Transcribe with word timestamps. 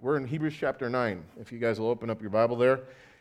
we're 0.00 0.18
in 0.18 0.26
Hebrews 0.26 0.54
chapter 0.58 0.90
9. 0.90 1.24
If 1.40 1.50
you 1.50 1.58
guys 1.58 1.80
will 1.80 1.88
open 1.88 2.10
up 2.10 2.20
your 2.20 2.28
Bible 2.28 2.56
there, 2.56 2.80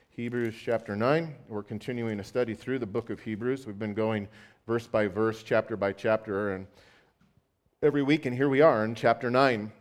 Hebrews 0.09 0.55
chapter 0.61 0.93
9. 0.93 1.33
We're 1.47 1.63
continuing 1.63 2.19
a 2.19 2.23
study 2.23 2.53
through 2.53 2.79
the 2.79 2.85
book 2.85 3.09
of 3.09 3.21
Hebrews. 3.21 3.65
We've 3.65 3.79
been 3.79 3.93
going 3.93 4.27
verse 4.67 4.85
by 4.85 5.07
verse, 5.07 5.41
chapter 5.41 5.77
by 5.77 5.93
chapter, 5.93 6.53
and 6.53 6.67
every 7.81 8.03
week, 8.03 8.25
and 8.25 8.35
here 8.35 8.49
we 8.49 8.59
are 8.59 8.83
in 8.83 8.93
chapter 8.93 9.31
9. 9.31 9.71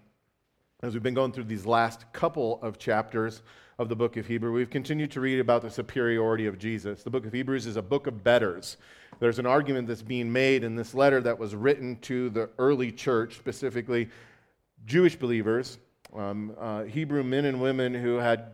As 0.83 0.93
we've 0.93 1.03
been 1.03 1.15
going 1.15 1.33
through 1.33 1.45
these 1.45 1.67
last 1.67 2.05
couple 2.13 2.61
of 2.63 2.79
chapters 2.79 3.43
of 3.79 3.89
the 3.89 3.97
book 3.97 4.17
of 4.17 4.29
Hebrew, 4.29 4.53
we've 4.53 4.71
continued 4.71 5.11
to 5.13 5.21
read 5.21 5.41
about 5.41 5.63
the 5.63 5.71
superiority 5.71 6.47
of 6.47 6.59
Jesus. 6.59 7.03
The 7.03 7.11
book 7.11 7.27
of 7.27 7.33
Hebrews 7.33 7.67
is 7.67 7.77
a 7.77 7.83
book 7.83 8.07
of 8.07 8.23
betters. 8.23 8.77
There's 9.19 9.41
an 9.41 9.47
argument 9.47 9.89
that's 9.89 10.03
being 10.03 10.33
made 10.33 10.63
in 10.63 10.77
this 10.77 10.95
letter 10.95 11.21
that 11.23 11.41
was 11.41 11.57
written 11.57 11.97
to 12.03 12.31
the 12.31 12.51
early 12.59 12.93
church, 12.93 13.37
specifically 13.37 14.11
Jewish 14.87 15.17
believers, 15.17 15.79
um, 16.15 16.55
uh, 16.59 16.85
Hebrew 16.85 17.23
men 17.23 17.45
and 17.45 17.61
women 17.61 17.95
who 17.95 18.17
had, 18.17 18.53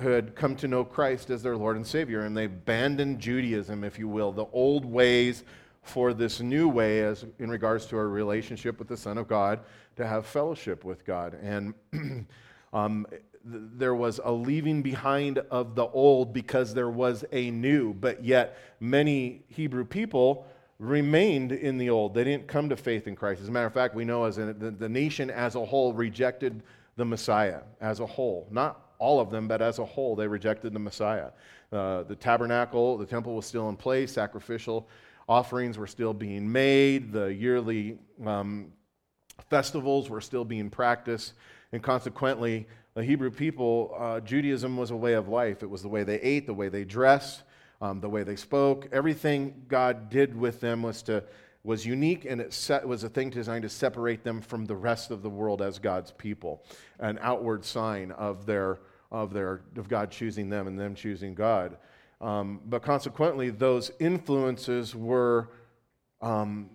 who 0.00 0.10
had 0.10 0.34
come 0.34 0.56
to 0.56 0.68
know 0.68 0.84
Christ 0.84 1.30
as 1.30 1.42
their 1.42 1.56
Lord 1.56 1.76
and 1.76 1.86
Savior, 1.86 2.22
and 2.22 2.36
they 2.36 2.44
abandoned 2.44 3.18
Judaism, 3.18 3.84
if 3.84 3.98
you 3.98 4.08
will, 4.08 4.32
the 4.32 4.46
old 4.52 4.84
ways 4.84 5.44
for 5.82 6.12
this 6.12 6.40
new 6.40 6.68
way 6.68 7.04
as 7.04 7.24
in 7.38 7.48
regards 7.48 7.86
to 7.86 7.96
our 7.96 8.08
relationship 8.08 8.78
with 8.78 8.88
the 8.88 8.96
Son 8.96 9.18
of 9.18 9.28
God 9.28 9.60
to 9.96 10.06
have 10.06 10.26
fellowship 10.26 10.84
with 10.84 11.04
God. 11.04 11.38
And 11.42 11.74
um, 12.72 13.06
th- 13.10 13.22
there 13.44 13.94
was 13.94 14.20
a 14.24 14.32
leaving 14.32 14.82
behind 14.82 15.38
of 15.38 15.74
the 15.74 15.86
old 15.86 16.32
because 16.32 16.74
there 16.74 16.90
was 16.90 17.24
a 17.32 17.50
new, 17.50 17.94
but 17.94 18.24
yet 18.24 18.58
many 18.80 19.42
Hebrew 19.48 19.84
people 19.84 20.46
remained 20.78 21.52
in 21.52 21.78
the 21.78 21.88
old. 21.88 22.14
They 22.14 22.24
didn't 22.24 22.48
come 22.48 22.68
to 22.68 22.76
faith 22.76 23.06
in 23.06 23.16
Christ. 23.16 23.40
As 23.40 23.48
a 23.48 23.52
matter 23.52 23.66
of 23.66 23.72
fact, 23.72 23.94
we 23.94 24.04
know 24.04 24.24
as 24.24 24.36
the, 24.36 24.52
the 24.52 24.88
nation 24.88 25.30
as 25.30 25.54
a 25.54 25.64
whole 25.64 25.92
rejected 25.92 26.62
the 26.96 27.04
Messiah 27.04 27.60
as 27.80 28.00
a 28.00 28.06
whole. 28.06 28.48
Not 28.50 28.94
all 28.98 29.20
of 29.20 29.30
them, 29.30 29.46
but 29.48 29.60
as 29.60 29.78
a 29.78 29.84
whole, 29.84 30.16
they 30.16 30.26
rejected 30.26 30.72
the 30.72 30.78
Messiah. 30.78 31.30
Uh, 31.72 32.02
the 32.04 32.16
tabernacle, 32.16 32.96
the 32.96 33.06
temple 33.06 33.34
was 33.34 33.46
still 33.46 33.68
in 33.68 33.76
place, 33.76 34.12
sacrificial 34.12 34.88
offerings 35.28 35.76
were 35.78 35.86
still 35.86 36.14
being 36.14 36.50
made, 36.50 37.12
the 37.12 37.26
yearly 37.26 37.98
um, 38.24 38.72
festivals 39.50 40.08
were 40.08 40.20
still 40.20 40.44
being 40.44 40.70
practiced, 40.70 41.34
and 41.72 41.82
consequently, 41.82 42.66
the 42.94 43.04
Hebrew 43.04 43.30
people, 43.30 43.94
uh, 43.98 44.20
Judaism 44.20 44.76
was 44.76 44.90
a 44.90 44.96
way 44.96 45.12
of 45.12 45.28
life. 45.28 45.62
It 45.62 45.68
was 45.68 45.82
the 45.82 45.88
way 45.88 46.02
they 46.02 46.18
ate, 46.20 46.46
the 46.46 46.54
way 46.54 46.70
they 46.70 46.84
dressed, 46.84 47.42
um, 47.82 48.00
the 48.00 48.08
way 48.08 48.22
they 48.22 48.36
spoke. 48.36 48.88
Everything 48.90 49.64
God 49.68 50.08
did 50.08 50.34
with 50.34 50.60
them 50.60 50.82
was 50.82 51.02
to 51.02 51.22
was 51.66 51.84
unique 51.84 52.24
and 52.24 52.40
it 52.40 52.52
set, 52.52 52.86
was 52.86 53.02
a 53.02 53.08
thing 53.08 53.28
designed 53.28 53.62
to 53.62 53.68
separate 53.68 54.22
them 54.22 54.40
from 54.40 54.64
the 54.64 54.76
rest 54.76 55.10
of 55.10 55.20
the 55.22 55.28
world 55.28 55.60
as 55.60 55.80
God's 55.80 56.12
people, 56.12 56.64
an 57.00 57.18
outward 57.20 57.64
sign 57.64 58.12
of 58.12 58.46
their 58.46 58.78
of 59.10 59.32
their 59.32 59.60
of 59.76 59.88
God 59.88 60.10
choosing 60.10 60.48
them 60.48 60.68
and 60.68 60.78
them 60.78 60.94
choosing 60.94 61.34
God. 61.34 61.76
Um, 62.20 62.60
but 62.66 62.82
consequently, 62.82 63.50
those 63.50 63.90
influences 63.98 64.94
were 64.94 65.50
um, 66.22 66.70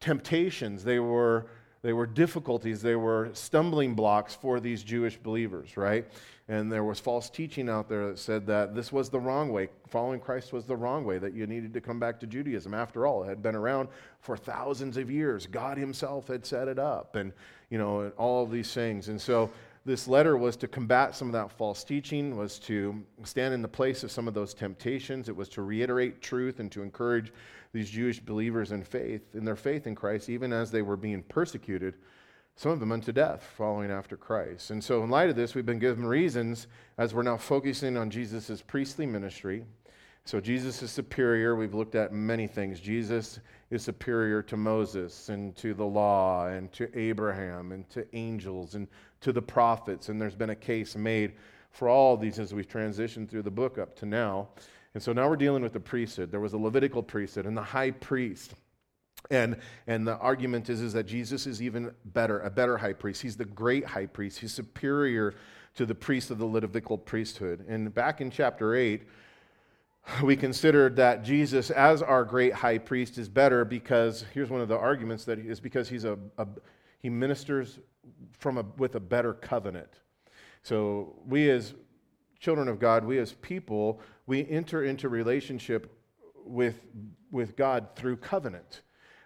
temptations. 0.00 0.82
They 0.82 0.98
were 0.98 1.46
they 1.86 1.92
were 1.92 2.04
difficulties. 2.04 2.82
They 2.82 2.96
were 2.96 3.30
stumbling 3.32 3.94
blocks 3.94 4.34
for 4.34 4.58
these 4.58 4.82
Jewish 4.82 5.16
believers, 5.16 5.76
right? 5.76 6.04
And 6.48 6.70
there 6.72 6.82
was 6.82 6.98
false 6.98 7.30
teaching 7.30 7.68
out 7.68 7.88
there 7.88 8.08
that 8.08 8.18
said 8.18 8.44
that 8.48 8.74
this 8.74 8.90
was 8.90 9.08
the 9.08 9.20
wrong 9.20 9.52
way. 9.52 9.68
Following 9.86 10.18
Christ 10.18 10.52
was 10.52 10.64
the 10.64 10.74
wrong 10.74 11.04
way, 11.04 11.18
that 11.18 11.32
you 11.32 11.46
needed 11.46 11.72
to 11.74 11.80
come 11.80 12.00
back 12.00 12.18
to 12.18 12.26
Judaism. 12.26 12.74
After 12.74 13.06
all, 13.06 13.22
it 13.22 13.28
had 13.28 13.40
been 13.40 13.54
around 13.54 13.88
for 14.18 14.36
thousands 14.36 14.96
of 14.96 15.12
years. 15.12 15.46
God 15.46 15.78
Himself 15.78 16.26
had 16.26 16.44
set 16.44 16.66
it 16.66 16.80
up, 16.80 17.14
and, 17.14 17.32
you 17.70 17.78
know, 17.78 18.00
and 18.00 18.12
all 18.14 18.42
of 18.42 18.50
these 18.50 18.74
things. 18.74 19.06
And 19.06 19.20
so 19.20 19.48
this 19.84 20.08
letter 20.08 20.36
was 20.36 20.56
to 20.56 20.66
combat 20.66 21.14
some 21.14 21.28
of 21.28 21.34
that 21.34 21.52
false 21.52 21.84
teaching, 21.84 22.36
was 22.36 22.58
to 22.58 23.00
stand 23.22 23.54
in 23.54 23.62
the 23.62 23.68
place 23.68 24.02
of 24.02 24.10
some 24.10 24.26
of 24.26 24.34
those 24.34 24.54
temptations. 24.54 25.28
It 25.28 25.36
was 25.36 25.48
to 25.50 25.62
reiterate 25.62 26.20
truth 26.20 26.58
and 26.58 26.72
to 26.72 26.82
encourage 26.82 27.32
these 27.76 27.90
Jewish 27.90 28.20
believers 28.20 28.72
in 28.72 28.82
faith, 28.82 29.34
in 29.34 29.44
their 29.44 29.56
faith 29.56 29.86
in 29.86 29.94
Christ, 29.94 30.28
even 30.28 30.52
as 30.52 30.70
they 30.70 30.82
were 30.82 30.96
being 30.96 31.22
persecuted 31.22 31.94
some 32.58 32.72
of 32.72 32.80
them 32.80 32.90
unto 32.90 33.12
death, 33.12 33.42
following 33.58 33.90
after 33.90 34.16
Christ. 34.16 34.70
And 34.70 34.82
so, 34.82 35.04
in 35.04 35.10
light 35.10 35.28
of 35.28 35.36
this, 35.36 35.54
we've 35.54 35.66
been 35.66 35.78
given 35.78 36.06
reasons 36.06 36.68
as 36.96 37.12
we're 37.12 37.22
now 37.22 37.36
focusing 37.36 37.98
on 37.98 38.08
Jesus' 38.08 38.62
priestly 38.62 39.04
ministry. 39.04 39.66
So, 40.24 40.40
Jesus 40.40 40.82
is 40.82 40.90
superior. 40.90 41.54
We've 41.54 41.74
looked 41.74 41.94
at 41.94 42.14
many 42.14 42.46
things. 42.46 42.80
Jesus 42.80 43.40
is 43.70 43.84
superior 43.84 44.42
to 44.44 44.56
Moses 44.56 45.28
and 45.28 45.54
to 45.56 45.74
the 45.74 45.84
law 45.84 46.46
and 46.46 46.72
to 46.72 46.88
Abraham 46.98 47.72
and 47.72 47.88
to 47.90 48.06
angels 48.16 48.74
and 48.74 48.88
to 49.20 49.34
the 49.34 49.42
prophets. 49.42 50.08
And 50.08 50.18
there's 50.18 50.34
been 50.34 50.50
a 50.50 50.56
case 50.56 50.96
made 50.96 51.34
for 51.72 51.90
all 51.90 52.16
these 52.16 52.38
as 52.38 52.54
we've 52.54 52.68
transitioned 52.68 53.28
through 53.28 53.42
the 53.42 53.50
book 53.50 53.76
up 53.76 53.94
to 53.96 54.06
now. 54.06 54.48
And 54.96 55.02
so 55.02 55.12
now 55.12 55.28
we're 55.28 55.36
dealing 55.36 55.62
with 55.62 55.74
the 55.74 55.80
priesthood. 55.80 56.30
There 56.30 56.40
was 56.40 56.54
a 56.54 56.56
Levitical 56.56 57.02
priesthood 57.02 57.44
and 57.44 57.54
the 57.54 57.60
high 57.60 57.90
priest. 57.90 58.54
And, 59.30 59.58
and 59.86 60.08
the 60.08 60.16
argument 60.16 60.70
is, 60.70 60.80
is 60.80 60.94
that 60.94 61.04
Jesus 61.04 61.46
is 61.46 61.60
even 61.60 61.92
better, 62.06 62.40
a 62.40 62.48
better 62.48 62.78
high 62.78 62.94
priest. 62.94 63.20
He's 63.20 63.36
the 63.36 63.44
great 63.44 63.84
high 63.84 64.06
priest. 64.06 64.38
He's 64.38 64.54
superior 64.54 65.34
to 65.74 65.84
the 65.84 65.94
priest 65.94 66.30
of 66.30 66.38
the 66.38 66.46
Levitical 66.46 66.96
priesthood. 66.96 67.66
And 67.68 67.92
back 67.92 68.22
in 68.22 68.30
chapter 68.30 68.74
8, 68.74 69.02
we 70.22 70.34
considered 70.34 70.96
that 70.96 71.22
Jesus, 71.22 71.70
as 71.70 72.00
our 72.00 72.24
great 72.24 72.54
high 72.54 72.78
priest, 72.78 73.18
is 73.18 73.28
better 73.28 73.66
because 73.66 74.24
here's 74.32 74.48
one 74.48 74.62
of 74.62 74.68
the 74.68 74.78
arguments 74.78 75.26
that 75.26 75.38
is 75.38 75.60
because 75.60 75.90
he's 75.90 76.06
a, 76.06 76.18
a 76.38 76.46
he 77.00 77.10
ministers 77.10 77.80
from 78.38 78.56
a, 78.56 78.64
with 78.78 78.94
a 78.94 79.00
better 79.00 79.34
covenant. 79.34 79.90
So 80.62 81.16
we 81.26 81.50
as 81.50 81.74
children 82.40 82.68
of 82.68 82.78
God, 82.78 83.04
we 83.04 83.18
as 83.18 83.32
people, 83.34 84.00
we 84.26 84.48
enter 84.48 84.84
into 84.84 85.08
relationship 85.08 85.92
with, 86.44 86.80
with 87.30 87.56
God 87.56 87.88
through 87.94 88.16
covenant. 88.16 88.82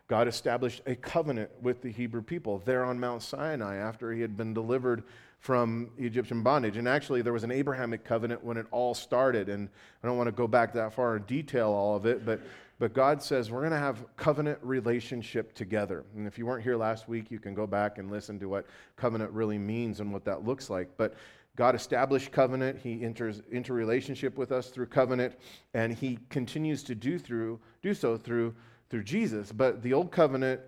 God 0.08 0.26
established 0.26 0.82
a 0.86 0.96
covenant 0.96 1.50
with 1.62 1.82
the 1.82 1.90
Hebrew 1.90 2.22
people 2.22 2.60
there 2.64 2.84
on 2.84 2.98
Mount 2.98 3.22
Sinai 3.22 3.76
after 3.76 4.12
he 4.12 4.20
had 4.20 4.36
been 4.36 4.52
delivered 4.52 5.04
from 5.38 5.90
Egyptian 5.98 6.42
bondage. 6.42 6.76
And 6.76 6.86
actually, 6.86 7.22
there 7.22 7.32
was 7.32 7.44
an 7.44 7.50
Abrahamic 7.50 8.04
covenant 8.04 8.44
when 8.44 8.56
it 8.56 8.66
all 8.72 8.92
started. 8.92 9.48
And 9.48 9.68
I 10.02 10.06
don't 10.06 10.18
want 10.18 10.26
to 10.28 10.32
go 10.32 10.46
back 10.46 10.72
that 10.74 10.92
far 10.92 11.16
and 11.16 11.26
detail 11.26 11.68
all 11.68 11.96
of 11.96 12.06
it, 12.06 12.26
but, 12.26 12.40
but 12.78 12.92
God 12.92 13.22
says 13.22 13.50
we're 13.50 13.60
going 13.60 13.70
to 13.70 13.78
have 13.78 14.04
covenant 14.16 14.58
relationship 14.62 15.54
together. 15.54 16.04
And 16.14 16.26
if 16.26 16.38
you 16.38 16.44
weren't 16.44 16.62
here 16.62 16.76
last 16.76 17.08
week, 17.08 17.30
you 17.30 17.38
can 17.38 17.54
go 17.54 17.66
back 17.66 17.98
and 17.98 18.10
listen 18.10 18.38
to 18.40 18.48
what 18.48 18.66
covenant 18.96 19.30
really 19.30 19.58
means 19.58 20.00
and 20.00 20.12
what 20.12 20.24
that 20.26 20.44
looks 20.44 20.68
like. 20.68 20.90
But 20.98 21.14
God 21.56 21.74
established 21.74 22.32
covenant. 22.32 22.78
He 22.78 23.04
enters 23.04 23.42
into 23.50 23.72
relationship 23.72 24.38
with 24.38 24.52
us 24.52 24.68
through 24.68 24.86
covenant, 24.86 25.34
and 25.74 25.92
He 25.92 26.18
continues 26.28 26.82
to 26.84 26.94
do 26.94 27.18
through 27.18 27.60
do 27.82 27.94
so 27.94 28.16
through 28.16 28.54
through 28.88 29.04
Jesus. 29.04 29.52
But 29.52 29.82
the 29.82 29.92
old 29.92 30.10
covenant 30.10 30.60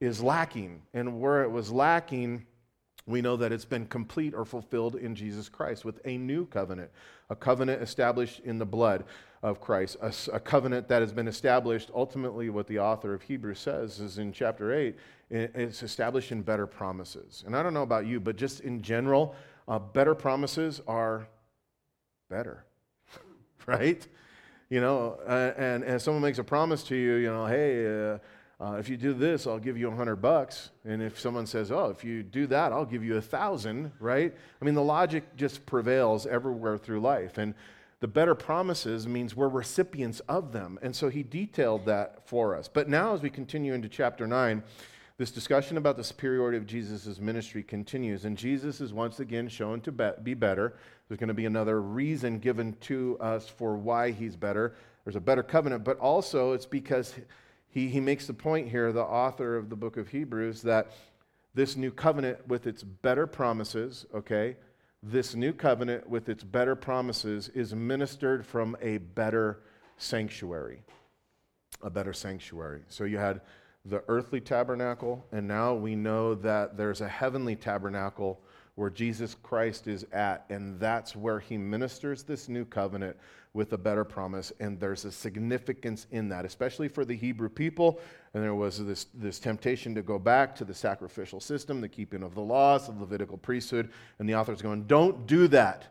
is 0.00 0.22
lacking. 0.22 0.82
And 0.92 1.20
where 1.20 1.42
it 1.42 1.50
was 1.50 1.70
lacking, 1.70 2.44
we 3.06 3.20
know 3.20 3.36
that 3.36 3.52
it's 3.52 3.64
been 3.64 3.86
complete 3.86 4.34
or 4.34 4.44
fulfilled 4.44 4.96
in 4.96 5.14
Jesus 5.14 5.48
Christ 5.48 5.84
with 5.84 6.00
a 6.04 6.16
new 6.16 6.46
covenant, 6.46 6.90
a 7.30 7.36
covenant 7.36 7.82
established 7.82 8.40
in 8.40 8.58
the 8.58 8.66
blood 8.66 9.04
of 9.42 9.60
Christ, 9.60 9.96
a, 10.00 10.12
a, 10.32 10.40
covenant 10.40 10.88
that 10.88 11.02
has 11.02 11.12
been 11.12 11.28
established. 11.28 11.90
Ultimately, 11.94 12.48
what 12.48 12.66
the 12.66 12.78
author 12.78 13.12
of 13.12 13.20
Hebrews 13.20 13.58
says 13.58 14.00
is 14.00 14.16
in 14.16 14.32
chapter 14.32 14.72
8, 14.72 14.96
it's 15.30 15.82
established 15.82 16.32
in 16.32 16.40
better 16.40 16.66
promises. 16.66 17.44
And 17.46 17.54
I 17.54 17.62
don't 17.62 17.74
know 17.74 17.82
about 17.82 18.06
you, 18.06 18.20
but 18.20 18.36
just 18.36 18.60
in 18.60 18.80
general, 18.80 19.34
uh, 19.68 19.78
better 19.78 20.14
promises 20.14 20.80
are 20.86 21.28
better, 22.28 22.64
right? 23.66 24.06
you 24.74 24.80
know, 24.80 25.18
uh, 25.26 25.52
and, 25.56 25.84
and 25.84 26.00
someone 26.00 26.22
makes 26.22 26.38
a 26.38 26.44
promise 26.44 26.82
to 26.82 26.96
you, 26.96 27.14
you 27.14 27.28
know, 27.28 27.46
hey, 27.46 27.86
uh, 27.86 28.18
uh, 28.60 28.76
if 28.76 28.88
you 28.88 28.96
do 28.96 29.12
this, 29.12 29.46
I'll 29.46 29.58
give 29.58 29.76
you 29.76 29.88
a 29.88 29.94
hundred 29.94 30.16
bucks. 30.16 30.70
And 30.84 31.02
if 31.02 31.20
someone 31.20 31.46
says, 31.46 31.70
oh, 31.70 31.90
if 31.90 32.02
you 32.02 32.22
do 32.22 32.46
that, 32.48 32.72
I'll 32.72 32.84
give 32.84 33.04
you 33.04 33.16
a 33.16 33.20
thousand, 33.20 33.92
right? 34.00 34.34
I 34.60 34.64
mean, 34.64 34.74
the 34.74 34.82
logic 34.82 35.36
just 35.36 35.66
prevails 35.66 36.26
everywhere 36.26 36.78
through 36.78 37.00
life. 37.00 37.38
And 37.38 37.54
the 38.00 38.08
better 38.08 38.34
promises 38.34 39.06
means 39.06 39.36
we're 39.36 39.48
recipients 39.48 40.20
of 40.20 40.52
them. 40.52 40.78
And 40.82 40.94
so 40.94 41.08
he 41.08 41.22
detailed 41.22 41.86
that 41.86 42.26
for 42.28 42.56
us. 42.56 42.68
But 42.68 42.88
now, 42.88 43.14
as 43.14 43.22
we 43.22 43.30
continue 43.30 43.74
into 43.74 43.88
chapter 43.88 44.26
9, 44.26 44.62
this 45.16 45.30
discussion 45.30 45.76
about 45.76 45.96
the 45.96 46.02
superiority 46.04 46.58
of 46.58 46.66
Jesus' 46.66 47.20
ministry 47.20 47.62
continues, 47.62 48.24
and 48.24 48.36
Jesus 48.36 48.80
is 48.80 48.92
once 48.92 49.20
again 49.20 49.48
shown 49.48 49.80
to 49.82 49.92
be 49.92 50.34
better. 50.34 50.74
There's 51.08 51.20
going 51.20 51.28
to 51.28 51.34
be 51.34 51.46
another 51.46 51.80
reason 51.80 52.40
given 52.40 52.72
to 52.82 53.16
us 53.20 53.48
for 53.48 53.76
why 53.76 54.10
he's 54.10 54.34
better. 54.34 54.74
There's 55.04 55.16
a 55.16 55.20
better 55.20 55.44
covenant, 55.44 55.84
but 55.84 55.98
also 55.98 56.52
it's 56.52 56.66
because 56.66 57.14
he, 57.68 57.88
he 57.88 58.00
makes 58.00 58.26
the 58.26 58.34
point 58.34 58.68
here, 58.68 58.90
the 58.90 59.02
author 59.02 59.56
of 59.56 59.70
the 59.70 59.76
book 59.76 59.96
of 59.96 60.08
Hebrews, 60.08 60.62
that 60.62 60.90
this 61.54 61.76
new 61.76 61.92
covenant 61.92 62.48
with 62.48 62.66
its 62.66 62.82
better 62.82 63.28
promises, 63.28 64.06
okay, 64.12 64.56
this 65.00 65.36
new 65.36 65.52
covenant 65.52 66.08
with 66.08 66.28
its 66.28 66.42
better 66.42 66.74
promises 66.74 67.50
is 67.50 67.72
ministered 67.72 68.44
from 68.44 68.76
a 68.80 68.98
better 68.98 69.60
sanctuary. 69.96 70.82
A 71.82 71.90
better 71.90 72.12
sanctuary. 72.12 72.82
So 72.88 73.04
you 73.04 73.18
had 73.18 73.42
the 73.84 74.02
earthly 74.08 74.40
tabernacle, 74.40 75.24
and 75.32 75.46
now 75.46 75.74
we 75.74 75.94
know 75.94 76.34
that 76.34 76.76
there's 76.76 77.00
a 77.00 77.08
heavenly 77.08 77.56
tabernacle 77.56 78.40
where 78.76 78.90
Jesus 78.90 79.36
Christ 79.42 79.86
is 79.86 80.04
at, 80.12 80.46
and 80.48 80.80
that's 80.80 81.14
where 81.14 81.38
he 81.38 81.56
ministers 81.56 82.22
this 82.22 82.48
new 82.48 82.64
covenant 82.64 83.16
with 83.52 83.72
a 83.72 83.78
better 83.78 84.04
promise. 84.04 84.52
And 84.58 84.80
there's 84.80 85.04
a 85.04 85.12
significance 85.12 86.06
in 86.10 86.28
that, 86.30 86.44
especially 86.44 86.88
for 86.88 87.04
the 87.04 87.16
Hebrew 87.16 87.48
people. 87.48 88.00
And 88.34 88.42
there 88.42 88.54
was 88.54 88.84
this, 88.84 89.06
this 89.14 89.38
temptation 89.38 89.94
to 89.94 90.02
go 90.02 90.18
back 90.18 90.56
to 90.56 90.64
the 90.64 90.74
sacrificial 90.74 91.38
system, 91.38 91.80
the 91.80 91.88
keeping 91.88 92.24
of 92.24 92.34
the 92.34 92.40
laws, 92.40 92.88
the 92.88 92.92
Levitical 92.98 93.38
priesthood. 93.38 93.92
And 94.18 94.28
the 94.28 94.34
author's 94.34 94.60
going, 94.60 94.84
don't 94.84 95.26
do 95.28 95.46
that. 95.48 95.84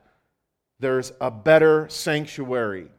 There's 0.81 1.13
a 1.21 1.31
better 1.31 1.87
sanctuary, 1.87 2.89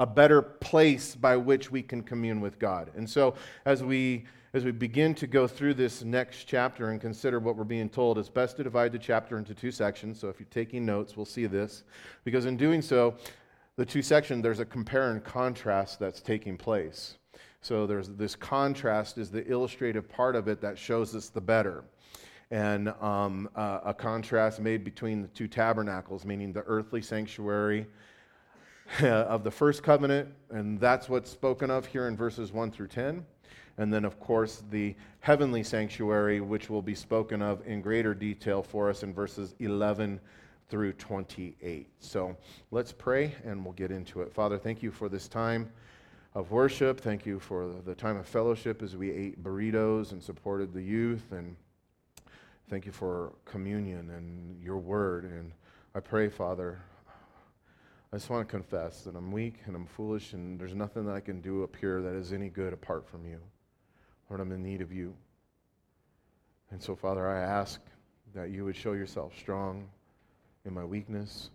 a 0.00 0.06
better 0.06 0.40
place 0.40 1.14
by 1.14 1.36
which 1.36 1.70
we 1.70 1.82
can 1.82 2.02
commune 2.02 2.40
with 2.40 2.58
God. 2.58 2.90
And 2.96 3.08
so 3.08 3.34
as 3.66 3.84
we 3.84 4.24
as 4.52 4.64
we 4.64 4.72
begin 4.72 5.14
to 5.14 5.28
go 5.28 5.46
through 5.46 5.74
this 5.74 6.02
next 6.02 6.46
chapter 6.46 6.90
and 6.90 7.00
consider 7.00 7.38
what 7.38 7.54
we're 7.54 7.62
being 7.62 7.88
told, 7.88 8.18
it's 8.18 8.28
best 8.28 8.56
to 8.56 8.64
divide 8.64 8.90
the 8.90 8.98
chapter 8.98 9.38
into 9.38 9.54
two 9.54 9.70
sections. 9.70 10.18
So 10.18 10.28
if 10.28 10.40
you're 10.40 10.48
taking 10.50 10.84
notes, 10.84 11.16
we'll 11.16 11.24
see 11.24 11.46
this. 11.46 11.84
Because 12.24 12.46
in 12.46 12.56
doing 12.56 12.82
so, 12.82 13.14
the 13.76 13.86
two 13.86 14.02
sections, 14.02 14.42
there's 14.42 14.58
a 14.58 14.64
compare 14.64 15.12
and 15.12 15.22
contrast 15.22 16.00
that's 16.00 16.20
taking 16.20 16.56
place. 16.56 17.18
So 17.60 17.86
there's 17.86 18.08
this 18.08 18.34
contrast 18.34 19.18
is 19.18 19.30
the 19.30 19.46
illustrative 19.46 20.08
part 20.08 20.34
of 20.34 20.48
it 20.48 20.60
that 20.62 20.76
shows 20.76 21.14
us 21.14 21.28
the 21.28 21.40
better. 21.40 21.84
And 22.50 22.88
um, 23.00 23.48
uh, 23.54 23.80
a 23.84 23.94
contrast 23.94 24.58
made 24.58 24.82
between 24.82 25.22
the 25.22 25.28
two 25.28 25.46
tabernacles, 25.46 26.24
meaning 26.24 26.52
the 26.52 26.62
earthly 26.62 27.02
sanctuary 27.02 27.86
of 29.02 29.44
the 29.44 29.50
first 29.50 29.82
covenant, 29.82 30.28
and 30.50 30.80
that's 30.80 31.08
what's 31.08 31.30
spoken 31.30 31.70
of 31.70 31.86
here 31.86 32.08
in 32.08 32.16
verses 32.16 32.52
1 32.52 32.70
through 32.70 32.88
10. 32.88 33.24
And 33.78 33.92
then, 33.92 34.04
of 34.04 34.18
course, 34.20 34.62
the 34.70 34.94
heavenly 35.20 35.62
sanctuary, 35.62 36.40
which 36.40 36.68
will 36.68 36.82
be 36.82 36.94
spoken 36.94 37.40
of 37.40 37.66
in 37.66 37.80
greater 37.80 38.14
detail 38.14 38.62
for 38.62 38.90
us 38.90 39.02
in 39.02 39.14
verses 39.14 39.54
11 39.58 40.20
through 40.68 40.92
28. 40.94 41.88
So 41.98 42.36
let's 42.70 42.92
pray 42.92 43.34
and 43.44 43.64
we'll 43.64 43.74
get 43.74 43.90
into 43.90 44.22
it. 44.22 44.32
Father, 44.32 44.58
thank 44.58 44.82
you 44.82 44.90
for 44.90 45.08
this 45.08 45.28
time 45.28 45.70
of 46.34 46.50
worship. 46.50 47.00
Thank 47.00 47.26
you 47.26 47.38
for 47.38 47.74
the 47.84 47.94
time 47.94 48.16
of 48.16 48.26
fellowship 48.26 48.82
as 48.82 48.96
we 48.96 49.10
ate 49.10 49.42
burritos 49.42 50.12
and 50.12 50.22
supported 50.22 50.72
the 50.72 50.82
youth. 50.82 51.32
And 51.32 51.56
thank 52.68 52.86
you 52.86 52.92
for 52.92 53.32
communion 53.44 54.10
and 54.10 54.62
your 54.62 54.78
word. 54.78 55.24
And 55.24 55.52
I 55.94 56.00
pray, 56.00 56.28
Father, 56.28 56.78
I 58.12 58.16
just 58.16 58.28
want 58.28 58.48
to 58.48 58.50
confess 58.50 59.02
that 59.02 59.14
I'm 59.14 59.30
weak 59.30 59.54
and 59.66 59.76
I'm 59.76 59.86
foolish 59.86 60.32
and 60.32 60.58
there's 60.58 60.74
nothing 60.74 61.06
that 61.06 61.14
I 61.14 61.20
can 61.20 61.40
do 61.40 61.62
up 61.62 61.76
here 61.76 62.02
that 62.02 62.16
is 62.16 62.32
any 62.32 62.48
good 62.48 62.72
apart 62.72 63.06
from 63.06 63.24
you. 63.24 63.38
Lord, 64.28 64.40
I'm 64.40 64.50
in 64.50 64.64
need 64.64 64.80
of 64.80 64.92
you. 64.92 65.14
And 66.72 66.82
so, 66.82 66.96
Father, 66.96 67.28
I 67.28 67.40
ask 67.40 67.80
that 68.34 68.50
you 68.50 68.64
would 68.64 68.74
show 68.74 68.94
yourself 68.94 69.32
strong 69.38 69.86
in 70.64 70.74
my 70.74 70.84
weakness, 70.84 71.50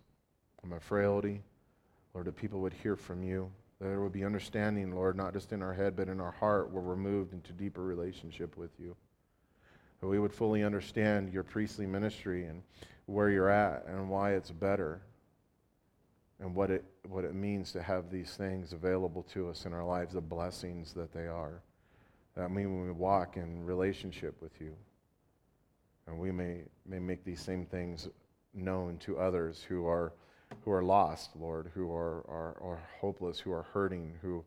in 0.64 0.70
my 0.70 0.78
frailty. 0.78 1.42
Lord, 2.14 2.26
that 2.26 2.36
people 2.36 2.60
would 2.60 2.72
hear 2.72 2.96
from 2.96 3.22
you. 3.22 3.50
That 3.78 3.88
there 3.88 4.00
would 4.00 4.12
be 4.12 4.24
understanding, 4.24 4.94
Lord, 4.94 5.14
not 5.14 5.34
just 5.34 5.52
in 5.52 5.60
our 5.60 5.74
head, 5.74 5.94
but 5.94 6.08
in 6.08 6.20
our 6.20 6.32
heart, 6.32 6.70
where 6.70 6.82
we're 6.82 6.96
moved 6.96 7.34
into 7.34 7.52
deeper 7.52 7.82
relationship 7.82 8.56
with 8.56 8.70
you. 8.80 8.96
That 10.00 10.06
we 10.06 10.18
would 10.18 10.32
fully 10.32 10.64
understand 10.64 11.34
your 11.34 11.42
priestly 11.42 11.84
ministry 11.84 12.46
and 12.46 12.62
where 13.04 13.28
you're 13.28 13.50
at 13.50 13.84
and 13.86 14.08
why 14.08 14.32
it's 14.32 14.50
better 14.50 15.02
and 16.40 16.54
what 16.54 16.70
it, 16.70 16.84
what 17.08 17.24
it 17.24 17.34
means 17.34 17.72
to 17.72 17.82
have 17.82 18.10
these 18.10 18.34
things 18.36 18.72
available 18.72 19.22
to 19.32 19.48
us 19.48 19.64
in 19.64 19.72
our 19.72 19.84
lives, 19.84 20.14
the 20.14 20.20
blessings 20.20 20.92
that 20.92 21.12
they 21.12 21.26
are. 21.26 21.62
That 22.36 22.50
mean 22.50 22.76
when 22.76 22.86
we 22.86 22.92
walk 22.92 23.36
in 23.36 23.64
relationship 23.64 24.40
with 24.42 24.60
you. 24.60 24.74
And 26.06 26.18
we 26.18 26.30
may, 26.30 26.62
may 26.86 26.98
make 26.98 27.24
these 27.24 27.40
same 27.40 27.64
things 27.64 28.08
known 28.54 28.98
to 28.98 29.18
others 29.18 29.64
who 29.66 29.86
are, 29.86 30.12
who 30.64 30.70
are 30.70 30.82
lost, 30.82 31.30
Lord, 31.34 31.70
who 31.74 31.92
are, 31.92 32.18
are, 32.28 32.56
are 32.62 32.82
hopeless, 33.00 33.40
who 33.40 33.52
are 33.52 33.64
hurting, 33.72 34.12
who 34.20 34.44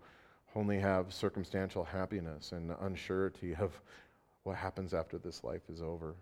only 0.56 0.80
have 0.80 1.14
circumstantial 1.14 1.84
happiness 1.84 2.52
and 2.52 2.70
the 2.70 2.76
unsurety 2.76 3.60
of 3.60 3.72
what 4.44 4.56
happens 4.56 4.94
after 4.94 5.18
this 5.18 5.44
life 5.44 5.62
is 5.72 5.82
over. 5.82 6.16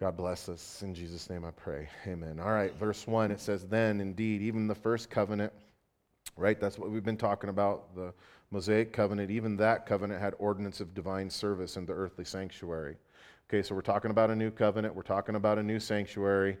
God 0.00 0.16
bless 0.16 0.48
us. 0.48 0.80
In 0.82 0.94
Jesus' 0.94 1.28
name 1.28 1.44
I 1.44 1.50
pray. 1.50 1.86
Amen. 2.06 2.40
All 2.40 2.52
right, 2.52 2.74
verse 2.76 3.06
1, 3.06 3.30
it 3.30 3.38
says, 3.38 3.66
Then 3.66 4.00
indeed, 4.00 4.40
even 4.40 4.66
the 4.66 4.74
first 4.74 5.10
covenant, 5.10 5.52
right? 6.38 6.58
That's 6.58 6.78
what 6.78 6.90
we've 6.90 7.04
been 7.04 7.18
talking 7.18 7.50
about. 7.50 7.94
The 7.94 8.14
Mosaic 8.50 8.94
covenant, 8.94 9.30
even 9.30 9.58
that 9.58 9.84
covenant 9.84 10.18
had 10.18 10.32
ordinance 10.38 10.80
of 10.80 10.94
divine 10.94 11.28
service 11.28 11.76
in 11.76 11.84
the 11.84 11.92
earthly 11.92 12.24
sanctuary. 12.24 12.96
Okay, 13.46 13.62
so 13.62 13.74
we're 13.74 13.82
talking 13.82 14.10
about 14.10 14.30
a 14.30 14.34
new 14.34 14.50
covenant, 14.50 14.94
we're 14.94 15.02
talking 15.02 15.34
about 15.34 15.58
a 15.58 15.62
new 15.62 15.78
sanctuary. 15.78 16.56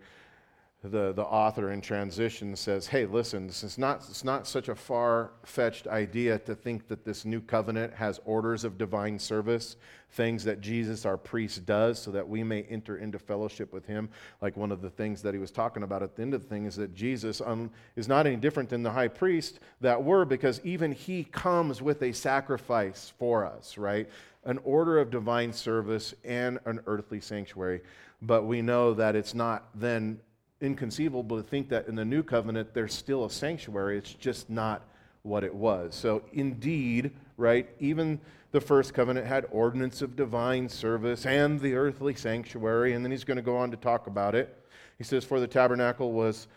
The, 0.82 1.12
the 1.12 1.24
author 1.24 1.72
in 1.72 1.82
transition 1.82 2.56
says, 2.56 2.86
hey, 2.86 3.04
listen, 3.04 3.46
this 3.46 3.62
is 3.62 3.76
not, 3.76 3.98
it's 4.08 4.24
not 4.24 4.46
such 4.46 4.70
a 4.70 4.74
far 4.74 5.32
fetched 5.44 5.86
idea 5.86 6.38
to 6.38 6.54
think 6.54 6.88
that 6.88 7.04
this 7.04 7.26
new 7.26 7.42
covenant 7.42 7.92
has 7.92 8.18
orders 8.24 8.64
of 8.64 8.78
divine 8.78 9.18
service, 9.18 9.76
things 10.12 10.42
that 10.44 10.62
Jesus, 10.62 11.04
our 11.04 11.18
priest, 11.18 11.66
does 11.66 11.98
so 11.98 12.10
that 12.12 12.26
we 12.26 12.42
may 12.42 12.62
enter 12.62 12.96
into 12.96 13.18
fellowship 13.18 13.74
with 13.74 13.84
him. 13.84 14.08
Like 14.40 14.56
one 14.56 14.72
of 14.72 14.80
the 14.80 14.88
things 14.88 15.20
that 15.20 15.34
he 15.34 15.40
was 15.40 15.50
talking 15.50 15.82
about 15.82 16.02
at 16.02 16.16
the 16.16 16.22
end 16.22 16.32
of 16.32 16.42
the 16.42 16.48
thing 16.48 16.64
is 16.64 16.76
that 16.76 16.94
Jesus 16.94 17.42
um, 17.44 17.70
is 17.94 18.08
not 18.08 18.26
any 18.26 18.36
different 18.36 18.70
than 18.70 18.82
the 18.82 18.90
high 18.90 19.08
priest 19.08 19.60
that 19.82 20.02
were, 20.02 20.24
because 20.24 20.62
even 20.64 20.92
he 20.92 21.24
comes 21.24 21.82
with 21.82 22.00
a 22.00 22.12
sacrifice 22.12 23.12
for 23.18 23.44
us, 23.44 23.76
right? 23.76 24.08
an 24.44 24.58
order 24.64 24.98
of 24.98 25.10
divine 25.10 25.52
service 25.52 26.14
and 26.24 26.58
an 26.64 26.80
earthly 26.86 27.20
sanctuary. 27.20 27.82
But 28.22 28.44
we 28.44 28.62
know 28.62 28.94
that 28.94 29.16
it's 29.16 29.34
not 29.34 29.68
then 29.74 30.20
inconceivable 30.60 31.36
to 31.36 31.42
think 31.42 31.68
that 31.70 31.88
in 31.88 31.94
the 31.94 32.04
new 32.04 32.22
covenant 32.22 32.74
there's 32.74 32.94
still 32.94 33.24
a 33.24 33.30
sanctuary. 33.30 33.98
It's 33.98 34.14
just 34.14 34.50
not 34.50 34.82
what 35.22 35.44
it 35.44 35.54
was. 35.54 35.94
So, 35.94 36.22
indeed, 36.32 37.12
right, 37.36 37.68
even 37.78 38.20
the 38.52 38.60
first 38.60 38.94
covenant 38.94 39.26
had 39.26 39.46
ordinance 39.50 40.02
of 40.02 40.16
divine 40.16 40.68
service 40.68 41.26
and 41.26 41.60
the 41.60 41.74
earthly 41.74 42.14
sanctuary. 42.14 42.94
And 42.94 43.04
then 43.04 43.10
he's 43.12 43.24
going 43.24 43.36
to 43.36 43.42
go 43.42 43.56
on 43.56 43.70
to 43.70 43.76
talk 43.76 44.06
about 44.06 44.34
it. 44.34 44.56
He 44.98 45.04
says, 45.04 45.24
For 45.24 45.40
the 45.40 45.46
tabernacle 45.46 46.12
was, 46.12 46.48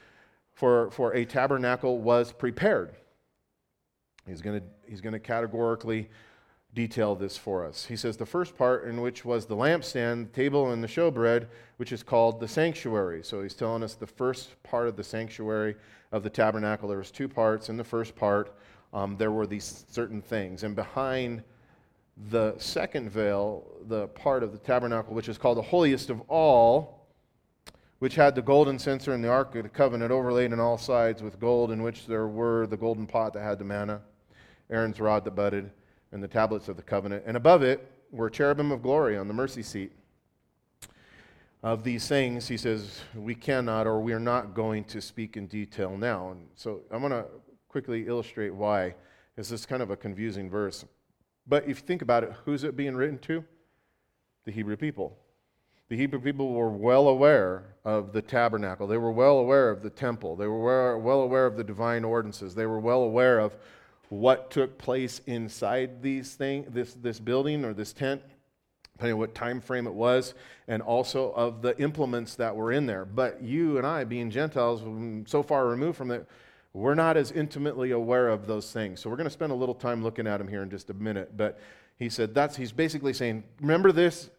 for, 0.54 0.92
for 0.92 1.14
a 1.14 1.26
tabernacle 1.26 2.00
was 2.00 2.32
prepared. 2.32 2.96
He's 4.28 4.42
going 4.42 4.60
to, 4.60 4.66
he's 4.88 5.02
going 5.02 5.14
to 5.14 5.20
categorically 5.20 6.10
detail 6.74 7.16
this 7.16 7.38
for 7.38 7.66
us. 7.66 7.86
He 7.86 7.96
says 7.96 8.18
the 8.18 8.26
first 8.26 8.58
part, 8.58 8.86
in 8.86 9.02
which 9.02 9.24
was 9.24 9.46
the 9.46 9.56
lampstand, 9.56 10.26
the 10.26 10.36
table, 10.36 10.72
and 10.72 10.84
the 10.84 10.88
showbread, 10.88 11.48
which 11.78 11.92
is 11.92 12.02
called 12.02 12.40
the 12.40 12.48
sanctuary. 12.48 13.24
So 13.24 13.44
he's 13.44 13.54
telling 13.54 13.84
us 13.84 13.94
the 13.94 14.08
first 14.08 14.62
part 14.64 14.88
of 14.88 14.96
the 14.96 15.04
sanctuary 15.04 15.76
of 16.12 16.24
the 16.24 16.30
tabernacle. 16.30 16.90
There 16.90 16.98
was 16.98 17.12
two 17.12 17.28
parts. 17.28 17.70
In 17.70 17.78
the 17.78 17.84
first 17.84 18.16
part, 18.16 18.56
um, 18.94 19.18
there 19.18 19.32
were 19.32 19.46
these 19.46 19.86
certain 19.90 20.22
things, 20.22 20.64
and 20.64 20.76
behind 20.76 21.44
the 22.30 22.56
second 22.58 23.10
veil, 23.10 23.66
the 23.88 24.08
part 24.10 24.44
of 24.44 24.52
the 24.52 24.60
tabernacle 24.60 25.16
which 25.16 25.30
is 25.30 25.38
called 25.38 25.58
the 25.58 25.64
holiest 25.64 26.12
of 26.12 26.22
all, 26.28 27.08
which 28.00 28.16
had 28.16 28.36
the 28.36 28.42
golden 28.42 28.78
censer 28.78 29.14
and 29.14 29.24
the 29.24 29.30
ark 29.30 29.56
of 29.56 29.64
the 29.64 29.70
covenant 29.70 30.12
overlaid 30.12 30.54
on 30.54 30.60
all 30.60 30.78
sides 30.78 31.24
with 31.24 31.40
gold, 31.40 31.72
in 31.72 31.82
which 31.82 32.06
there 32.06 32.28
were 32.28 32.68
the 32.68 32.78
golden 32.78 33.08
pot 33.08 33.34
that 33.34 33.42
had 33.42 33.58
the 33.58 33.66
manna, 33.66 34.02
Aaron's 34.70 35.00
rod 35.00 35.24
that 35.26 35.32
budded 35.32 35.72
and 36.14 36.24
the 36.24 36.28
tablets 36.28 36.70
of 36.70 36.78
the 36.78 36.84
covenant. 36.84 37.24
And 37.26 37.36
above 37.36 37.64
it 37.64 37.92
were 38.12 38.30
cherubim 38.30 38.72
of 38.72 38.82
glory 38.82 39.18
on 39.18 39.28
the 39.28 39.34
mercy 39.34 39.64
seat. 39.64 39.92
Of 41.64 41.84
these 41.84 42.08
things, 42.08 42.48
he 42.48 42.58
says, 42.58 43.00
we 43.16 43.36
cannot 43.36 43.88
or 43.88 44.02
we 44.02 44.14
are 44.14 44.20
not 44.20 44.54
going 44.54 44.84
to 44.86 45.02
speak 45.02 45.38
in 45.38 45.48
detail 45.48 45.98
now. 45.98 46.32
And 46.32 46.48
so 46.56 46.82
I'm 46.92 47.00
going 47.00 47.14
to 47.14 47.26
quickly 47.70 48.06
illustrate 48.06 48.54
why. 48.54 48.96
This 49.38 49.50
is 49.50 49.66
kind 49.66 49.82
of 49.82 49.90
a 49.90 49.96
confusing 49.96 50.50
verse. 50.50 50.86
But 51.48 51.64
if 51.64 51.70
you 51.70 51.76
think 51.76 52.02
about 52.02 52.24
it, 52.24 52.34
who's 52.46 52.64
it 52.64 52.76
being 52.76 52.96
written 52.96 53.18
to? 53.20 53.44
The 54.46 54.52
Hebrew 54.52 54.76
people. 54.76 55.18
The 55.88 55.96
Hebrew 55.96 56.20
people 56.20 56.54
were 56.54 56.70
well 56.70 57.08
aware 57.08 57.76
of 57.86 58.12
the 58.12 58.22
tabernacle. 58.22 58.86
They 58.86 58.98
were 58.98 59.12
well 59.12 59.38
aware 59.38 59.70
of 59.70 59.82
the 59.82 59.90
temple. 59.90 60.36
They 60.36 60.48
were 60.48 60.98
well 60.98 61.22
aware 61.22 61.46
of 61.46 61.56
the 61.56 61.64
divine 61.64 62.04
ordinances. 62.04 62.56
They 62.56 62.66
were 62.66 62.80
well 62.80 63.04
aware 63.04 63.40
of 63.40 63.56
what 64.20 64.52
took 64.52 64.78
place 64.78 65.22
inside 65.26 66.02
these 66.04 66.36
thing, 66.36 66.66
this, 66.70 66.94
this 66.94 67.20
building 67.20 67.66
or 67.66 67.74
this 67.74 67.94
tent, 67.94 68.22
depending 68.94 69.14
on 69.14 69.20
what 69.20 69.34
time 69.34 69.60
frame 69.60 69.88
it 69.88 69.94
was, 69.94 70.36
and 70.68 70.84
also 70.84 71.32
of 71.32 71.62
the 71.62 71.78
implements 71.82 72.36
that 72.36 72.56
were 72.56 72.72
in 72.72 72.86
there. 72.86 73.06
But 73.06 73.42
you 73.42 73.78
and 73.78 73.88
I, 73.88 74.04
being 74.04 74.30
Gentiles, 74.30 74.82
mm, 74.82 75.28
so 75.28 75.42
far 75.42 75.68
removed 75.68 75.98
from 75.98 76.12
it, 76.12 76.28
we're 76.74 76.94
not 76.94 77.18
as 77.18 77.32
intimately 77.32 77.92
aware 77.92 78.30
of 78.30 78.46
those 78.46 78.72
things. 78.72 79.00
So 79.00 79.10
we're 79.10 79.16
going 79.16 79.26
to 79.26 79.32
spend 79.32 79.52
a 79.52 79.56
little 79.56 79.76
time 79.76 80.04
looking 80.04 80.28
at 80.28 80.38
them 80.38 80.48
here 80.48 80.62
in 80.62 80.70
just 80.70 80.92
a 80.92 80.94
minute. 80.94 81.36
But 81.36 81.60
he 81.98 82.10
said 82.10 82.36
that's 82.36 82.56
he's 82.56 82.72
basically 82.72 83.14
saying, 83.14 83.44
remember 83.62 83.92
this, 83.92 84.30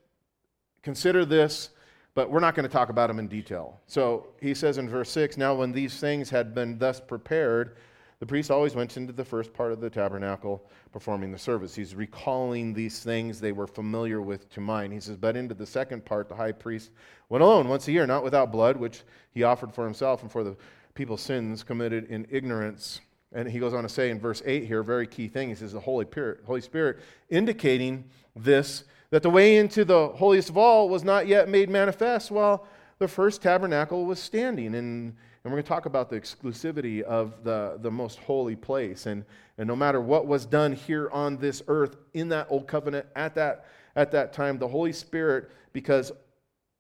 consider 0.83 1.25
this, 1.25 1.71
but 2.14 2.31
we're 2.31 2.40
not 2.40 2.54
going 2.54 2.66
to 2.66 2.73
talk 2.73 2.90
about 2.90 3.09
them 3.09 3.19
in 3.19 3.26
detail. 3.26 3.81
So 3.88 4.28
he 4.40 4.54
says 4.54 4.78
in 4.78 4.88
verse 4.88 5.11
6 5.11 5.37
Now, 5.37 5.54
when 5.54 5.73
these 5.73 5.99
things 5.99 6.31
had 6.31 6.54
been 6.54 6.78
thus 6.78 7.00
prepared, 7.00 7.76
The 8.21 8.26
priest 8.26 8.50
always 8.50 8.75
went 8.75 8.97
into 8.97 9.12
the 9.12 9.25
first 9.25 9.52
part 9.52 9.73
of 9.73 9.80
the 9.80 9.90
tabernacle 9.90 10.64
performing 10.92 11.33
the 11.33 11.38
service. 11.38 11.75
He's 11.75 11.94
recalling 11.94 12.73
these 12.73 13.00
things 13.00 13.40
they 13.40 13.52
were 13.52 13.66
familiar 13.66 14.23
with 14.23 14.49
to 14.50 14.61
mind. 14.61 14.92
He 14.92 15.00
says, 15.00 15.16
But 15.16 15.37
into 15.37 15.54
the 15.54 15.66
second 15.66 16.04
part, 16.04 16.28
the 16.28 16.37
high 16.37 16.52
priest 16.52 16.90
went 17.28 17.42
alone 17.42 17.68
once 17.68 17.88
a 17.88 17.92
year, 17.92 18.06
not 18.06 18.25
without 18.25 18.52
blood, 18.52 18.76
which 18.76 19.02
he 19.33 19.42
offered 19.42 19.75
for 19.75 19.85
himself 19.85 20.23
and 20.23 20.30
for 20.30 20.44
the 20.44 20.56
people's 20.94 21.23
sins 21.23 21.62
committed 21.62 22.06
in 22.06 22.26
ignorance. 22.30 23.00
And 23.33 23.50
he 23.50 23.59
goes 23.59 23.75
on 23.75 23.83
to 23.83 23.88
say 23.88 24.11
in 24.11 24.21
verse 24.21 24.42
8 24.47 24.64
here, 24.64 24.80
a 24.80 24.85
very 24.85 25.09
key 25.09 25.26
thing. 25.26 25.49
He 25.49 25.56
says, 25.56 25.73
The 25.73 25.80
Holy 25.80 26.06
Spirit, 26.06 26.40
Holy 26.47 26.61
Spirit 26.61 27.00
indicating 27.30 28.04
this, 28.37 28.85
that 29.11 29.23
the 29.23 29.30
way 29.30 29.56
into 29.56 29.85
the 29.85 30.09
holiest 30.09 30.50
of 30.50 30.56
all 30.56 30.88
was 30.88 31.02
not 31.02 31.26
yet 31.26 31.49
made 31.49 31.68
manifest 31.68 32.30
while 32.30 32.66
the 32.99 33.09
first 33.09 33.43
tabernacle 33.43 34.05
was 34.05 34.19
standing. 34.19 34.75
And 34.75 35.15
and 35.45 35.53
we're 35.53 35.59
going 35.59 35.65
to 35.65 35.69
talk 35.69 35.85
about 35.85 36.09
the 36.09 36.19
exclusivity 36.19 37.03
of 37.03 37.45
the, 37.45 37.77
the 37.83 37.91
most 37.91 38.19
holy 38.21 38.57
place. 38.57 39.05
And, 39.05 39.27
and 39.59 39.69
no 39.69 39.77
matter 39.77 40.01
what 40.01 40.27
was 40.27 40.47
done 40.47 40.73
here 40.73 41.11
on 41.11 41.37
this 41.37 41.63
earth 41.69 41.99
in 42.15 42.31
that 42.31 42.47
old 42.49 42.67
covenant 42.67 43.07
at 43.15 43.35
that, 43.35 43.67
at 43.95 44.11
that 44.13 44.33
time, 44.33 44.57
the 44.57 44.67
Holy 44.67 44.93
Spirit, 44.95 45.51
because 45.75 46.13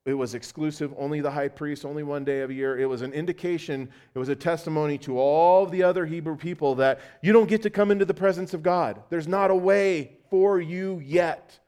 it 0.06 0.14
was 0.14 0.34
exclusive, 0.34 0.94
only 0.96 1.20
the 1.20 1.30
high 1.30 1.48
priest, 1.48 1.84
only 1.84 2.02
one 2.02 2.24
day 2.24 2.40
of 2.40 2.48
a 2.48 2.54
year. 2.54 2.78
It 2.78 2.86
was 2.86 3.02
an 3.02 3.12
indication, 3.12 3.90
it 4.14 4.18
was 4.18 4.30
a 4.30 4.36
testimony 4.36 4.96
to 4.98 5.18
all 5.18 5.66
the 5.66 5.82
other 5.82 6.06
Hebrew 6.06 6.36
people 6.36 6.74
that 6.76 7.00
you 7.20 7.34
don't 7.34 7.50
get 7.50 7.60
to 7.64 7.70
come 7.70 7.90
into 7.90 8.06
the 8.06 8.14
presence 8.14 8.54
of 8.54 8.62
God. 8.62 9.02
There's 9.10 9.28
not 9.28 9.50
a 9.50 9.54
way 9.54 10.16
for 10.30 10.58
you 10.58 11.02
yet. 11.04 11.58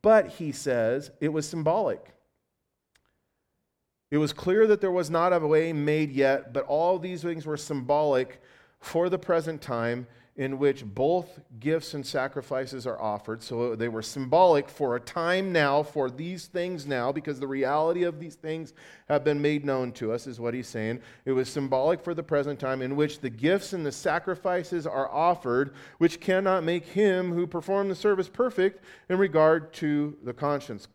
But 0.00 0.28
he 0.28 0.52
says 0.52 1.10
it 1.20 1.32
was 1.32 1.48
symbolic. 1.48 2.14
It 4.12 4.18
was 4.18 4.34
clear 4.34 4.66
that 4.66 4.82
there 4.82 4.90
was 4.90 5.08
not 5.08 5.32
a 5.32 5.38
way 5.38 5.72
made 5.72 6.12
yet, 6.12 6.52
but 6.52 6.66
all 6.66 6.98
these 6.98 7.22
things 7.22 7.46
were 7.46 7.56
symbolic 7.56 8.42
for 8.78 9.08
the 9.08 9.18
present 9.18 9.62
time 9.62 10.06
in 10.36 10.58
which 10.58 10.84
both 10.84 11.40
gifts 11.60 11.94
and 11.94 12.04
sacrifices 12.04 12.86
are 12.86 13.00
offered. 13.00 13.42
So 13.42 13.74
they 13.74 13.88
were 13.88 14.02
symbolic 14.02 14.68
for 14.68 14.96
a 14.96 15.00
time 15.00 15.50
now, 15.50 15.82
for 15.82 16.10
these 16.10 16.44
things 16.44 16.86
now, 16.86 17.10
because 17.10 17.40
the 17.40 17.46
reality 17.46 18.02
of 18.02 18.20
these 18.20 18.34
things 18.34 18.74
have 19.08 19.24
been 19.24 19.40
made 19.40 19.64
known 19.64 19.92
to 19.92 20.12
us, 20.12 20.26
is 20.26 20.38
what 20.38 20.52
he's 20.52 20.68
saying. 20.68 21.00
It 21.24 21.32
was 21.32 21.48
symbolic 21.48 22.04
for 22.04 22.12
the 22.12 22.22
present 22.22 22.60
time 22.60 22.82
in 22.82 22.96
which 22.96 23.20
the 23.20 23.30
gifts 23.30 23.72
and 23.72 23.84
the 23.84 23.92
sacrifices 23.92 24.86
are 24.86 25.10
offered, 25.10 25.72
which 25.96 26.20
cannot 26.20 26.64
make 26.64 26.84
him 26.84 27.32
who 27.32 27.46
performed 27.46 27.90
the 27.90 27.94
service 27.94 28.28
perfect 28.28 28.84
in 29.08 29.16
regard 29.16 29.72
to 29.74 30.18
the 30.22 30.34
conscience, 30.34 30.86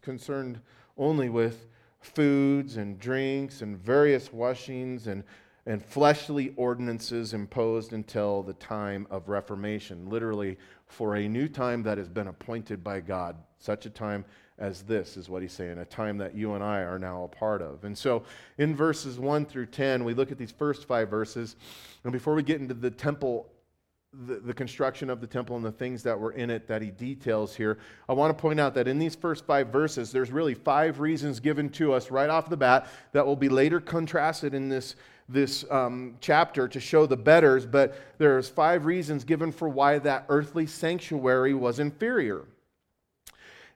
concerned 0.00 0.60
only 0.96 1.28
with 1.28 1.66
foods 2.04 2.76
and 2.76 2.98
drinks 2.98 3.62
and 3.62 3.78
various 3.78 4.32
washings 4.32 5.06
and, 5.06 5.24
and 5.66 5.84
fleshly 5.84 6.52
ordinances 6.56 7.32
imposed 7.32 7.92
until 7.92 8.42
the 8.42 8.52
time 8.54 9.06
of 9.10 9.28
Reformation, 9.28 10.08
literally 10.08 10.58
for 10.86 11.16
a 11.16 11.28
new 11.28 11.48
time 11.48 11.82
that 11.82 11.98
has 11.98 12.08
been 12.08 12.28
appointed 12.28 12.84
by 12.84 13.00
God, 13.00 13.36
such 13.58 13.86
a 13.86 13.90
time 13.90 14.24
as 14.58 14.82
this 14.82 15.16
is 15.16 15.28
what 15.28 15.42
he's 15.42 15.52
saying, 15.52 15.78
a 15.78 15.84
time 15.84 16.18
that 16.18 16.34
you 16.34 16.54
and 16.54 16.62
I 16.62 16.80
are 16.82 16.98
now 16.98 17.24
a 17.24 17.28
part 17.28 17.60
of. 17.60 17.84
And 17.84 17.96
so 17.96 18.22
in 18.58 18.76
verses 18.76 19.18
1 19.18 19.46
through 19.46 19.66
10, 19.66 20.04
we 20.04 20.14
look 20.14 20.30
at 20.30 20.38
these 20.38 20.52
first 20.52 20.86
five 20.86 21.08
verses. 21.08 21.56
And 22.04 22.12
before 22.12 22.34
we 22.34 22.42
get 22.42 22.60
into 22.60 22.74
the 22.74 22.90
temple 22.90 23.48
the, 24.26 24.36
the, 24.36 24.54
construction 24.54 25.10
of 25.10 25.20
the 25.20 25.26
temple 25.26 25.56
and 25.56 25.64
the 25.64 25.72
things 25.72 26.02
that 26.02 26.18
were 26.18 26.32
in 26.32 26.50
it 26.50 26.66
that 26.68 26.82
he 26.82 26.90
details 26.90 27.54
here. 27.54 27.78
I 28.08 28.12
want 28.12 28.36
to 28.36 28.40
point 28.40 28.60
out 28.60 28.74
that 28.74 28.88
in 28.88 28.98
these 28.98 29.14
first 29.14 29.44
five 29.44 29.68
verses, 29.68 30.12
there's 30.12 30.30
really 30.30 30.54
five 30.54 31.00
reasons 31.00 31.40
given 31.40 31.68
to 31.70 31.92
us 31.92 32.10
right 32.10 32.30
off 32.30 32.48
the 32.48 32.56
bat 32.56 32.88
that 33.12 33.26
will 33.26 33.36
be 33.36 33.48
later 33.48 33.80
contrasted 33.80 34.54
in 34.54 34.68
this, 34.68 34.96
this 35.28 35.64
um, 35.70 36.16
chapter 36.20 36.68
to 36.68 36.80
show 36.80 37.06
the 37.06 37.16
betters, 37.16 37.66
but 37.66 37.96
there's 38.18 38.48
five 38.48 38.86
reasons 38.86 39.24
given 39.24 39.50
for 39.50 39.68
why 39.68 39.98
that 39.98 40.24
earthly 40.28 40.66
sanctuary 40.66 41.54
was 41.54 41.78
inferior. 41.78 42.44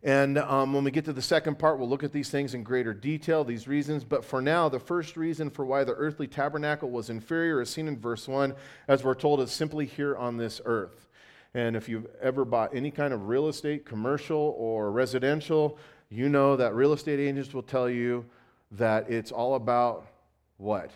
And 0.02 0.38
um, 0.38 0.72
when 0.72 0.84
we 0.84 0.92
get 0.92 1.04
to 1.06 1.12
the 1.12 1.22
second 1.22 1.58
part, 1.58 1.78
we'll 1.78 1.88
look 1.88 2.04
at 2.04 2.12
these 2.12 2.30
things 2.30 2.54
in 2.54 2.62
greater 2.62 2.94
detail, 2.94 3.42
these 3.42 3.66
reasons. 3.66 4.04
But 4.04 4.24
for 4.24 4.40
now, 4.40 4.68
the 4.68 4.78
first 4.78 5.16
reason 5.16 5.50
for 5.50 5.64
why 5.64 5.82
the 5.82 5.94
earthly 5.94 6.28
tabernacle 6.28 6.90
was 6.90 7.10
inferior 7.10 7.60
is 7.60 7.70
seen 7.70 7.88
in 7.88 7.98
verse 7.98 8.28
1, 8.28 8.54
as 8.86 9.02
we're 9.02 9.14
told, 9.14 9.40
is 9.40 9.50
simply 9.50 9.86
here 9.86 10.16
on 10.16 10.36
this 10.36 10.60
earth. 10.64 11.08
And 11.54 11.74
if 11.74 11.88
you've 11.88 12.06
ever 12.20 12.44
bought 12.44 12.76
any 12.76 12.90
kind 12.90 13.12
of 13.12 13.28
real 13.28 13.48
estate, 13.48 13.84
commercial 13.84 14.54
or 14.56 14.92
residential, 14.92 15.78
you 16.10 16.28
know 16.28 16.56
that 16.56 16.74
real 16.74 16.92
estate 16.92 17.18
agents 17.18 17.52
will 17.52 17.62
tell 17.62 17.90
you 17.90 18.24
that 18.72 19.10
it's 19.10 19.32
all 19.32 19.56
about 19.56 20.06
what? 20.58 20.92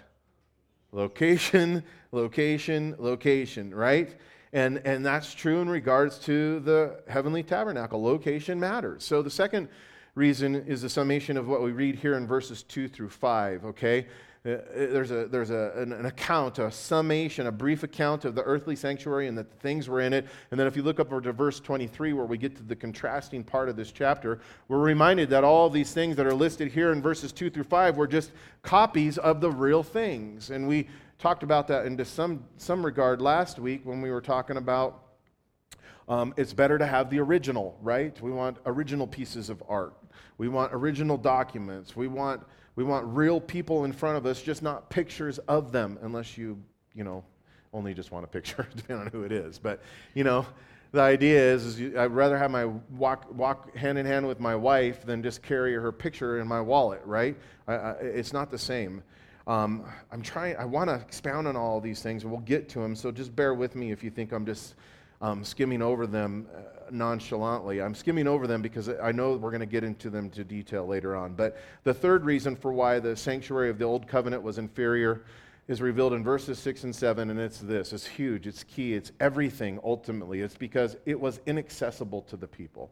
Location, 0.93 1.83
location, 2.13 2.95
location, 2.99 3.75
right? 3.75 4.15
And, 4.53 4.83
and 4.85 5.05
that's 5.05 5.33
true 5.33 5.61
in 5.61 5.69
regards 5.69 6.19
to 6.21 6.61
the 6.61 7.01
heavenly 7.09 7.43
tabernacle. 7.43 8.03
Location 8.03 8.61
matters. 8.61 9.03
So 9.03 9.23
the 9.23 9.31
second 9.31 9.69
reason 10.15 10.55
is 10.55 10.83
the 10.83 10.91
summation 10.91 11.37
of 11.37 11.49
what 11.49 11.63
we 11.63 11.73
read 11.73 11.97
here 11.97 12.17
in 12.17 12.27
verses 12.27 12.63
2 12.65 12.89
through 12.89 13.09
5, 13.09 13.65
okay? 13.65 14.07
Uh, 14.45 14.59
there's 14.75 15.13
a, 15.13 15.27
there's 15.27 15.51
a, 15.51 15.73
an, 15.77 15.93
an, 15.93 16.05
account, 16.05 16.59
a 16.59 16.69
summation, 16.71 17.47
a 17.47 17.53
brief 17.53 17.85
account 17.85 18.25
of 18.25 18.35
the 18.35 18.43
earthly 18.43 18.75
sanctuary 18.75 19.29
and 19.29 19.39
that 19.39 19.49
the 19.49 19.57
things 19.59 19.89
were 19.89 20.01
in 20.01 20.13
it. 20.13 20.27
And 20.51 20.59
then 20.59 20.67
if 20.67 20.77
you 20.77 20.83
look 20.83 20.99
up 20.99 21.13
over 21.13 21.21
to 21.21 21.33
verse 21.33 21.61
23, 21.61 22.13
where 22.13 22.27
we 22.27 22.37
get 22.37 22.57
to 22.57 22.63
the 22.65 22.75
contrasting 22.75 23.45
part 23.45 23.69
of 23.69 23.77
this 23.77 23.93
chapter, 23.93 24.41
we're 24.67 24.81
reminded 24.81 25.31
that 25.31 25.45
all 25.45 25.71
these 25.71 25.95
things 25.95 26.17
that 26.17 26.27
are 26.27 26.35
listed 26.35 26.73
here 26.73 26.91
in 26.91 27.01
verses 27.01 27.31
2 27.31 27.51
through 27.51 27.63
5 27.63 27.97
were 27.97 28.09
just 28.09 28.33
copies 28.63 29.17
of 29.17 29.41
the 29.41 29.51
real 29.51 29.85
things. 29.85 30.51
And 30.51 30.67
we 30.67 30.89
talked 31.23 31.45
about 31.45 31.69
that 31.69 31.87
into 31.87 32.05
some, 32.05 32.43
some 32.57 32.85
regard 32.85 33.23
last 33.23 33.61
week 33.61 33.83
when 33.85 34.03
we 34.03 34.11
were 34.11 34.21
talking 34.21 34.57
about 34.57 35.05
um, 36.09 36.35
it's 36.37 36.53
better 36.53 36.77
to 36.79 36.85
have 36.85 37.11
the 37.11 37.21
original, 37.21 37.79
right? 37.81 38.21
We 38.21 38.33
want 38.33 38.59
original 38.67 39.07
pieces 39.07 39.49
of 39.49 39.63
art. 39.69 39.95
We 40.37 40.49
want 40.49 40.75
original 40.75 41.17
documents. 41.17 41.95
We 41.95 42.09
want, 42.09 42.43
we 42.75 42.83
want 42.83 43.07
real 43.07 43.41
people 43.41 43.85
in 43.85 43.93
front 43.93 44.17
of 44.17 44.27
us, 44.27 44.43
just 44.43 44.65
not 44.65 44.91
pictures 44.91 45.39
of 45.39 45.71
them, 45.71 45.97
unless 46.03 46.37
you, 46.37 46.61
you 46.93 47.05
know, 47.05 47.23
only 47.73 47.95
just 47.95 48.11
want 48.11 48.25
a 48.25 48.29
picture, 48.29 48.67
depending 48.77 49.07
on 49.07 49.13
who 49.13 49.23
it 49.23 49.31
is. 49.31 49.61
But, 49.61 49.81
you 50.15 50.25
know, 50.25 50.45
the 50.91 51.03
idea 51.03 51.39
is, 51.39 51.65
is 51.65 51.81
you, 51.81 52.01
I'd 52.01 52.11
rather 52.11 52.37
have 52.37 52.51
my 52.51 52.65
walk, 52.65 53.33
walk 53.33 53.77
hand 53.77 53.97
in 53.97 54.07
hand 54.07 54.27
with 54.27 54.41
my 54.41 54.57
wife 54.57 55.07
than 55.07 55.23
just 55.23 55.41
carry 55.41 55.75
her 55.75 55.93
picture 55.93 56.41
in 56.41 56.49
my 56.49 56.61
wallet, 56.61 57.01
right? 57.05 57.37
I, 57.69 57.75
I, 57.75 57.91
it's 57.93 58.33
not 58.33 58.51
the 58.51 58.59
same. 58.59 59.05
Um, 59.47 59.85
I'm 60.11 60.23
trying, 60.23 60.57
I 60.57 60.65
want 60.65 60.89
to 60.89 60.95
expound 60.95 61.49
on 61.49 61.57
all 61.57 61.81
these 61.81 62.03
things, 62.03 62.23
and 62.23 62.31
we'll 62.31 62.41
get 62.43 62.69
to 62.71 62.81
them. 62.81 62.95
So 62.95 63.11
just 63.11 63.35
bear 63.35 63.55
with 63.55 63.75
me 63.75 63.91
if 63.91 64.05
you 64.05 64.11
think 64.11 64.33
I'm 64.33 64.47
just 64.47 64.75
um, 65.21 65.45
skimming 65.45 65.83
over 65.83 66.07
them 66.07 66.47
uh, 66.55 66.61
nonchalantly. 66.91 67.81
I'm 67.81 67.95
skimming 67.95 68.27
over 68.27 68.47
them 68.47 68.63
because 68.63 68.89
I 68.89 69.13
know 69.13 69.37
we're 69.37 69.51
going 69.51 69.61
to 69.61 69.67
get 69.67 69.85
into 69.85 70.11
them 70.11 70.31
to 70.31 70.45
detail 70.45 70.87
later 70.87 71.17
on. 71.17 71.35
But 71.35 71.59
the 71.85 71.95
third 71.95 72.25
reason 72.25 72.55
for 72.55 72.73
why 72.73 72.99
the 72.99 73.17
sanctuary 73.17 73.71
of 73.71 73.79
the 73.79 73.85
Old 73.85 74.07
Covenant 74.07 74.43
was 74.43 74.59
inferior 74.59 75.23
is 75.69 75.81
revealed 75.81 76.13
in 76.13 76.25
verses 76.25 76.59
6 76.59 76.85
and 76.85 76.95
7, 76.95 77.31
and 77.31 77.39
it's 77.39 77.61
this 77.61 77.93
it's 77.93 78.07
huge, 78.07 78.47
it's 78.47 78.65
key, 78.65 78.95
it's 78.95 79.13
everything 79.21 79.79
ultimately. 79.85 80.41
It's 80.41 80.57
because 80.57 80.97
it 81.07 81.19
was 81.19 81.41
inaccessible 81.47 82.23
to 82.23 82.37
the 82.37 82.49
people. 82.49 82.91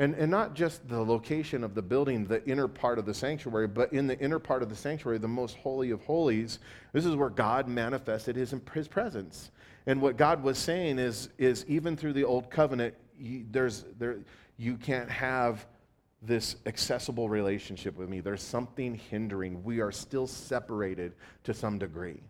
And, 0.00 0.14
and 0.14 0.30
not 0.30 0.54
just 0.54 0.88
the 0.88 0.98
location 0.98 1.62
of 1.62 1.74
the 1.74 1.82
building, 1.82 2.24
the 2.24 2.42
inner 2.48 2.68
part 2.68 2.98
of 2.98 3.04
the 3.04 3.12
sanctuary, 3.12 3.68
but 3.68 3.92
in 3.92 4.06
the 4.06 4.18
inner 4.18 4.38
part 4.38 4.62
of 4.62 4.70
the 4.70 4.74
sanctuary, 4.74 5.18
the 5.18 5.28
most 5.28 5.58
holy 5.58 5.90
of 5.90 6.00
holies, 6.00 6.58
this 6.94 7.04
is 7.04 7.14
where 7.14 7.28
God 7.28 7.68
manifested 7.68 8.34
his, 8.34 8.54
his 8.72 8.88
presence. 8.88 9.50
And 9.86 10.00
what 10.00 10.16
God 10.16 10.42
was 10.42 10.56
saying 10.56 10.98
is, 10.98 11.28
is 11.36 11.66
even 11.68 11.98
through 11.98 12.14
the 12.14 12.24
old 12.24 12.50
covenant, 12.50 12.94
you, 13.18 13.44
there's, 13.50 13.84
there, 13.98 14.20
you 14.56 14.78
can't 14.78 15.10
have 15.10 15.66
this 16.22 16.56
accessible 16.64 17.28
relationship 17.28 17.94
with 17.98 18.08
me. 18.08 18.20
There's 18.20 18.42
something 18.42 18.94
hindering. 18.94 19.62
We 19.62 19.80
are 19.80 19.92
still 19.92 20.26
separated 20.26 21.12
to 21.44 21.52
some 21.52 21.78
degree. 21.78 22.22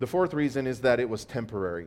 The 0.00 0.08
fourth 0.08 0.34
reason 0.34 0.66
is 0.66 0.80
that 0.80 0.98
it 0.98 1.08
was 1.08 1.24
temporary. 1.24 1.86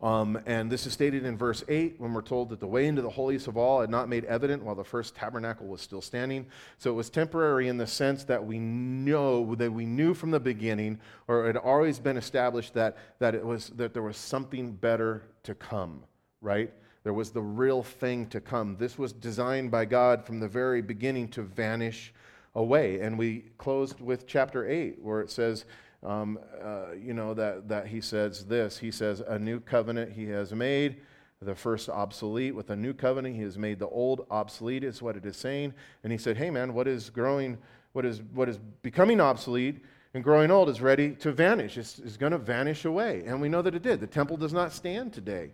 Um, 0.00 0.40
and 0.46 0.70
this 0.70 0.86
is 0.86 0.92
stated 0.92 1.24
in 1.24 1.36
verse 1.36 1.64
8 1.68 1.96
when 1.98 2.12
we're 2.12 2.22
told 2.22 2.50
that 2.50 2.60
the 2.60 2.66
way 2.66 2.86
into 2.86 3.02
the 3.02 3.10
holiest 3.10 3.48
of 3.48 3.56
all 3.56 3.80
had 3.80 3.90
not 3.90 4.08
made 4.08 4.24
evident 4.26 4.62
while 4.62 4.76
the 4.76 4.84
first 4.84 5.16
tabernacle 5.16 5.66
was 5.66 5.80
still 5.80 6.00
standing. 6.00 6.46
So 6.78 6.90
it 6.90 6.94
was 6.94 7.10
temporary 7.10 7.66
in 7.66 7.78
the 7.78 7.86
sense 7.86 8.22
that 8.24 8.44
we 8.44 8.58
know 8.58 9.54
that 9.56 9.72
we 9.72 9.86
knew 9.86 10.14
from 10.14 10.30
the 10.30 10.38
beginning, 10.38 11.00
or 11.26 11.44
it 11.44 11.46
had 11.54 11.56
always 11.56 11.98
been 11.98 12.16
established 12.16 12.74
that, 12.74 12.96
that 13.18 13.34
it 13.34 13.44
was 13.44 13.70
that 13.70 13.92
there 13.92 14.02
was 14.02 14.16
something 14.16 14.72
better 14.72 15.22
to 15.42 15.54
come, 15.54 16.04
right? 16.40 16.72
There 17.02 17.14
was 17.14 17.30
the 17.30 17.42
real 17.42 17.82
thing 17.82 18.26
to 18.28 18.40
come. 18.40 18.76
This 18.76 18.98
was 18.98 19.12
designed 19.12 19.70
by 19.70 19.84
God 19.84 20.24
from 20.24 20.38
the 20.38 20.48
very 20.48 20.82
beginning 20.82 21.28
to 21.28 21.42
vanish 21.42 22.12
away. 22.54 23.00
And 23.00 23.18
we 23.18 23.44
closed 23.56 24.00
with 24.00 24.26
chapter 24.26 24.68
8, 24.68 24.98
where 25.00 25.20
it 25.20 25.30
says, 25.30 25.64
um, 26.02 26.38
uh, 26.62 26.92
you 26.92 27.12
know, 27.12 27.34
that, 27.34 27.68
that 27.68 27.86
he 27.88 28.00
says 28.00 28.44
this. 28.44 28.78
He 28.78 28.90
says, 28.90 29.20
A 29.20 29.38
new 29.38 29.60
covenant 29.60 30.12
he 30.12 30.26
has 30.26 30.52
made, 30.52 31.00
the 31.42 31.54
first 31.54 31.88
obsolete. 31.88 32.54
With 32.54 32.70
a 32.70 32.76
new 32.76 32.94
covenant, 32.94 33.34
he 33.34 33.42
has 33.42 33.58
made 33.58 33.78
the 33.78 33.88
old 33.88 34.26
obsolete, 34.30 34.84
is 34.84 35.02
what 35.02 35.16
it 35.16 35.26
is 35.26 35.36
saying. 35.36 35.74
And 36.04 36.12
he 36.12 36.18
said, 36.18 36.36
Hey, 36.36 36.50
man, 36.50 36.72
what 36.72 36.86
is 36.86 37.10
growing, 37.10 37.58
what 37.92 38.04
is, 38.04 38.22
what 38.32 38.48
is 38.48 38.58
becoming 38.82 39.20
obsolete 39.20 39.82
And 40.14 40.22
growing 40.22 40.50
old 40.50 40.68
is 40.68 40.80
ready 40.80 41.14
to 41.16 41.32
vanish, 41.32 41.76
it's, 41.76 41.98
it's 41.98 42.16
going 42.16 42.32
to 42.32 42.38
vanish 42.38 42.84
away. 42.84 43.24
And 43.26 43.40
we 43.40 43.48
know 43.48 43.62
that 43.62 43.74
it 43.74 43.82
did. 43.82 44.00
The 44.00 44.06
temple 44.06 44.36
does 44.36 44.52
not 44.52 44.72
stand 44.72 45.12
today, 45.12 45.52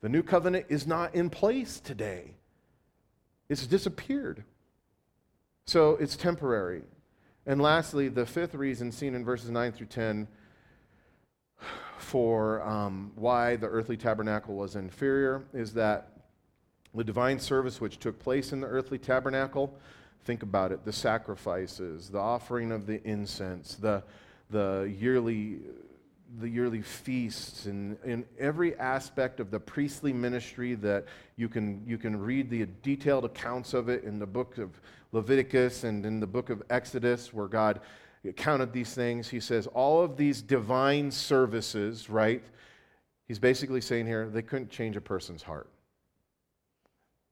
the 0.00 0.08
new 0.08 0.22
covenant 0.22 0.66
is 0.68 0.86
not 0.86 1.14
in 1.14 1.30
place 1.30 1.80
today, 1.80 2.34
it's 3.48 3.66
disappeared. 3.66 4.44
So 5.64 5.96
it's 5.96 6.16
temporary. 6.16 6.82
And 7.48 7.62
lastly, 7.62 8.08
the 8.08 8.26
fifth 8.26 8.54
reason 8.54 8.92
seen 8.92 9.14
in 9.14 9.24
verses 9.24 9.48
9 9.48 9.72
through 9.72 9.86
10 9.86 10.28
for 11.96 12.60
um, 12.60 13.10
why 13.14 13.56
the 13.56 13.66
earthly 13.66 13.96
tabernacle 13.96 14.54
was 14.54 14.76
inferior 14.76 15.44
is 15.54 15.72
that 15.72 16.12
the 16.94 17.02
divine 17.02 17.38
service 17.38 17.80
which 17.80 18.00
took 18.00 18.18
place 18.18 18.52
in 18.52 18.60
the 18.60 18.66
earthly 18.66 18.98
tabernacle, 18.98 19.74
think 20.24 20.42
about 20.42 20.72
it 20.72 20.84
the 20.84 20.92
sacrifices, 20.92 22.10
the 22.10 22.18
offering 22.18 22.70
of 22.70 22.86
the 22.86 23.02
incense, 23.08 23.76
the, 23.76 24.02
the 24.50 24.94
yearly 25.00 25.60
the 26.40 26.48
yearly 26.48 26.82
feasts 26.82 27.64
and 27.64 27.96
in 28.04 28.22
every 28.38 28.76
aspect 28.76 29.40
of 29.40 29.50
the 29.50 29.58
priestly 29.58 30.12
ministry 30.12 30.74
that 30.74 31.06
you 31.36 31.48
can, 31.48 31.82
you 31.86 31.96
can 31.96 32.20
read 32.20 32.50
the 32.50 32.66
detailed 32.82 33.24
accounts 33.24 33.72
of 33.72 33.88
it 33.88 34.04
in 34.04 34.18
the 34.18 34.26
book 34.26 34.58
of 34.58 34.78
Leviticus 35.12 35.84
and 35.84 36.04
in 36.04 36.20
the 36.20 36.26
book 36.26 36.50
of 36.50 36.62
Exodus, 36.70 37.32
where 37.32 37.48
God 37.48 37.80
counted 38.36 38.72
these 38.72 38.94
things. 38.94 39.28
He 39.28 39.40
says, 39.40 39.66
all 39.68 40.02
of 40.02 40.16
these 40.16 40.42
divine 40.42 41.10
services, 41.10 42.10
right? 42.10 42.42
He's 43.26 43.38
basically 43.38 43.80
saying 43.80 44.06
here, 44.06 44.28
they 44.28 44.42
couldn't 44.42 44.70
change 44.70 44.96
a 44.96 45.00
person's 45.00 45.42
heart. 45.42 45.68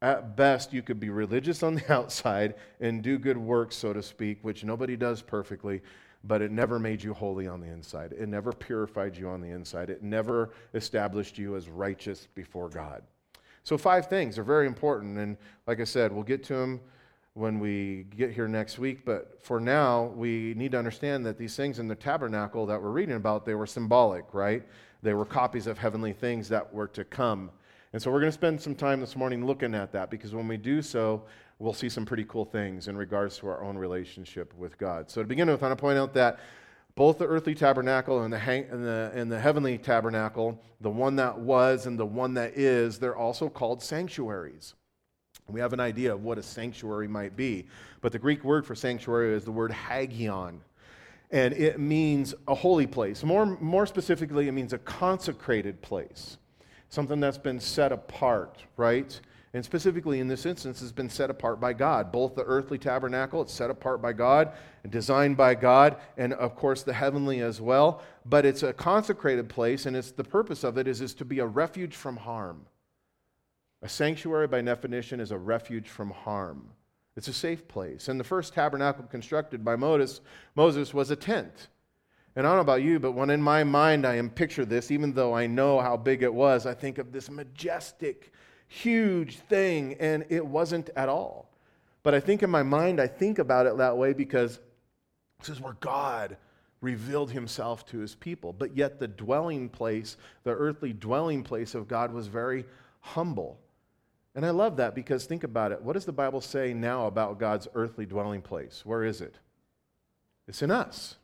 At 0.02 0.37
best, 0.37 0.73
you 0.73 0.83
could 0.83 1.00
be 1.00 1.09
religious 1.09 1.62
on 1.62 1.75
the 1.75 1.92
outside 1.92 2.54
and 2.80 3.02
do 3.02 3.18
good 3.18 3.38
works, 3.38 3.76
so 3.76 3.92
to 3.92 4.02
speak, 4.02 4.38
which 4.42 4.64
nobody 4.64 4.97
does 4.97 5.23
perfectly, 5.23 5.80
but 6.25 6.42
it 6.42 6.50
never 6.50 6.78
made 6.78 7.02
you 7.02 7.14
holy 7.14 7.47
on 7.47 7.61
the 7.61 7.68
inside. 7.68 8.12
It 8.12 8.28
never 8.28 8.52
purified 8.52 9.16
you 9.16 9.28
on 9.28 9.40
the 9.40 9.49
inside. 9.49 9.90
It 9.90 10.02
never 10.02 10.50
established 10.75 11.38
you 11.38 11.56
as 11.56 11.68
righteous 11.68 12.28
before 12.35 12.68
God. 12.68 13.02
So, 13.64 13.76
five 13.76 14.06
things 14.06 14.38
are 14.38 14.45
very 14.45 14.66
important. 14.66 15.18
And 15.18 15.37
like 15.66 15.80
I 15.80 15.85
said, 15.85 16.12
we'll 16.12 16.23
get 16.23 16.45
to 16.45 16.54
them 16.54 16.80
when 17.37 17.61
we 17.61 18.07
get 18.16 18.33
here 18.33 18.49
next 18.49 18.78
week. 18.78 19.05
But 19.05 19.43
for 19.43 19.61
now, 19.61 20.07
we 20.16 20.55
need 20.55 20.73
to 20.73 20.78
understand 20.78 21.26
that 21.26 21.37
these 21.37 21.55
things 21.55 21.78
in 21.78 21.87
the 21.87 21.95
tabernacle 21.95 22.64
that 22.64 22.81
we're 22.81 22.90
reading 22.90 23.16
about, 23.16 23.45
they 23.45 23.55
were 23.55 23.66
symbolic, 23.66 24.33
right? 24.33 24.62
They 25.02 25.12
were 25.12 25.26
copies 25.26 25.66
of 25.66 25.76
heavenly 25.76 26.14
things 26.14 26.49
that 26.49 26.73
were 26.73 26.88
to 26.88 27.05
come. 27.05 27.50
And 27.93 28.00
so 28.00 28.11
we're 28.11 28.21
going 28.21 28.33
to 28.33 28.38
spend 28.38 28.61
some 28.61 28.75
time 28.75 29.00
this 29.00 29.16
morning 29.16 29.45
looking 29.45 29.75
at 29.75 29.93
that 29.93 30.11
because 30.11 30.35
when 30.35 30.49
we 30.49 30.57
do 30.57 30.81
so, 30.81 31.25
we'll 31.59 31.75
see 31.75 31.90
some 31.90 32.07
pretty 32.07 32.25
cool 32.25 32.47
things 32.47 32.88
in 32.88 32.97
regards 32.97 33.37
to 33.38 33.49
our 33.49 33.62
own 33.62 33.76
relationship 33.76 34.55
with 34.57 34.78
God. 34.78 35.11
So 35.11 35.21
to 35.21 35.28
begin 35.28 35.50
with, 35.50 35.62
I 35.62 35.66
want 35.69 35.78
to 35.78 35.81
point 35.81 35.99
out 35.99 36.14
that 36.14 36.40
both 36.95 37.19
the 37.19 37.26
earthly 37.26 37.55
tabernacle 37.55 38.23
and 38.23 38.33
the, 38.33 38.38
hang- 38.38 38.66
and, 38.71 38.83
the, 38.83 39.12
and 39.14 39.31
the 39.31 39.38
heavenly 39.38 39.76
tabernacle, 39.76 40.59
the 40.81 40.88
one 40.90 41.16
that 41.16 41.38
was 41.38 41.85
and 41.85 41.99
the 41.99 42.07
one 42.07 42.33
that 42.35 42.57
is, 42.57 42.99
they're 42.99 43.14
also 43.14 43.50
called 43.50 43.83
sanctuaries. 43.83 44.73
We 45.48 45.60
have 45.60 45.72
an 45.72 45.80
idea 45.80 46.12
of 46.12 46.24
what 46.24 46.38
a 46.38 46.42
sanctuary 46.42 47.08
might 47.08 47.36
be. 47.36 47.66
But 48.00 48.12
the 48.12 48.18
Greek 48.18 48.42
word 48.42 48.66
for 48.66 48.74
sanctuary 48.74 49.34
is 49.34 49.44
the 49.44 49.52
word 49.52 49.72
hagion. 49.72 50.60
And 51.30 51.54
it 51.54 51.78
means 51.78 52.34
a 52.46 52.54
holy 52.54 52.86
place. 52.86 53.22
More, 53.22 53.46
more 53.46 53.86
specifically, 53.86 54.48
it 54.48 54.52
means 54.52 54.72
a 54.72 54.78
consecrated 54.78 55.82
place, 55.82 56.38
something 56.88 57.20
that's 57.20 57.38
been 57.38 57.58
set 57.60 57.92
apart, 57.92 58.62
right? 58.76 59.20
And 59.54 59.64
specifically 59.64 60.20
in 60.20 60.28
this 60.28 60.46
instance, 60.46 60.80
has 60.80 60.92
been 60.92 61.08
set 61.08 61.30
apart 61.30 61.60
by 61.60 61.72
God. 61.72 62.12
Both 62.12 62.34
the 62.34 62.44
earthly 62.44 62.78
tabernacle, 62.78 63.42
it's 63.42 63.52
set 63.52 63.70
apart 63.70 64.02
by 64.02 64.12
God 64.12 64.52
and 64.82 64.92
designed 64.92 65.36
by 65.36 65.54
God, 65.54 65.96
and 66.16 66.32
of 66.34 66.54
course 66.54 66.82
the 66.82 66.92
heavenly 66.92 67.40
as 67.40 67.60
well. 67.60 68.02
But 68.24 68.44
it's 68.44 68.62
a 68.62 68.72
consecrated 68.72 69.48
place, 69.48 69.86
and 69.86 69.96
it's 69.96 70.10
the 70.10 70.24
purpose 70.24 70.62
of 70.62 70.76
it 70.78 70.86
is, 70.86 71.00
is 71.00 71.14
to 71.14 71.24
be 71.24 71.38
a 71.38 71.46
refuge 71.46 71.96
from 71.96 72.18
harm. 72.18 72.66
A 73.83 73.88
sanctuary, 73.88 74.47
by 74.47 74.62
definition, 74.62 75.21
is 75.21 75.30
a 75.30 75.38
refuge 75.38 75.88
from 75.88 76.11
harm. 76.11 76.71
It's 77.16 77.28
a 77.28 77.33
safe 77.33 77.66
place. 77.66 78.09
And 78.09 78.21
the 78.21 78.25
first 78.25 78.52
tabernacle 78.52 79.04
constructed 79.04 79.64
by 79.64 79.76
Moses, 79.76 80.21
Moses 80.54 80.92
was 80.92 81.11
a 81.11 81.16
tent. 81.16 81.68
And 82.35 82.46
I 82.46 82.50
don't 82.50 82.59
know 82.59 82.62
about 82.62 82.83
you, 82.83 82.98
but 82.98 83.12
when 83.12 83.31
in 83.31 83.40
my 83.40 83.64
mind 83.64 84.07
I 84.07 84.16
am 84.16 84.29
picture 84.29 84.66
this, 84.66 84.90
even 84.90 85.14
though 85.14 85.35
I 85.35 85.46
know 85.46 85.81
how 85.81 85.96
big 85.96 86.22
it 86.22 86.33
was, 86.33 86.66
I 86.66 86.74
think 86.74 86.98
of 86.98 87.11
this 87.11 87.31
majestic, 87.31 88.33
huge 88.68 89.38
thing, 89.38 89.96
and 90.00 90.27
it 90.29 90.44
wasn't 90.44 90.90
at 90.96 91.09
all. 91.09 91.50
But 92.03 92.14
I 92.14 92.20
think 92.20 92.42
in 92.42 92.50
my 92.50 92.62
mind, 92.62 93.00
I 93.00 93.07
think 93.07 93.38
about 93.38 93.66
it 93.66 93.79
that 93.79 93.96
way 93.96 94.12
because 94.12 94.61
this 95.38 95.48
is 95.48 95.61
where 95.61 95.77
God 95.81 96.37
revealed 96.83 97.31
himself 97.31 97.87
to 97.87 97.98
his 97.98 98.14
people. 98.14 98.53
But 98.53 98.77
yet 98.77 99.00
the 99.00 99.09
dwelling 99.09 99.70
place, 99.70 100.18
the 100.44 100.53
earthly 100.53 100.92
dwelling 100.92 101.42
place 101.42 101.74
of 101.74 101.88
God 101.88 102.12
was 102.12 102.27
very 102.27 102.66
humble. 103.00 103.59
And 104.37 104.44
I 104.44 104.51
love 104.51 104.77
that 104.77 104.94
because 104.94 105.25
think 105.25 105.44
about 105.44 105.72
it. 105.72 105.81
What 105.81 105.94
does 105.94 106.05
the 106.05 106.12
Bible 106.12 106.42
say 106.42 106.75
now 106.75 107.07
about 107.07 107.38
God's 107.38 107.66
earthly 107.75 108.05
dwelling 108.05 108.42
place? 108.42 108.83
Where 108.85 109.03
is 109.03 109.22
it? 109.22 109.35
It's 110.46 110.61
in 110.61 110.70
us. 110.70 111.16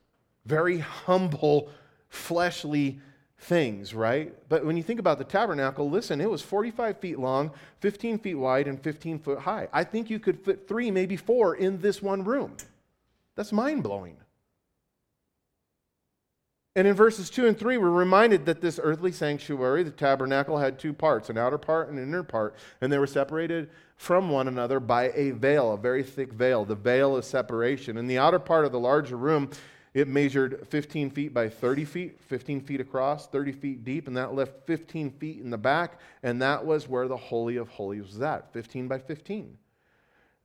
Very 0.46 0.78
humble, 0.78 1.68
fleshly 2.08 3.00
things, 3.38 3.92
right? 3.92 4.34
But 4.48 4.64
when 4.64 4.78
you 4.78 4.82
think 4.82 4.98
about 4.98 5.18
the 5.18 5.24
tabernacle, 5.24 5.90
listen, 5.90 6.22
it 6.22 6.30
was 6.30 6.40
45 6.40 6.98
feet 7.00 7.18
long, 7.18 7.50
15 7.80 8.18
feet 8.18 8.34
wide, 8.34 8.66
and 8.66 8.82
15 8.82 9.18
foot 9.18 9.40
high. 9.40 9.68
I 9.74 9.84
think 9.84 10.08
you 10.08 10.18
could 10.18 10.40
fit 10.42 10.66
three, 10.66 10.90
maybe 10.90 11.16
four 11.16 11.54
in 11.54 11.82
this 11.82 12.00
one 12.00 12.24
room. 12.24 12.56
That's 13.36 13.52
mind 13.52 13.82
blowing. 13.82 14.16
And 16.74 16.88
in 16.88 16.94
verses 16.94 17.28
2 17.28 17.46
and 17.46 17.58
3, 17.58 17.76
we're 17.76 17.90
reminded 17.90 18.46
that 18.46 18.62
this 18.62 18.80
earthly 18.82 19.12
sanctuary, 19.12 19.82
the 19.82 19.90
tabernacle, 19.90 20.56
had 20.56 20.78
two 20.78 20.94
parts 20.94 21.28
an 21.28 21.36
outer 21.36 21.58
part 21.58 21.90
and 21.90 21.98
an 21.98 22.08
inner 22.08 22.22
part, 22.22 22.54
and 22.80 22.90
they 22.90 22.98
were 22.98 23.06
separated 23.06 23.68
from 23.96 24.30
one 24.30 24.48
another 24.48 24.80
by 24.80 25.10
a 25.14 25.32
veil, 25.32 25.72
a 25.72 25.76
very 25.76 26.02
thick 26.02 26.32
veil, 26.32 26.64
the 26.64 26.74
veil 26.74 27.14
of 27.16 27.26
separation. 27.26 27.98
In 27.98 28.06
the 28.06 28.16
outer 28.16 28.38
part 28.38 28.64
of 28.64 28.72
the 28.72 28.80
larger 28.80 29.16
room, 29.16 29.50
it 29.92 30.08
measured 30.08 30.66
15 30.70 31.10
feet 31.10 31.34
by 31.34 31.50
30 31.50 31.84
feet, 31.84 32.20
15 32.22 32.62
feet 32.62 32.80
across, 32.80 33.26
30 33.26 33.52
feet 33.52 33.84
deep, 33.84 34.08
and 34.08 34.16
that 34.16 34.34
left 34.34 34.66
15 34.66 35.10
feet 35.10 35.40
in 35.40 35.50
the 35.50 35.58
back, 35.58 36.00
and 36.22 36.40
that 36.40 36.64
was 36.64 36.88
where 36.88 37.06
the 37.06 37.16
Holy 37.16 37.56
of 37.56 37.68
Holies 37.68 38.04
was 38.04 38.22
at, 38.22 38.50
15 38.54 38.88
by 38.88 38.98
15. 38.98 39.58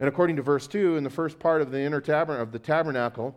And 0.01 0.09
according 0.09 0.35
to 0.35 0.41
verse 0.41 0.67
2, 0.67 0.97
in 0.97 1.05
the 1.05 1.09
first 1.09 1.39
part 1.39 1.61
of 1.61 1.71
the 1.71 1.79
inner 1.79 2.01
tabernacle, 2.01 2.43
of 2.43 2.51
the 2.51 2.59
tabernacle, 2.59 3.33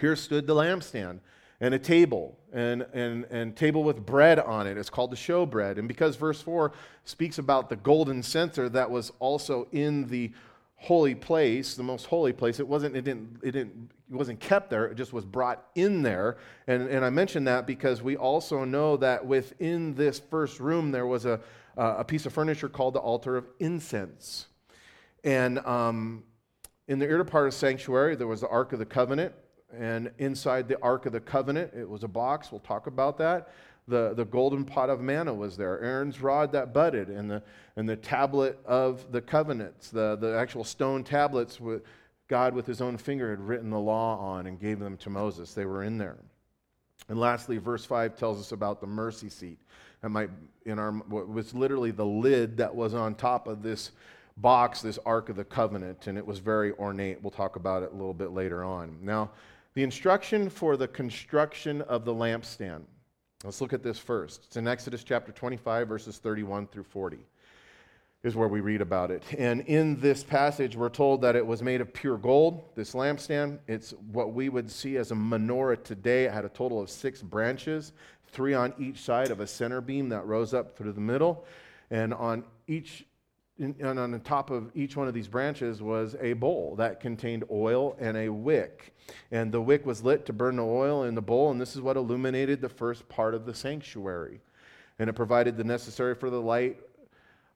here 0.00 0.16
stood 0.16 0.48
the 0.48 0.54
lampstand 0.56 1.20
and 1.60 1.74
a 1.74 1.78
table 1.78 2.38
and, 2.52 2.82
and, 2.92 3.24
and 3.30 3.56
table 3.56 3.82
with 3.82 4.04
bread 4.06 4.38
on 4.38 4.66
it. 4.66 4.78
It's 4.78 4.90
called 4.90 5.10
the 5.10 5.16
showbread. 5.16 5.78
And 5.78 5.88
because 5.88 6.16
verse 6.16 6.40
4 6.40 6.72
speaks 7.04 7.38
about 7.38 7.68
the 7.68 7.76
golden 7.76 8.22
censer 8.22 8.68
that 8.70 8.90
was 8.90 9.12
also 9.18 9.66
in 9.72 10.06
the 10.08 10.32
holy 10.76 11.14
place, 11.14 11.74
the 11.74 11.82
most 11.82 12.06
holy 12.06 12.32
place, 12.32 12.60
it 12.60 12.68
wasn't, 12.68 12.96
it 12.96 13.02
didn't, 13.02 13.40
it 13.42 13.50
didn't, 13.50 13.90
it 14.08 14.14
wasn't 14.14 14.38
kept 14.38 14.70
there, 14.70 14.86
it 14.86 14.94
just 14.94 15.12
was 15.12 15.24
brought 15.24 15.66
in 15.74 16.02
there. 16.02 16.38
And, 16.68 16.88
and 16.88 17.04
I 17.04 17.10
mention 17.10 17.44
that 17.44 17.66
because 17.66 18.00
we 18.02 18.16
also 18.16 18.64
know 18.64 18.96
that 18.98 19.26
within 19.26 19.94
this 19.94 20.20
first 20.20 20.60
room 20.60 20.92
there 20.92 21.06
was 21.06 21.26
a, 21.26 21.40
a 21.76 22.04
piece 22.04 22.26
of 22.26 22.32
furniture 22.32 22.68
called 22.68 22.94
the 22.94 23.00
altar 23.00 23.36
of 23.36 23.46
incense. 23.58 24.46
And 25.24 25.58
um, 25.60 26.22
in 26.86 27.00
the 27.00 27.06
inner 27.06 27.24
part 27.24 27.48
of 27.48 27.54
sanctuary, 27.54 28.14
there 28.14 28.28
was 28.28 28.40
the 28.40 28.48
Ark 28.48 28.72
of 28.72 28.78
the 28.78 28.86
Covenant, 28.86 29.34
and 29.76 30.10
inside 30.18 30.68
the 30.68 30.80
Ark 30.82 31.06
of 31.06 31.12
the 31.12 31.20
Covenant, 31.20 31.72
it 31.74 31.88
was 31.88 32.04
a 32.04 32.08
box. 32.08 32.50
We'll 32.50 32.60
talk 32.60 32.86
about 32.86 33.18
that. 33.18 33.50
The, 33.86 34.12
the 34.14 34.24
golden 34.24 34.64
pot 34.64 34.90
of 34.90 35.00
manna 35.00 35.32
was 35.32 35.56
there, 35.56 35.80
Aaron's 35.80 36.20
rod 36.20 36.52
that 36.52 36.74
budded, 36.74 37.08
and 37.08 37.30
the, 37.30 37.42
and 37.76 37.88
the 37.88 37.96
tablet 37.96 38.58
of 38.66 39.10
the 39.12 39.22
covenants, 39.22 39.88
the, 39.88 40.16
the 40.16 40.36
actual 40.36 40.62
stone 40.62 41.02
tablets 41.02 41.58
with 41.58 41.82
God 42.28 42.54
with 42.54 42.66
his 42.66 42.82
own 42.82 42.98
finger 42.98 43.30
had 43.30 43.40
written 43.40 43.70
the 43.70 43.78
law 43.78 44.18
on 44.18 44.46
and 44.46 44.60
gave 44.60 44.78
them 44.78 44.98
to 44.98 45.10
Moses. 45.10 45.54
They 45.54 45.64
were 45.64 45.84
in 45.84 45.96
there. 45.96 46.18
And 47.08 47.18
lastly, 47.18 47.56
verse 47.56 47.86
5 47.86 48.16
tells 48.16 48.38
us 48.38 48.52
about 48.52 48.82
the 48.82 48.86
mercy 48.86 49.30
seat. 49.30 49.58
That 50.02 50.10
might, 50.10 50.30
in 50.66 50.78
our, 50.78 50.92
was 51.08 51.54
literally 51.54 51.90
the 51.90 52.04
lid 52.04 52.58
that 52.58 52.74
was 52.74 52.92
on 52.92 53.14
top 53.14 53.48
of 53.48 53.62
this 53.62 53.92
box, 54.36 54.82
this 54.82 54.98
Ark 55.06 55.30
of 55.30 55.36
the 55.36 55.44
Covenant, 55.44 56.06
and 56.06 56.18
it 56.18 56.26
was 56.26 56.38
very 56.38 56.72
ornate. 56.72 57.22
We'll 57.22 57.30
talk 57.30 57.56
about 57.56 57.82
it 57.82 57.90
a 57.92 57.96
little 57.96 58.14
bit 58.14 58.32
later 58.32 58.62
on. 58.62 58.98
Now, 59.02 59.30
the 59.74 59.82
instruction 59.82 60.50
for 60.50 60.76
the 60.76 60.88
construction 60.88 61.82
of 61.82 62.04
the 62.04 62.14
lampstand. 62.14 62.82
Let's 63.44 63.60
look 63.60 63.72
at 63.72 63.82
this 63.82 63.98
first. 63.98 64.44
It's 64.46 64.56
in 64.56 64.66
Exodus 64.66 65.04
chapter 65.04 65.30
25, 65.30 65.86
verses 65.86 66.18
31 66.18 66.66
through 66.66 66.82
40, 66.84 67.18
is 68.24 68.34
where 68.34 68.48
we 68.48 68.60
read 68.60 68.80
about 68.80 69.12
it. 69.12 69.22
And 69.38 69.60
in 69.62 70.00
this 70.00 70.24
passage, 70.24 70.74
we're 70.74 70.88
told 70.88 71.22
that 71.22 71.36
it 71.36 71.46
was 71.46 71.62
made 71.62 71.80
of 71.80 71.92
pure 71.92 72.18
gold, 72.18 72.64
this 72.74 72.94
lampstand. 72.94 73.60
It's 73.68 73.92
what 74.10 74.32
we 74.32 74.48
would 74.48 74.68
see 74.68 74.96
as 74.96 75.12
a 75.12 75.14
menorah 75.14 75.84
today. 75.84 76.24
It 76.24 76.32
had 76.32 76.44
a 76.44 76.48
total 76.48 76.80
of 76.80 76.90
six 76.90 77.22
branches, 77.22 77.92
three 78.26 78.54
on 78.54 78.74
each 78.76 79.02
side 79.02 79.30
of 79.30 79.38
a 79.38 79.46
center 79.46 79.80
beam 79.80 80.08
that 80.08 80.26
rose 80.26 80.52
up 80.52 80.76
through 80.76 80.92
the 80.92 81.00
middle. 81.00 81.44
And 81.90 82.12
on 82.12 82.42
each 82.66 83.06
and 83.58 83.98
on 83.98 84.10
the 84.10 84.18
top 84.18 84.50
of 84.50 84.70
each 84.74 84.96
one 84.96 85.08
of 85.08 85.14
these 85.14 85.28
branches 85.28 85.82
was 85.82 86.16
a 86.20 86.34
bowl 86.34 86.76
that 86.76 87.00
contained 87.00 87.44
oil 87.50 87.96
and 87.98 88.16
a 88.16 88.28
wick. 88.28 88.94
And 89.30 89.50
the 89.50 89.60
wick 89.60 89.84
was 89.84 90.04
lit 90.04 90.26
to 90.26 90.32
burn 90.32 90.56
the 90.56 90.64
oil 90.64 91.04
in 91.04 91.14
the 91.14 91.22
bowl, 91.22 91.50
and 91.50 91.60
this 91.60 91.74
is 91.74 91.82
what 91.82 91.96
illuminated 91.96 92.60
the 92.60 92.68
first 92.68 93.08
part 93.08 93.34
of 93.34 93.46
the 93.46 93.54
sanctuary. 93.54 94.40
And 94.98 95.10
it 95.10 95.14
provided 95.14 95.56
the 95.56 95.64
necessary 95.64 96.14
for 96.14 96.30
the 96.30 96.40
light, 96.40 96.78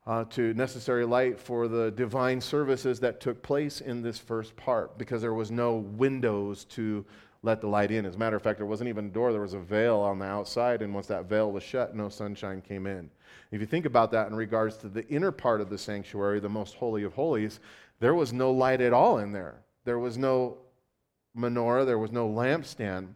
uh, 0.07 0.25
to 0.31 0.55
necessary 0.55 1.05
light 1.05 1.39
for 1.39 1.69
the 1.69 1.91
divine 1.93 2.41
services 2.41 2.99
that 3.01 3.21
took 3.21 3.43
place 3.43 3.81
in 3.81 4.03
this 4.03 4.19
first 4.19 4.57
part, 4.57 4.99
because 4.99 5.23
there 5.23 5.35
was 5.35 5.51
no 5.51 5.77
windows 5.77 6.65
to 6.65 7.05
let 7.43 7.61
the 7.61 7.67
light 7.67 7.91
in. 7.91 8.07
As 8.07 8.15
a 8.15 8.19
matter 8.19 8.37
of 8.37 8.43
fact, 8.43 8.59
there 8.59 8.67
wasn't 8.67 8.89
even 8.89 9.07
a 9.07 9.11
door, 9.11 9.33
there 9.33 9.41
was 9.41 9.55
a 9.55 9.59
veil 9.59 9.99
on 9.99 10.19
the 10.19 10.27
outside, 10.27 10.81
and 10.81 10.95
once 10.95 11.07
that 11.09 11.27
veil 11.27 11.51
was 11.51 11.63
shut, 11.63 11.95
no 11.95 12.09
sunshine 12.09 12.61
came 12.61 12.87
in. 12.87 13.11
If 13.51 13.61
you 13.61 13.67
think 13.67 13.85
about 13.85 14.11
that 14.13 14.29
in 14.29 14.35
regards 14.35 14.77
to 14.79 14.89
the 14.89 15.07
inner 15.09 15.33
part 15.33 15.61
of 15.61 15.69
the 15.69 15.79
sanctuary, 15.79 16.41
the 16.41 16.49
most 16.49 16.75
holy 16.75 17.03
of 17.03 17.15
holies, 17.15 17.61
there 18.01 18.15
was 18.15 18.33
no 18.33 18.51
light 18.51 18.81
at 18.81 18.93
all 18.93 19.19
in 19.19 19.33
there. 19.33 19.57
There 19.85 19.99
was 19.99 20.17
no 20.17 20.59
menorah, 21.37 21.85
there 21.85 21.99
was 21.99 22.13
no 22.13 22.29
lampstand. 22.29 23.09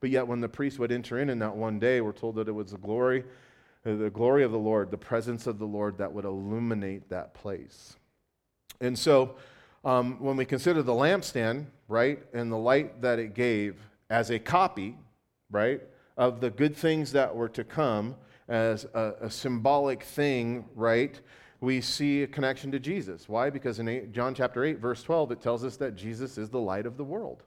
But 0.00 0.10
yet, 0.10 0.26
when 0.26 0.40
the 0.40 0.48
priest 0.48 0.78
would 0.78 0.92
enter 0.92 1.18
in 1.18 1.28
in 1.28 1.38
that 1.40 1.54
one 1.54 1.78
day, 1.78 2.00
we're 2.00 2.12
told 2.12 2.36
that 2.36 2.48
it 2.48 2.52
was 2.52 2.70
the 2.70 2.78
glory, 2.78 3.24
uh, 3.84 3.96
the 3.96 4.10
glory 4.10 4.44
of 4.44 4.52
the 4.52 4.58
Lord, 4.58 4.90
the 4.90 4.98
presence 4.98 5.46
of 5.46 5.58
the 5.58 5.66
Lord 5.66 5.98
that 5.98 6.12
would 6.12 6.24
illuminate 6.24 7.08
that 7.10 7.34
place. 7.34 7.96
And 8.80 8.98
so, 8.98 9.36
um, 9.84 10.18
when 10.20 10.36
we 10.36 10.44
consider 10.44 10.82
the 10.82 10.92
lampstand, 10.92 11.66
right, 11.90 12.22
and 12.32 12.50
the 12.50 12.56
light 12.56 13.02
that 13.02 13.18
it 13.18 13.34
gave 13.34 13.76
as 14.08 14.30
a 14.30 14.38
copy, 14.38 14.96
right, 15.50 15.82
of 16.16 16.40
the 16.40 16.50
good 16.50 16.76
things 16.76 17.12
that 17.12 17.34
were 17.34 17.48
to 17.48 17.64
come, 17.64 18.14
as 18.48 18.84
a, 18.94 19.14
a 19.22 19.30
symbolic 19.30 20.02
thing, 20.02 20.64
right? 20.74 21.20
We 21.60 21.80
see 21.80 22.22
a 22.22 22.26
connection 22.26 22.72
to 22.72 22.80
Jesus. 22.80 23.28
Why? 23.28 23.50
Because 23.50 23.78
in 23.78 23.88
eight, 23.88 24.12
John 24.12 24.34
chapter 24.34 24.64
8, 24.64 24.78
verse 24.78 25.02
12, 25.02 25.32
it 25.32 25.40
tells 25.40 25.64
us 25.64 25.76
that 25.76 25.94
Jesus 25.94 26.38
is 26.38 26.48
the 26.48 26.60
light 26.60 26.86
of 26.86 26.96
the 26.96 27.04
world. 27.04 27.42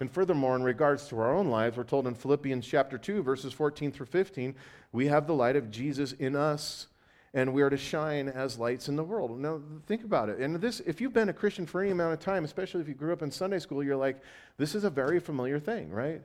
And 0.00 0.10
furthermore, 0.10 0.56
in 0.56 0.62
regards 0.62 1.06
to 1.08 1.18
our 1.20 1.32
own 1.32 1.48
lives, 1.48 1.76
we're 1.76 1.84
told 1.84 2.06
in 2.06 2.14
Philippians 2.14 2.66
chapter 2.66 2.98
2, 2.98 3.22
verses 3.22 3.52
14 3.52 3.92
through 3.92 4.06
15, 4.06 4.54
we 4.92 5.06
have 5.06 5.26
the 5.26 5.34
light 5.34 5.56
of 5.56 5.70
Jesus 5.70 6.12
in 6.12 6.34
us, 6.34 6.88
and 7.34 7.52
we 7.54 7.62
are 7.62 7.70
to 7.70 7.76
shine 7.76 8.28
as 8.28 8.58
lights 8.58 8.88
in 8.88 8.96
the 8.96 9.04
world. 9.04 9.38
Now, 9.38 9.60
think 9.86 10.04
about 10.04 10.28
it. 10.28 10.38
And 10.38 10.56
this, 10.56 10.80
if 10.80 11.00
you've 11.00 11.14
been 11.14 11.30
a 11.30 11.32
Christian 11.32 11.64
for 11.64 11.80
any 11.80 11.90
amount 11.90 12.12
of 12.12 12.20
time, 12.20 12.44
especially 12.44 12.82
if 12.82 12.88
you 12.88 12.94
grew 12.94 13.12
up 13.12 13.22
in 13.22 13.30
Sunday 13.30 13.58
school, 13.58 13.82
you're 13.82 13.96
like, 13.96 14.20
this 14.58 14.74
is 14.74 14.84
a 14.84 14.90
very 14.90 15.18
familiar 15.18 15.58
thing, 15.58 15.90
right? 15.90 16.20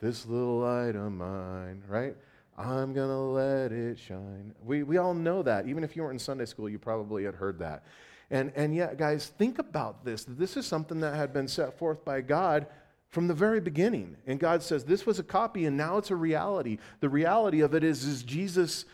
This 0.00 0.26
little 0.26 0.58
light 0.58 0.94
of 0.94 1.10
mine, 1.12 1.82
right? 1.88 2.16
I'm 2.56 2.92
going 2.92 3.08
to 3.08 3.14
let 3.14 3.72
it 3.72 3.98
shine. 3.98 4.54
We, 4.64 4.82
we 4.82 4.98
all 4.98 5.14
know 5.14 5.42
that. 5.42 5.66
Even 5.66 5.82
if 5.82 5.96
you 5.96 6.02
weren't 6.02 6.14
in 6.14 6.18
Sunday 6.18 6.44
school, 6.44 6.68
you 6.68 6.78
probably 6.78 7.24
had 7.24 7.34
heard 7.34 7.58
that. 7.58 7.84
And, 8.30 8.52
and 8.54 8.74
yet, 8.74 8.98
guys, 8.98 9.32
think 9.38 9.58
about 9.58 10.04
this. 10.04 10.24
This 10.24 10.56
is 10.56 10.66
something 10.66 11.00
that 11.00 11.14
had 11.14 11.32
been 11.32 11.48
set 11.48 11.76
forth 11.78 12.04
by 12.04 12.20
God 12.20 12.66
from 13.08 13.28
the 13.28 13.34
very 13.34 13.60
beginning. 13.60 14.16
And 14.26 14.38
God 14.38 14.62
says, 14.62 14.84
This 14.84 15.04
was 15.04 15.18
a 15.18 15.22
copy, 15.22 15.66
and 15.66 15.76
now 15.76 15.98
it's 15.98 16.10
a 16.10 16.16
reality. 16.16 16.78
The 17.00 17.08
reality 17.08 17.60
of 17.60 17.74
it 17.74 17.84
is, 17.84 18.04
is 18.04 18.22
Jesus, 18.22 18.86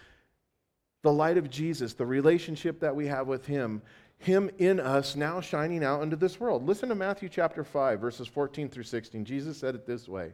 the 1.03 1.13
light 1.13 1.39
of 1.39 1.51
Jesus, 1.51 1.95
the 1.95 2.07
relationship 2.07 2.81
that 2.81 2.95
we 2.95 3.07
have 3.07 3.27
with 3.27 3.47
Him, 3.47 3.83
Him 4.19 4.51
in 4.59 4.81
us 4.81 5.17
now 5.17 5.41
shining 5.41 5.85
out 5.85 6.03
into 6.03 6.17
this 6.17 6.41
world. 6.41 6.67
Listen 6.67 6.89
to 6.89 6.95
Matthew 6.95 7.29
chapter 7.29 7.65
5, 7.65 8.01
verses 8.01 8.27
14 8.27 8.69
through 8.69 8.85
16. 8.85 9.25
Jesus 9.25 9.59
said 9.59 9.75
it 9.75 9.87
this 9.87 10.09
way. 10.09 10.33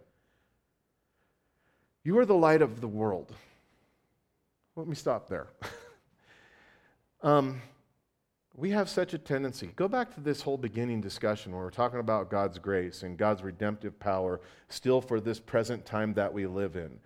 You 2.03 2.19
are 2.19 2.27
the 2.27 2.35
light 2.35 2.63
of 2.63 2.81
the 2.81 2.89
world. 2.89 3.33
Let 4.77 4.87
me 4.87 4.95
stop 4.95 5.29
there. 5.29 5.49
um, 7.23 7.61
we 8.57 8.71
have 8.71 8.89
such 8.89 9.15
a 9.15 9.19
tendency. 9.19 9.71
Go 9.75 9.89
back 9.89 10.15
to 10.15 10.21
this 10.21 10.43
whole 10.43 10.57
beginning 10.57 11.01
discussion 11.01 11.53
where 11.53 11.63
we're 11.63 11.71
talking 11.71 12.01
about 12.01 12.31
God's 12.31 12.59
grace 12.59 13.03
and 13.03 13.17
God's 13.17 13.43
redemptive 13.43 13.99
power 13.99 14.41
still 14.69 15.01
for 15.01 15.21
this 15.21 15.41
present 15.41 15.85
time 15.85 16.15
that 16.15 16.33
we 16.33 16.47
live 16.47 16.77
in. 16.77 16.99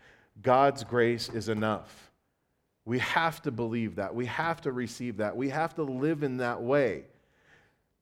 God's 0.42 0.84
grace 0.84 1.28
is 1.28 1.48
enough. 1.48 2.07
We 2.88 2.98
have 3.00 3.42
to 3.42 3.50
believe 3.50 3.96
that. 3.96 4.14
We 4.14 4.26
have 4.26 4.60
to 4.62 4.72
receive 4.72 5.18
that. 5.18 5.36
We 5.36 5.50
have 5.50 5.74
to 5.76 5.82
live 5.82 6.22
in 6.22 6.38
that 6.38 6.62
way. 6.62 7.04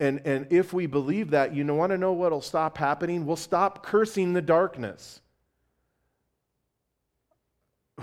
And, 0.01 0.21
and 0.25 0.47
if 0.51 0.73
we 0.73 0.87
believe 0.87 1.31
that, 1.31 1.55
you 1.55 1.67
want 1.75 1.91
to 1.91 1.99
know 1.99 2.13
what 2.13 2.33
will 2.33 2.41
stop 2.41 2.79
happening? 2.79 3.27
We'll 3.27 3.37
stop 3.37 3.85
cursing 3.85 4.33
the 4.33 4.43
darkness 4.43 5.21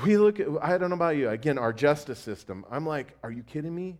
we 0.01 0.17
look 0.17 0.39
at, 0.39 0.47
I 0.61 0.77
don't 0.77 0.89
know 0.89 0.95
about 0.95 1.17
you, 1.17 1.29
again, 1.29 1.57
our 1.57 1.71
justice 1.71 2.19
system. 2.19 2.65
I'm 2.71 2.85
like, 2.85 3.15
are 3.23 3.31
you 3.31 3.43
kidding 3.43 3.73
me? 3.73 3.97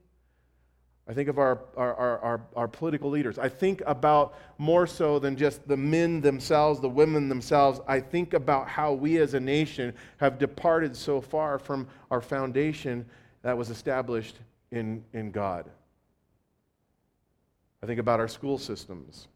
I 1.08 1.14
think 1.14 1.28
of 1.28 1.38
our, 1.38 1.60
our, 1.76 1.94
our, 1.96 2.42
our, 2.56 2.68
political 2.68 3.10
leaders. 3.10 3.38
I 3.38 3.50
think 3.50 3.82
about 3.86 4.36
more 4.58 4.88
so 4.88 5.20
than 5.20 5.36
just 5.36 5.68
the 5.68 5.76
men 5.76 6.22
themselves, 6.22 6.80
the 6.80 6.88
women 6.88 7.28
themselves. 7.28 7.82
I 7.88 8.00
think 8.00 8.34
about 8.34 8.70
how 8.70 8.94
we 8.94 9.18
as 9.18 9.34
a 9.34 9.40
nation 9.40 9.94
have 10.18 10.40
departed 10.40 10.96
so 10.96 11.20
far 11.20 11.60
from 11.60 11.88
our 12.10 12.22
foundation 12.22 13.06
that 13.42 13.58
was 13.58 13.70
established 13.70 14.38
in, 14.72 15.04
in 15.12 15.32
God. 15.32 15.70
I 17.84 17.86
think 17.86 18.00
about 18.00 18.22
our 18.22 18.30
school 18.30 18.58
systems. 18.58 19.28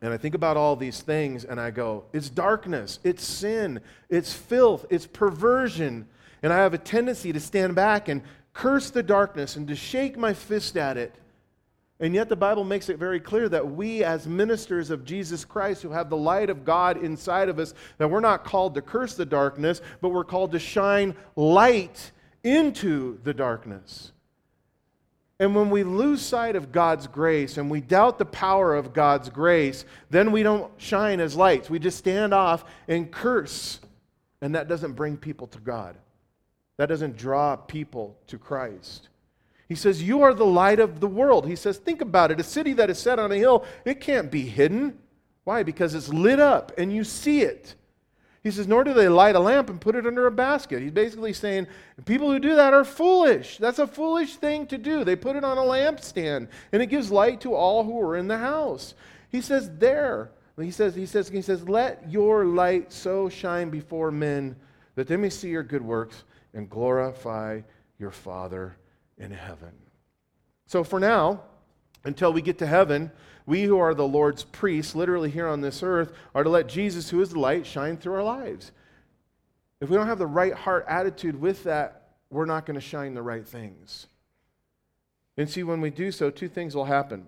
And 0.00 0.12
I 0.12 0.16
think 0.16 0.34
about 0.34 0.56
all 0.56 0.74
these 0.74 1.02
things 1.02 1.44
and 1.44 1.60
I 1.60 1.70
go, 1.70 2.04
it's 2.14 2.30
darkness, 2.30 2.98
it's 3.04 3.24
sin, 3.24 3.80
it's 4.08 4.32
filth, 4.32 4.86
it's 4.88 5.06
perversion. 5.06 6.08
And 6.42 6.52
I 6.52 6.58
have 6.58 6.72
a 6.72 6.78
tendency 6.78 7.32
to 7.32 7.40
stand 7.40 7.74
back 7.74 8.08
and 8.08 8.22
curse 8.52 8.90
the 8.90 9.02
darkness 9.02 9.56
and 9.56 9.68
to 9.68 9.76
shake 9.76 10.16
my 10.16 10.34
fist 10.34 10.76
at 10.76 10.96
it. 10.96 11.14
And 12.00 12.14
yet 12.14 12.28
the 12.28 12.36
Bible 12.36 12.62
makes 12.62 12.88
it 12.88 12.98
very 12.98 13.18
clear 13.18 13.48
that 13.48 13.72
we, 13.72 14.04
as 14.04 14.26
ministers 14.26 14.90
of 14.90 15.04
Jesus 15.04 15.44
Christ, 15.44 15.82
who 15.82 15.90
have 15.90 16.10
the 16.10 16.16
light 16.16 16.48
of 16.48 16.64
God 16.64 17.02
inside 17.02 17.48
of 17.48 17.58
us, 17.58 17.74
that 17.98 18.08
we're 18.08 18.20
not 18.20 18.44
called 18.44 18.74
to 18.76 18.82
curse 18.82 19.14
the 19.14 19.26
darkness, 19.26 19.80
but 20.00 20.10
we're 20.10 20.24
called 20.24 20.52
to 20.52 20.60
shine 20.60 21.16
light 21.34 22.12
into 22.44 23.18
the 23.24 23.34
darkness. 23.34 24.12
And 25.40 25.54
when 25.54 25.70
we 25.70 25.84
lose 25.84 26.20
sight 26.20 26.56
of 26.56 26.72
God's 26.72 27.06
grace 27.06 27.58
and 27.58 27.70
we 27.70 27.80
doubt 27.80 28.18
the 28.18 28.24
power 28.24 28.74
of 28.74 28.92
God's 28.92 29.28
grace, 29.28 29.84
then 30.10 30.32
we 30.32 30.42
don't 30.42 30.70
shine 30.78 31.20
as 31.20 31.36
lights. 31.36 31.70
We 31.70 31.78
just 31.78 31.98
stand 31.98 32.34
off 32.34 32.64
and 32.88 33.10
curse. 33.10 33.80
And 34.40 34.54
that 34.54 34.68
doesn't 34.68 34.92
bring 34.92 35.16
people 35.16 35.46
to 35.48 35.58
God, 35.58 35.96
that 36.78 36.86
doesn't 36.86 37.16
draw 37.16 37.56
people 37.56 38.16
to 38.28 38.38
Christ. 38.38 39.08
He 39.68 39.74
says, 39.74 40.02
You 40.02 40.22
are 40.22 40.32
the 40.32 40.46
light 40.46 40.80
of 40.80 41.00
the 41.00 41.06
world. 41.06 41.46
He 41.46 41.56
says, 41.56 41.76
Think 41.76 42.00
about 42.00 42.30
it. 42.30 42.40
A 42.40 42.44
city 42.44 42.72
that 42.72 42.88
is 42.88 42.98
set 42.98 43.18
on 43.18 43.30
a 43.30 43.36
hill, 43.36 43.66
it 43.84 44.00
can't 44.00 44.30
be 44.30 44.42
hidden. 44.42 44.98
Why? 45.44 45.62
Because 45.62 45.94
it's 45.94 46.08
lit 46.08 46.40
up 46.40 46.72
and 46.78 46.92
you 46.92 47.04
see 47.04 47.42
it. 47.42 47.74
He 48.42 48.52
says, 48.52 48.68
nor 48.68 48.84
do 48.84 48.94
they 48.94 49.08
light 49.08 49.34
a 49.34 49.40
lamp 49.40 49.68
and 49.68 49.80
put 49.80 49.96
it 49.96 50.06
under 50.06 50.26
a 50.26 50.30
basket. 50.30 50.80
He's 50.80 50.92
basically 50.92 51.32
saying, 51.32 51.66
people 52.04 52.30
who 52.30 52.38
do 52.38 52.54
that 52.54 52.72
are 52.72 52.84
foolish. 52.84 53.58
That's 53.58 53.80
a 53.80 53.86
foolish 53.86 54.36
thing 54.36 54.66
to 54.68 54.78
do. 54.78 55.04
They 55.04 55.16
put 55.16 55.36
it 55.36 55.44
on 55.44 55.58
a 55.58 55.62
lampstand, 55.62 56.48
and 56.72 56.80
it 56.82 56.86
gives 56.86 57.10
light 57.10 57.40
to 57.42 57.54
all 57.54 57.82
who 57.82 58.00
are 58.00 58.16
in 58.16 58.28
the 58.28 58.38
house. 58.38 58.94
He 59.30 59.40
says, 59.40 59.70
there. 59.78 60.30
He 60.58 60.70
says, 60.70 60.94
he 60.94 61.04
says, 61.04 61.28
he 61.28 61.42
says, 61.42 61.68
let 61.68 62.10
your 62.10 62.44
light 62.44 62.92
so 62.92 63.28
shine 63.28 63.70
before 63.70 64.10
men 64.10 64.56
that 64.94 65.08
they 65.08 65.16
may 65.16 65.30
see 65.30 65.48
your 65.48 65.62
good 65.62 65.82
works 65.82 66.24
and 66.54 66.68
glorify 66.68 67.60
your 67.98 68.10
Father 68.10 68.76
in 69.16 69.30
heaven. 69.30 69.72
So 70.66 70.84
for 70.84 71.00
now, 71.00 71.42
until 72.04 72.32
we 72.32 72.42
get 72.42 72.58
to 72.58 72.66
heaven, 72.66 73.10
we 73.46 73.62
who 73.62 73.78
are 73.78 73.94
the 73.94 74.06
Lord's 74.06 74.44
priests, 74.44 74.94
literally 74.94 75.30
here 75.30 75.48
on 75.48 75.60
this 75.60 75.82
earth, 75.82 76.12
are 76.34 76.44
to 76.44 76.50
let 76.50 76.68
Jesus, 76.68 77.10
who 77.10 77.20
is 77.20 77.30
the 77.30 77.40
light, 77.40 77.66
shine 77.66 77.96
through 77.96 78.14
our 78.14 78.22
lives. 78.22 78.72
If 79.80 79.88
we 79.88 79.96
don't 79.96 80.06
have 80.06 80.18
the 80.18 80.26
right 80.26 80.54
heart 80.54 80.84
attitude 80.88 81.40
with 81.40 81.64
that, 81.64 82.08
we're 82.30 82.44
not 82.44 82.66
going 82.66 82.74
to 82.74 82.80
shine 82.80 83.14
the 83.14 83.22
right 83.22 83.46
things. 83.46 84.06
And 85.36 85.48
see, 85.48 85.62
when 85.62 85.80
we 85.80 85.90
do 85.90 86.10
so, 86.12 86.30
two 86.30 86.48
things 86.48 86.74
will 86.74 86.84
happen. 86.84 87.24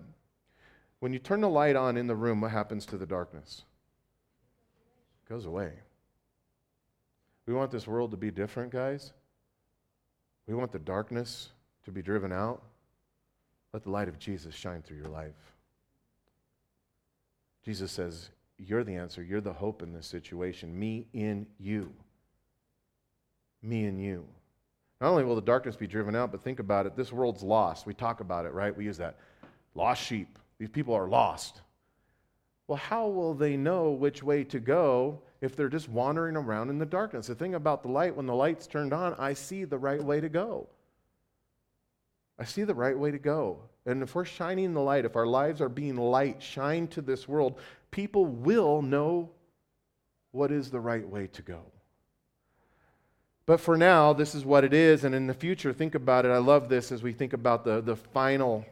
When 0.99 1.13
you 1.13 1.19
turn 1.19 1.41
the 1.41 1.49
light 1.49 1.75
on 1.75 1.97
in 1.97 2.07
the 2.07 2.15
room, 2.15 2.41
what 2.41 2.51
happens 2.51 2.85
to 2.87 2.97
the 2.97 3.05
darkness? 3.05 3.63
It 5.25 5.29
goes 5.29 5.45
away. 5.45 5.71
We 7.51 7.57
want 7.57 7.69
this 7.69 7.85
world 7.85 8.11
to 8.11 8.17
be 8.17 8.31
different, 8.31 8.71
guys. 8.71 9.11
We 10.47 10.53
want 10.53 10.71
the 10.71 10.79
darkness 10.79 11.49
to 11.83 11.91
be 11.91 12.01
driven 12.01 12.31
out. 12.31 12.61
Let 13.73 13.83
the 13.83 13.89
light 13.89 14.07
of 14.07 14.17
Jesus 14.17 14.55
shine 14.55 14.81
through 14.81 14.95
your 14.95 15.09
life. 15.09 15.35
Jesus 17.65 17.91
says, 17.91 18.29
You're 18.57 18.85
the 18.85 18.95
answer. 18.95 19.21
You're 19.21 19.41
the 19.41 19.51
hope 19.51 19.81
in 19.81 19.91
this 19.91 20.07
situation. 20.07 20.79
Me 20.79 21.07
in 21.11 21.45
you. 21.59 21.91
Me 23.61 23.83
in 23.83 23.99
you. 23.99 24.25
Not 25.01 25.09
only 25.09 25.25
will 25.25 25.35
the 25.35 25.41
darkness 25.41 25.75
be 25.75 25.87
driven 25.87 26.15
out, 26.15 26.31
but 26.31 26.41
think 26.41 26.59
about 26.61 26.85
it. 26.85 26.95
This 26.95 27.11
world's 27.11 27.43
lost. 27.43 27.85
We 27.85 27.93
talk 27.93 28.21
about 28.21 28.45
it, 28.45 28.53
right? 28.53 28.73
We 28.73 28.85
use 28.85 28.97
that. 28.99 29.17
Lost 29.75 30.01
sheep. 30.01 30.39
These 30.57 30.69
people 30.69 30.93
are 30.93 31.09
lost. 31.09 31.59
Well, 32.69 32.77
how 32.77 33.09
will 33.09 33.33
they 33.33 33.57
know 33.57 33.91
which 33.91 34.23
way 34.23 34.45
to 34.45 34.61
go 34.61 35.19
if 35.41 35.55
they're 35.55 35.69
just 35.69 35.89
wandering 35.89 36.37
around 36.37 36.69
in 36.69 36.77
the 36.77 36.85
darkness? 36.85 37.27
The 37.27 37.35
thing 37.35 37.55
about 37.55 37.83
the 37.83 37.89
light, 37.89 38.15
when 38.15 38.27
the 38.27 38.35
light's 38.35 38.67
turned 38.67 38.93
on, 38.93 39.15
I 39.17 39.33
see 39.33 39.63
the 39.63 39.77
right 39.77 40.03
way 40.03 40.21
to 40.21 40.29
go. 40.29 40.67
I 42.39 42.45
see 42.45 42.63
the 42.63 42.75
right 42.75 42.97
way 42.97 43.11
to 43.11 43.19
go. 43.19 43.59
And 43.85 44.03
if 44.03 44.15
we're 44.15 44.25
shining 44.25 44.73
the 44.73 44.81
light, 44.81 45.05
if 45.05 45.15
our 45.15 45.27
lives 45.27 45.61
are 45.61 45.69
being 45.69 45.95
light, 45.95 46.41
shine 46.41 46.87
to 46.89 47.01
this 47.01 47.27
world, 47.27 47.59
people 47.89 48.25
will 48.25 48.81
know 48.81 49.29
what 50.31 50.51
is 50.51 50.71
the 50.71 50.79
right 50.79 51.07
way 51.07 51.27
to 51.27 51.41
go. 51.41 51.61
But 53.45 53.59
for 53.59 53.75
now, 53.77 54.13
this 54.13 54.33
is 54.33 54.45
what 54.45 54.63
it 54.63 54.73
is. 54.73 55.03
And 55.03 55.13
in 55.13 55.27
the 55.27 55.33
future, 55.33 55.73
think 55.73 55.95
about 55.95 56.25
it. 56.25 56.29
I 56.29 56.37
love 56.37 56.69
this 56.69 56.91
as 56.91 57.03
we 57.03 57.11
think 57.11 57.33
about 57.33 57.65
the, 57.65 57.81
the 57.81 57.95
final 57.95 58.65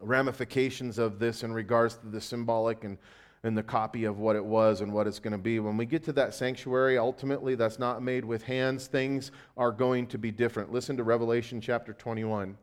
ramifications 0.00 0.98
of 0.98 1.18
this 1.18 1.42
in 1.42 1.52
regards 1.52 1.96
to 1.96 2.06
the 2.06 2.20
symbolic 2.20 2.84
and, 2.84 2.98
and 3.44 3.56
the 3.56 3.62
copy 3.62 4.04
of 4.04 4.18
what 4.18 4.34
it 4.34 4.44
was 4.44 4.80
and 4.80 4.92
what 4.92 5.06
it's 5.06 5.20
going 5.20 5.32
to 5.32 5.38
be. 5.38 5.60
When 5.60 5.76
we 5.76 5.86
get 5.86 6.02
to 6.04 6.12
that 6.14 6.34
sanctuary, 6.34 6.98
ultimately, 6.98 7.54
that's 7.54 7.78
not 7.78 8.02
made 8.02 8.24
with 8.24 8.42
hands. 8.42 8.86
Things 8.86 9.30
are 9.56 9.70
going 9.70 10.06
to 10.08 10.18
be 10.18 10.32
different. 10.32 10.72
Listen 10.72 10.96
to 10.96 11.04
Revelation 11.04 11.60
chapter 11.60 11.92
21 11.92 12.56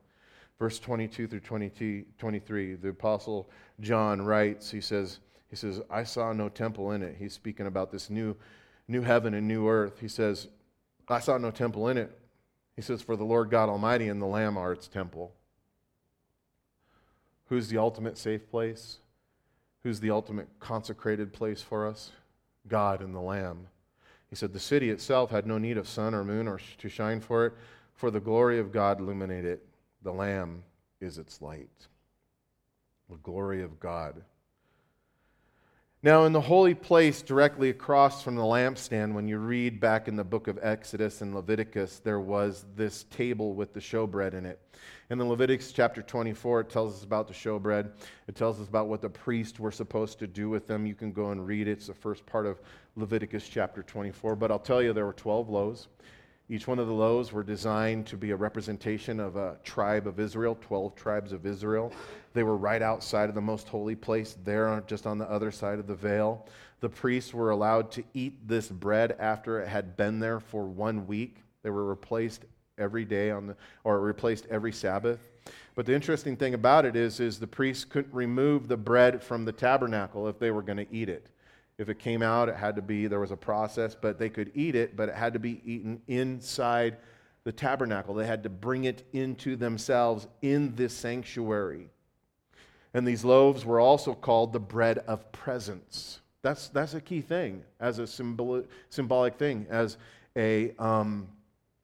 verse 0.62 0.78
22 0.78 1.28
through 1.28 1.40
22, 1.40 2.06
23 2.20 2.76
the 2.76 2.90
apostle 2.90 3.50
john 3.80 4.22
writes 4.22 4.70
he 4.70 4.80
says 4.80 5.20
he 5.50 5.56
says 5.56 5.82
i 5.90 6.04
saw 6.04 6.32
no 6.32 6.48
temple 6.50 6.92
in 6.92 7.02
it 7.02 7.16
he's 7.18 7.34
speaking 7.34 7.66
about 7.66 7.92
this 7.92 8.12
new 8.12 8.36
new 8.88 9.02
heaven 9.02 9.34
and 9.34 9.48
new 9.48 9.68
earth 9.68 10.00
he 10.00 10.08
says 10.08 10.50
i 11.08 11.20
saw 11.20 11.36
no 11.40 11.50
temple 11.50 11.88
in 11.88 11.98
it 11.98 12.16
he 12.76 12.82
says 12.84 13.02
for 13.02 13.16
the 13.16 13.24
lord 13.24 13.50
god 13.50 13.70
almighty 13.70 14.08
and 14.08 14.22
the 14.22 14.26
lamb 14.28 14.56
are 14.56 14.72
its 14.72 14.88
temple 14.88 15.34
who's 17.48 17.70
the 17.70 17.78
ultimate 17.80 18.16
safe 18.16 18.48
place 18.52 19.00
who's 19.84 20.00
the 20.00 20.12
ultimate 20.12 20.48
consecrated 20.60 21.34
place 21.34 21.62
for 21.62 21.88
us 21.88 22.12
god 22.68 23.02
and 23.02 23.14
the 23.16 23.20
lamb 23.20 23.68
he 24.30 24.36
said 24.36 24.54
the 24.54 24.60
city 24.60 24.90
itself 24.90 25.32
had 25.32 25.46
no 25.46 25.58
need 25.58 25.78
of 25.78 25.88
sun 25.88 26.14
or 26.14 26.24
moon 26.24 26.48
or 26.48 26.60
to 26.78 26.90
shine 26.90 27.20
for 27.20 27.46
it 27.46 27.54
for 27.94 28.12
the 28.12 28.20
glory 28.20 28.60
of 28.60 28.72
god 28.72 29.00
illuminated 29.00 29.46
it 29.46 29.66
the 30.04 30.12
Lamb 30.12 30.64
is 31.00 31.18
its 31.18 31.42
light. 31.42 31.88
The 33.10 33.18
glory 33.18 33.62
of 33.62 33.80
God. 33.80 34.22
Now, 36.04 36.26
in 36.26 36.34
the 36.34 36.42
holy 36.42 36.74
place 36.74 37.22
directly 37.22 37.70
across 37.70 38.24
from 38.24 38.36
the 38.36 38.42
lampstand, 38.42 39.14
when 39.14 39.28
you 39.28 39.38
read 39.38 39.80
back 39.80 40.08
in 40.08 40.16
the 40.16 40.24
book 40.24 40.48
of 40.48 40.58
Exodus 40.60 41.22
and 41.22 41.36
Leviticus, 41.36 42.00
there 42.00 42.20
was 42.20 42.66
this 42.76 43.04
table 43.12 43.54
with 43.54 43.72
the 43.72 43.80
showbread 43.80 44.34
in 44.34 44.44
it. 44.44 44.60
In 45.12 45.20
the 45.20 45.26
Leviticus 45.26 45.72
chapter 45.72 46.02
24, 46.02 46.62
it 46.62 46.70
tells 46.72 46.96
us 46.96 47.04
about 47.04 47.28
the 47.28 47.36
showbread. 47.36 47.92
It 48.28 48.34
tells 48.34 48.60
us 48.60 48.68
about 48.68 48.88
what 48.88 49.04
the 49.04 49.12
priests 49.12 49.60
were 49.60 49.72
supposed 49.72 50.18
to 50.18 50.26
do 50.26 50.50
with 50.50 50.66
them. 50.66 50.88
You 50.88 50.96
can 50.96 51.12
go 51.12 51.30
and 51.30 51.46
read 51.46 51.68
it. 51.68 51.74
It's 51.74 51.86
the 51.86 51.94
first 51.94 52.26
part 52.26 52.48
of 52.48 52.60
Leviticus 52.96 53.48
chapter 53.48 53.84
24. 53.84 54.36
But 54.36 54.50
I'll 54.50 54.58
tell 54.58 54.82
you, 54.82 54.94
there 54.94 55.06
were 55.06 55.14
12 55.14 55.50
loaves. 55.50 55.88
Each 56.52 56.68
one 56.68 56.80
of 56.80 56.88
the 56.88 56.94
loaves 56.94 57.32
were 57.32 57.44
designed 57.44 58.06
to 58.08 58.18
be 58.18 58.32
a 58.32 58.36
representation 58.36 59.22
of 59.22 59.38
a 59.38 59.58
tribe 59.64 60.06
of 60.06 60.20
Israel, 60.20 60.58
12 60.60 60.96
tribes 60.96 61.32
of 61.32 61.46
Israel. 61.46 61.94
They 62.34 62.44
were 62.44 62.58
right 62.58 62.82
outside 62.82 63.30
of 63.30 63.36
the 63.36 63.42
most 63.42 63.70
holy 63.70 63.96
place, 63.96 64.36
there, 64.44 64.84
just 64.86 65.08
on 65.08 65.18
the 65.18 65.32
other 65.32 65.50
side 65.50 65.80
of 65.80 65.88
the 65.88 65.96
veil. 65.96 66.46
The 66.82 66.90
priests 66.90 67.34
were 67.34 67.52
allowed 67.52 67.90
to 67.92 68.04
eat 68.14 68.50
this 68.50 68.68
bread 68.68 69.16
after 69.18 69.62
it 69.62 69.70
had 69.70 69.96
been 69.96 70.20
there 70.20 70.42
for 70.42 70.66
one 70.66 71.08
week. 71.08 71.38
They 71.64 71.70
were 71.70 71.86
replaced 71.86 72.44
every 72.78 73.06
day 73.06 73.32
on 73.32 73.48
the, 73.48 73.56
or 73.86 74.02
replaced 74.02 74.46
every 74.48 74.74
Sabbath. 74.74 75.30
But 75.74 75.86
the 75.86 75.96
interesting 75.96 76.36
thing 76.36 76.54
about 76.54 76.84
it 76.84 76.98
is, 76.98 77.22
is 77.22 77.40
the 77.40 77.48
priests 77.48 77.86
couldn't 77.86 78.14
remove 78.14 78.68
the 78.68 78.76
bread 78.76 79.24
from 79.24 79.46
the 79.46 79.54
tabernacle 79.54 80.28
if 80.28 80.38
they 80.38 80.52
were 80.52 80.64
going 80.64 80.86
to 80.86 80.94
eat 80.94 81.08
it. 81.08 81.28
If 81.82 81.90
it 81.90 81.98
came 81.98 82.22
out, 82.22 82.48
it 82.48 82.56
had 82.56 82.76
to 82.76 82.82
be, 82.84 83.08
there 83.08 83.20
was 83.20 83.32
a 83.32 83.36
process, 83.36 83.96
but 84.00 84.20
they 84.20 84.30
could 84.30 84.52
eat 84.54 84.76
it, 84.76 84.96
but 84.96 85.10
it 85.10 85.16
had 85.16 85.34
to 85.34 85.40
be 85.40 85.60
eaten 85.66 86.00
inside 86.08 86.98
the 87.44 87.52
tabernacle. 87.52 88.14
They 88.14 88.28
had 88.28 88.44
to 88.44 88.50
bring 88.50 88.84
it 88.84 89.04
into 89.14 89.56
themselves 89.56 90.28
in 90.44 90.76
this 90.76 90.94
sanctuary. 90.94 91.90
And 92.94 93.08
these 93.08 93.26
loaves 93.26 93.66
were 93.66 93.80
also 93.80 94.14
called 94.14 94.54
the 94.54 94.60
bread 94.60 95.00
of 95.00 95.32
presence. 95.32 96.20
That's, 96.44 96.68
that's 96.68 96.94
a 96.94 97.02
key 97.02 97.22
thing 97.22 97.64
as 97.80 97.98
a 97.98 98.06
symbol, 98.06 98.64
symbolic 98.90 99.40
thing, 99.40 99.66
as 99.68 99.98
a, 100.38 100.76
um, 100.78 101.30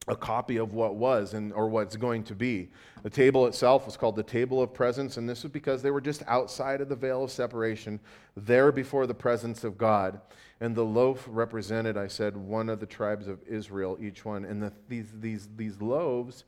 a 0.08 0.16
copy 0.16 0.58
of 0.58 0.74
what 0.74 0.96
was 0.96 1.34
and 1.34 1.52
or 1.54 1.68
what's 1.68 1.96
going 1.96 2.24
to 2.24 2.36
be. 2.36 2.70
The 3.04 3.10
table 3.10 3.46
itself 3.46 3.86
was 3.86 3.98
called 3.98 4.16
the 4.16 4.24
table 4.24 4.62
of 4.62 4.74
presence, 4.74 5.18
and 5.18 5.28
this 5.28 5.44
was 5.44 5.52
because 5.52 5.82
they 5.82 5.92
were 5.92 6.02
just 6.02 6.24
outside 6.28 6.80
of 6.82 6.90
the 6.90 6.96
veil 6.96 7.26
of 7.26 7.32
separation, 7.32 8.00
there 8.36 8.72
before 8.72 9.06
the 9.06 9.14
presence 9.14 9.64
of 9.64 9.78
God. 9.78 10.22
And 10.60 10.76
the 10.76 10.86
loaf 10.86 11.26
represented, 11.30 11.98
I 11.98 12.08
said, 12.08 12.36
one 12.36 12.70
of 12.70 12.80
the 12.80 12.86
tribes 12.86 13.28
of 13.28 13.40
Israel, 13.48 13.98
each 14.02 14.26
one. 14.26 14.46
And 14.46 14.64
the, 14.64 14.74
these, 14.88 15.08
these, 15.20 15.50
these 15.56 15.82
loaves, 15.82 16.46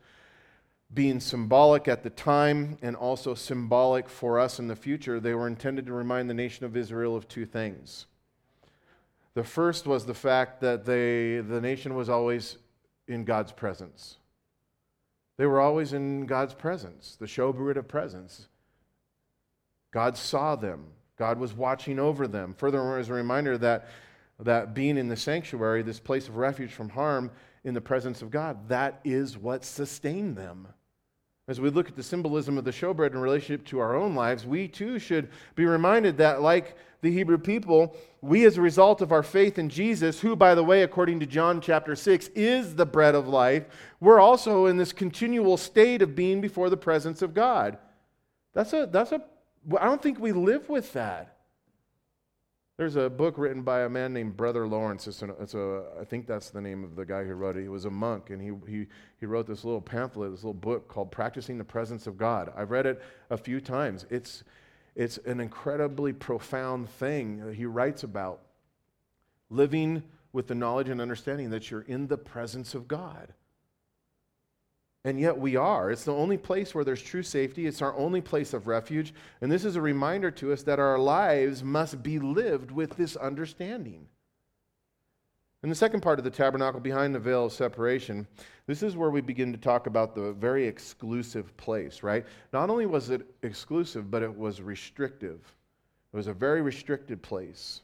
being 0.93 1.19
symbolic 1.19 1.87
at 1.87 2.01
the 2.01 2.09
time 2.09 2.77
and 2.81 2.95
also 2.95 3.35
symbolic 3.35 4.09
for 4.09 4.39
us 4.39 4.57
in 4.57 4.67
the 4.67 4.75
future, 4.75 5.19
they 5.19 5.35
were 5.35 5.47
intended 5.47 5.85
to 5.85 5.93
remind 5.93 6.29
the 6.29 6.33
nation 6.33 6.65
of 6.65 6.75
Israel 6.75 7.15
of 7.15 7.27
two 7.27 7.45
things. 7.45 8.07
The 9.35 9.43
first 9.43 9.85
was 9.85 10.05
the 10.05 10.15
fact 10.15 10.61
that 10.61 10.85
they, 10.85 11.39
the 11.41 11.61
nation 11.61 11.93
was 11.93 12.09
always 12.09 12.57
in 13.09 13.25
God's 13.25 13.51
presence. 13.51 14.17
They 15.37 15.45
were 15.45 15.59
always 15.59 15.93
in 15.93 16.25
God's 16.25 16.53
presence, 16.53 17.17
the 17.19 17.25
showbread 17.25 17.77
of 17.77 17.87
presence. 17.87 18.47
God 19.91 20.17
saw 20.17 20.55
them. 20.55 20.87
God 21.17 21.39
was 21.39 21.53
watching 21.53 21.99
over 21.99 22.27
them. 22.27 22.53
Furthermore, 22.57 22.99
as 22.99 23.09
a 23.09 23.13
reminder 23.13 23.57
that, 23.57 23.89
that 24.39 24.73
being 24.73 24.97
in 24.97 25.07
the 25.07 25.17
sanctuary, 25.17 25.81
this 25.81 25.99
place 25.99 26.27
of 26.27 26.37
refuge 26.37 26.71
from 26.71 26.89
harm 26.89 27.31
in 27.63 27.73
the 27.73 27.81
presence 27.81 28.21
of 28.21 28.31
God, 28.31 28.69
that 28.69 29.01
is 29.03 29.37
what 29.37 29.65
sustained 29.65 30.37
them. 30.37 30.67
As 31.47 31.59
we 31.59 31.69
look 31.69 31.89
at 31.89 31.95
the 31.95 32.03
symbolism 32.03 32.57
of 32.57 32.63
the 32.63 32.71
showbread 32.71 33.11
in 33.11 33.17
relationship 33.17 33.65
to 33.67 33.79
our 33.79 33.95
own 33.95 34.13
lives, 34.13 34.45
we 34.45 34.67
too 34.67 34.99
should 34.99 35.29
be 35.55 35.65
reminded 35.65 36.17
that, 36.17 36.41
like 36.41 36.75
the 37.01 37.11
Hebrew 37.11 37.37
people, 37.37 37.95
we, 38.21 38.45
as 38.45 38.57
a 38.57 38.61
result 38.61 39.01
of 39.01 39.11
our 39.11 39.23
faith 39.23 39.57
in 39.57 39.69
Jesus, 39.69 40.19
who, 40.19 40.35
by 40.35 40.53
the 40.53 40.63
way, 40.63 40.83
according 40.83 41.19
to 41.21 41.25
John 41.25 41.61
chapter 41.61 41.95
6, 41.95 42.27
is 42.35 42.75
the 42.75 42.85
bread 42.85 43.15
of 43.15 43.27
life, 43.27 43.65
we're 43.99 44.19
also 44.19 44.65
in 44.65 44.77
this 44.77 44.91
continual 44.91 45.57
state 45.57 46.01
of 46.01 46.15
being 46.15 46.41
before 46.41 46.69
the 46.69 46.77
presence 46.77 47.21
of 47.21 47.33
God. 47.33 47.77
That's 48.53 48.73
a, 48.73 48.89
that's 48.91 49.11
a, 49.11 49.23
I 49.79 49.85
don't 49.85 50.01
think 50.01 50.19
we 50.19 50.31
live 50.33 50.67
with 50.67 50.91
that. 50.93 51.37
There's 52.75 52.95
a 52.95 53.09
book 53.09 53.37
written 53.37 53.61
by 53.61 53.81
a 53.81 53.89
man 53.89 54.13
named 54.13 54.37
Brother 54.37 54.65
Lawrence. 54.65 55.05
It's, 55.05 55.21
an, 55.21 55.33
it's 55.41 55.53
a, 55.53 55.83
I 55.99 56.05
think 56.05 56.27
that's 56.27 56.49
the 56.49 56.61
name 56.61 56.85
of 56.85 56.95
the 56.95 57.05
guy 57.05 57.25
who 57.25 57.33
wrote 57.33 57.57
it. 57.57 57.61
He 57.61 57.67
was 57.67 57.83
a 57.83 57.89
monk, 57.89 58.29
and 58.29 58.41
he, 58.41 58.51
he, 58.71 58.87
he 59.19 59.25
wrote 59.25 59.47
this 59.47 59.65
little 59.65 59.81
pamphlet, 59.81 60.31
this 60.31 60.45
little 60.45 60.53
book 60.53 60.87
called 60.87 61.11
Practicing 61.11 61.57
the 61.57 61.63
Presence 61.65 62.07
of 62.07 62.17
God. 62.17 62.53
I've 62.55 62.71
read 62.71 62.85
it 62.85 63.01
a 63.29 63.37
few 63.37 63.59
times. 63.59 64.05
It's, 64.09 64.45
it's 64.99 65.17
an 65.19 65.39
incredibly 65.39 66.11
profound 66.11 66.89
thing 66.89 67.53
he 67.55 67.65
writes 67.65 68.03
about 68.03 68.41
living 69.49 70.03
with 70.33 70.47
the 70.47 70.55
knowledge 70.55 70.89
and 70.89 70.99
understanding 70.99 71.51
that 71.51 71.71
you're 71.71 71.83
in 71.87 72.07
the 72.07 72.17
presence 72.17 72.75
of 72.75 72.85
God. 72.85 73.33
And 75.05 75.17
yet 75.17 75.37
we 75.37 75.55
are. 75.55 75.89
It's 75.89 76.03
the 76.03 76.13
only 76.13 76.37
place 76.37 76.75
where 76.75 76.83
there's 76.83 77.01
true 77.01 77.23
safety. 77.23 77.65
It's 77.65 77.81
our 77.81 77.95
only 77.95 78.19
place 78.19 78.53
of 78.53 78.67
refuge. 78.67 79.13
And 79.39 79.49
this 79.49 79.63
is 79.63 79.77
a 79.77 79.81
reminder 79.81 80.31
to 80.31 80.51
us 80.51 80.63
that 80.63 80.79
our 80.79 80.99
lives 80.99 81.63
must 81.63 82.03
be 82.03 82.19
lived 82.19 82.69
with 82.69 82.97
this 82.97 83.15
understanding. 83.15 84.05
In 85.61 85.69
the 85.69 85.75
second 85.75 86.01
part 86.01 86.19
of 86.19 86.25
the 86.25 86.31
tabernacle, 86.31 86.79
behind 86.79 87.13
the 87.13 87.19
veil 87.19 87.45
of 87.45 87.51
separation, 87.51 88.25
this 88.65 88.81
is 88.81 88.95
where 88.95 89.09
we 89.09 89.19
begin 89.19 89.51
to 89.51 89.57
talk 89.57 89.87
about 89.87 90.15
the 90.15 90.31
very 90.33 90.65
exclusive 90.65 91.55
place, 91.57 92.01
right? 92.01 92.25
Not 92.53 92.69
only 92.69 92.85
was 92.85 93.09
it 93.09 93.23
exclusive, 93.43 94.09
but 94.09 94.23
it 94.23 94.33
was 94.33 94.61
restrictive. 94.61 95.39
It 96.13 96.17
was 96.17 96.27
a 96.27 96.33
very 96.33 96.61
restricted 96.61 97.21
place. 97.21 97.81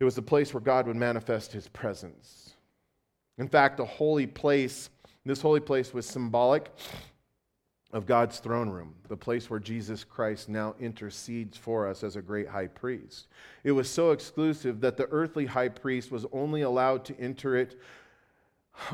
It 0.00 0.04
was 0.04 0.14
the 0.14 0.22
place 0.22 0.52
where 0.52 0.60
God 0.60 0.86
would 0.86 0.96
manifest 0.96 1.50
his 1.50 1.66
presence. 1.68 2.54
In 3.38 3.48
fact, 3.48 3.80
a 3.80 3.84
holy 3.84 4.26
place, 4.26 4.90
this 5.24 5.40
holy 5.40 5.60
place 5.60 5.94
was 5.94 6.04
symbolic 6.04 6.70
of 7.92 8.04
God's 8.04 8.38
throne 8.38 8.68
room, 8.68 8.94
the 9.08 9.16
place 9.16 9.48
where 9.48 9.60
Jesus 9.60 10.04
Christ 10.04 10.48
now 10.48 10.74
intercedes 10.78 11.56
for 11.56 11.86
us 11.88 12.04
as 12.04 12.16
a 12.16 12.22
great 12.22 12.48
high 12.48 12.66
priest. 12.66 13.28
It 13.64 13.72
was 13.72 13.88
so 13.88 14.10
exclusive 14.10 14.80
that 14.82 14.98
the 14.98 15.06
earthly 15.10 15.46
high 15.46 15.70
priest 15.70 16.10
was 16.10 16.26
only 16.30 16.62
allowed 16.62 17.04
to 17.06 17.18
enter 17.18 17.56
it 17.56 17.80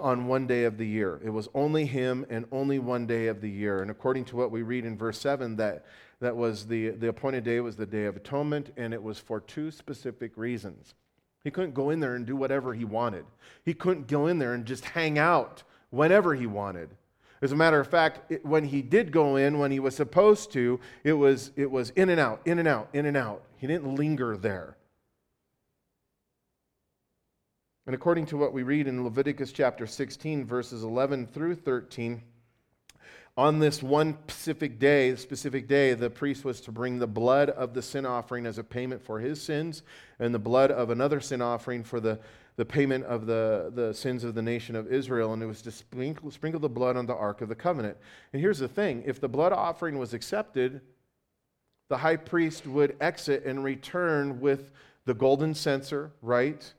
on 0.00 0.26
one 0.26 0.46
day 0.46 0.64
of 0.64 0.78
the 0.78 0.86
year. 0.86 1.20
It 1.24 1.30
was 1.30 1.48
only 1.54 1.86
him 1.86 2.24
and 2.30 2.46
only 2.52 2.78
one 2.78 3.06
day 3.06 3.26
of 3.26 3.40
the 3.40 3.50
year. 3.50 3.82
And 3.82 3.90
according 3.90 4.26
to 4.26 4.36
what 4.36 4.52
we 4.52 4.62
read 4.62 4.84
in 4.84 4.96
verse 4.96 5.18
7, 5.18 5.56
that, 5.56 5.84
that 6.20 6.36
was 6.36 6.66
the, 6.66 6.90
the 6.90 7.08
appointed 7.08 7.44
day 7.44 7.60
was 7.60 7.76
the 7.76 7.86
Day 7.86 8.04
of 8.04 8.16
Atonement, 8.16 8.72
and 8.76 8.94
it 8.94 9.02
was 9.02 9.18
for 9.18 9.40
two 9.40 9.72
specific 9.72 10.36
reasons. 10.36 10.94
He 11.42 11.50
couldn't 11.50 11.74
go 11.74 11.90
in 11.90 12.00
there 12.00 12.14
and 12.14 12.24
do 12.24 12.36
whatever 12.36 12.72
he 12.72 12.84
wanted. 12.84 13.26
He 13.64 13.74
couldn't 13.74 14.06
go 14.06 14.28
in 14.28 14.38
there 14.38 14.54
and 14.54 14.64
just 14.64 14.84
hang 14.84 15.18
out 15.18 15.64
whenever 15.90 16.34
he 16.34 16.46
wanted. 16.46 16.90
As 17.44 17.52
a 17.52 17.56
matter 17.56 17.78
of 17.78 17.86
fact, 17.86 18.32
it, 18.32 18.42
when 18.42 18.64
he 18.64 18.80
did 18.80 19.12
go 19.12 19.36
in, 19.36 19.58
when 19.58 19.70
he 19.70 19.78
was 19.78 19.94
supposed 19.94 20.50
to, 20.52 20.80
it 21.04 21.12
was, 21.12 21.52
it 21.56 21.70
was 21.70 21.90
in 21.90 22.08
and 22.08 22.18
out, 22.18 22.40
in 22.46 22.58
and 22.58 22.66
out, 22.66 22.88
in 22.94 23.04
and 23.04 23.18
out. 23.18 23.42
He 23.58 23.66
didn't 23.66 23.96
linger 23.96 24.38
there. 24.38 24.78
And 27.86 27.94
according 27.94 28.24
to 28.26 28.38
what 28.38 28.54
we 28.54 28.62
read 28.62 28.86
in 28.86 29.04
Leviticus 29.04 29.52
chapter 29.52 29.86
16, 29.86 30.46
verses 30.46 30.84
11 30.84 31.26
through 31.26 31.56
13, 31.56 32.22
On 33.36 33.58
this 33.58 33.82
one 33.82 34.16
specific 34.26 34.78
day, 34.78 35.14
specific 35.16 35.68
day, 35.68 35.92
the 35.92 36.08
priest 36.08 36.46
was 36.46 36.62
to 36.62 36.72
bring 36.72 36.98
the 36.98 37.06
blood 37.06 37.50
of 37.50 37.74
the 37.74 37.82
sin 37.82 38.06
offering 38.06 38.46
as 38.46 38.56
a 38.56 38.64
payment 38.64 39.04
for 39.04 39.20
his 39.20 39.42
sins, 39.42 39.82
and 40.18 40.34
the 40.34 40.38
blood 40.38 40.70
of 40.70 40.88
another 40.88 41.20
sin 41.20 41.42
offering 41.42 41.84
for 41.84 42.00
the, 42.00 42.20
the 42.56 42.64
payment 42.64 43.04
of 43.04 43.26
the, 43.26 43.72
the 43.74 43.92
sins 43.92 44.22
of 44.22 44.34
the 44.34 44.42
nation 44.42 44.76
of 44.76 44.92
Israel, 44.92 45.32
and 45.32 45.42
it 45.42 45.46
was 45.46 45.62
to 45.62 45.70
sprinkle, 45.70 46.30
sprinkle 46.30 46.60
the 46.60 46.68
blood 46.68 46.96
on 46.96 47.06
the 47.06 47.14
Ark 47.14 47.40
of 47.40 47.48
the 47.48 47.54
Covenant. 47.54 47.96
And 48.32 48.40
here's 48.40 48.58
the 48.58 48.68
thing 48.68 49.02
if 49.06 49.20
the 49.20 49.28
blood 49.28 49.52
offering 49.52 49.98
was 49.98 50.14
accepted, 50.14 50.80
the 51.88 51.98
high 51.98 52.16
priest 52.16 52.66
would 52.66 52.96
exit 53.00 53.44
and 53.44 53.64
return 53.64 54.40
with 54.40 54.70
the 55.04 55.14
golden 55.14 55.54
censer, 55.54 56.12
right? 56.22 56.72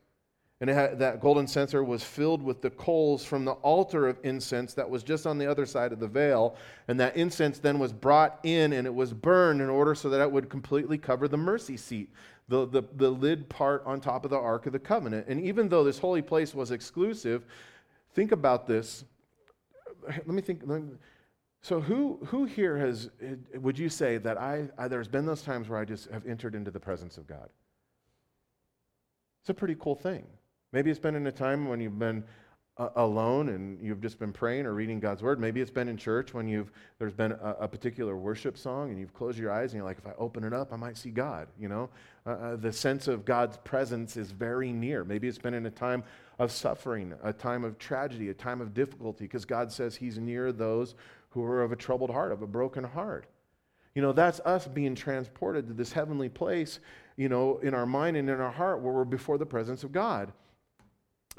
And 0.61 0.69
had, 0.69 0.99
that 0.99 1.19
golden 1.19 1.47
censer 1.47 1.83
was 1.83 2.01
filled 2.01 2.41
with 2.41 2.61
the 2.61 2.69
coals 2.69 3.25
from 3.25 3.43
the 3.43 3.51
altar 3.53 4.07
of 4.07 4.17
incense 4.23 4.73
that 4.75 4.89
was 4.89 5.03
just 5.03 5.27
on 5.27 5.37
the 5.37 5.45
other 5.45 5.65
side 5.65 5.91
of 5.91 5.99
the 5.99 6.07
veil. 6.07 6.55
And 6.87 6.97
that 6.99 7.17
incense 7.17 7.59
then 7.59 7.77
was 7.77 7.91
brought 7.91 8.39
in 8.43 8.71
and 8.71 8.87
it 8.87 8.95
was 8.95 9.11
burned 9.13 9.61
in 9.61 9.69
order 9.69 9.93
so 9.93 10.09
that 10.09 10.21
it 10.21 10.31
would 10.31 10.49
completely 10.49 10.97
cover 10.97 11.27
the 11.27 11.37
mercy 11.37 11.75
seat, 11.75 12.09
the, 12.47 12.67
the, 12.67 12.83
the 12.95 13.09
lid 13.09 13.49
part 13.49 13.83
on 13.85 13.99
top 13.99 14.23
of 14.23 14.31
the 14.31 14.37
Ark 14.37 14.65
of 14.65 14.73
the 14.73 14.79
Covenant. 14.79 15.27
And 15.27 15.41
even 15.41 15.69
though 15.69 15.83
this 15.83 15.97
holy 15.97 16.21
place 16.21 16.53
was 16.53 16.71
exclusive, 16.71 17.45
think 18.13 18.31
about 18.31 18.67
this. 18.67 19.03
Let 20.07 20.27
me 20.27 20.41
think. 20.41 20.61
Let 20.65 20.83
me, 20.83 20.89
so, 21.65 21.81
who, 21.81 22.19
who 22.27 22.45
here 22.45 22.77
has, 22.77 23.09
would 23.55 23.79
you 23.79 23.89
say 23.89 24.19
that 24.19 24.39
I, 24.39 24.69
I, 24.77 24.87
there's 24.87 25.07
been 25.07 25.25
those 25.25 25.41
times 25.41 25.67
where 25.67 25.79
I 25.79 25.83
just 25.83 26.11
have 26.11 26.27
entered 26.27 26.53
into 26.53 26.69
the 26.69 26.79
presence 26.79 27.17
of 27.17 27.25
God? 27.25 27.49
It's 29.41 29.49
a 29.49 29.53
pretty 29.55 29.75
cool 29.79 29.95
thing. 29.95 30.27
Maybe 30.73 30.91
it's 30.91 30.99
been 30.99 31.15
in 31.15 31.25
a 31.25 31.31
time 31.31 31.67
when 31.67 31.79
you've 31.79 31.97
been 31.97 32.23
alone 32.77 33.49
and 33.49 33.79
you've 33.81 34.01
just 34.01 34.19
been 34.19 34.33
praying 34.33 34.65
or 34.65 34.73
reading 34.73 34.99
God's 34.99 35.23
word. 35.23 35.39
Maybe 35.39 35.61
it's 35.61 35.71
been 35.71 35.87
in 35.87 35.95
church 35.95 36.33
when 36.33 36.45
you've 36.45 36.71
there's 36.99 37.13
been 37.13 37.31
a, 37.31 37.55
a 37.61 37.67
particular 37.67 38.17
worship 38.17 38.57
song 38.57 38.89
and 38.89 38.99
you've 38.99 39.13
closed 39.13 39.37
your 39.37 39.51
eyes 39.51 39.71
and 39.71 39.77
you're 39.77 39.85
like, 39.85 39.97
if 39.97 40.05
I 40.05 40.11
open 40.17 40.43
it 40.43 40.51
up, 40.53 40.73
I 40.73 40.75
might 40.75 40.97
see 40.97 41.09
God. 41.09 41.47
You 41.57 41.69
know, 41.69 41.89
uh, 42.25 42.31
uh, 42.31 42.55
the 42.57 42.73
sense 42.73 43.07
of 43.07 43.23
God's 43.23 43.55
presence 43.57 44.17
is 44.17 44.31
very 44.31 44.73
near. 44.73 45.05
Maybe 45.05 45.29
it's 45.29 45.37
been 45.37 45.53
in 45.53 45.65
a 45.65 45.71
time 45.71 46.03
of 46.37 46.51
suffering, 46.51 47.13
a 47.23 47.31
time 47.31 47.63
of 47.63 47.79
tragedy, 47.79 48.29
a 48.29 48.33
time 48.33 48.59
of 48.59 48.73
difficulty, 48.73 49.23
because 49.23 49.45
God 49.45 49.71
says 49.71 49.95
He's 49.95 50.17
near 50.17 50.51
those 50.51 50.95
who 51.29 51.43
are 51.43 51.61
of 51.61 51.71
a 51.71 51.77
troubled 51.77 52.09
heart, 52.09 52.33
of 52.33 52.41
a 52.41 52.47
broken 52.47 52.83
heart. 52.83 53.25
You 53.93 54.01
know, 54.01 54.11
that's 54.11 54.41
us 54.41 54.67
being 54.67 54.95
transported 54.95 55.67
to 55.67 55.73
this 55.73 55.93
heavenly 55.93 56.27
place, 56.27 56.79
you 57.15 57.29
know, 57.29 57.59
in 57.59 57.73
our 57.73 57.85
mind 57.85 58.17
and 58.17 58.29
in 58.29 58.41
our 58.41 58.51
heart 58.51 58.81
where 58.81 58.93
we're 58.93 59.05
before 59.05 59.37
the 59.37 59.45
presence 59.45 59.85
of 59.85 59.93
God. 59.93 60.33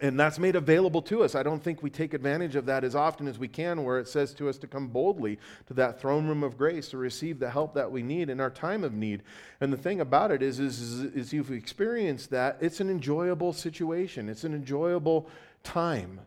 And 0.00 0.20
that's 0.20 0.38
made 0.38 0.56
available 0.56 1.00
to 1.02 1.22
us. 1.22 1.34
I 1.34 1.42
don't 1.42 1.62
think 1.62 1.82
we 1.82 1.88
take 1.88 2.12
advantage 2.12 2.54
of 2.54 2.66
that 2.66 2.84
as 2.84 2.94
often 2.94 3.26
as 3.26 3.38
we 3.38 3.48
can, 3.48 3.82
where 3.82 3.98
it 3.98 4.06
says 4.06 4.34
to 4.34 4.48
us 4.48 4.58
to 4.58 4.66
come 4.66 4.88
boldly 4.88 5.38
to 5.68 5.74
that 5.74 5.98
throne 5.98 6.26
room 6.26 6.42
of 6.42 6.58
grace 6.58 6.90
to 6.90 6.98
receive 6.98 7.38
the 7.38 7.48
help 7.48 7.72
that 7.74 7.90
we 7.90 8.02
need 8.02 8.28
in 8.28 8.38
our 8.38 8.50
time 8.50 8.84
of 8.84 8.92
need. 8.92 9.22
And 9.58 9.72
the 9.72 9.78
thing 9.78 10.02
about 10.02 10.30
it 10.30 10.42
is, 10.42 10.60
is, 10.60 11.00
is, 11.00 11.32
you've 11.32 11.50
experienced 11.50 12.28
that, 12.30 12.58
it's 12.60 12.80
an 12.80 12.90
enjoyable 12.90 13.54
situation, 13.54 14.28
it's 14.28 14.44
an 14.44 14.52
enjoyable 14.52 15.30
time. 15.62 16.20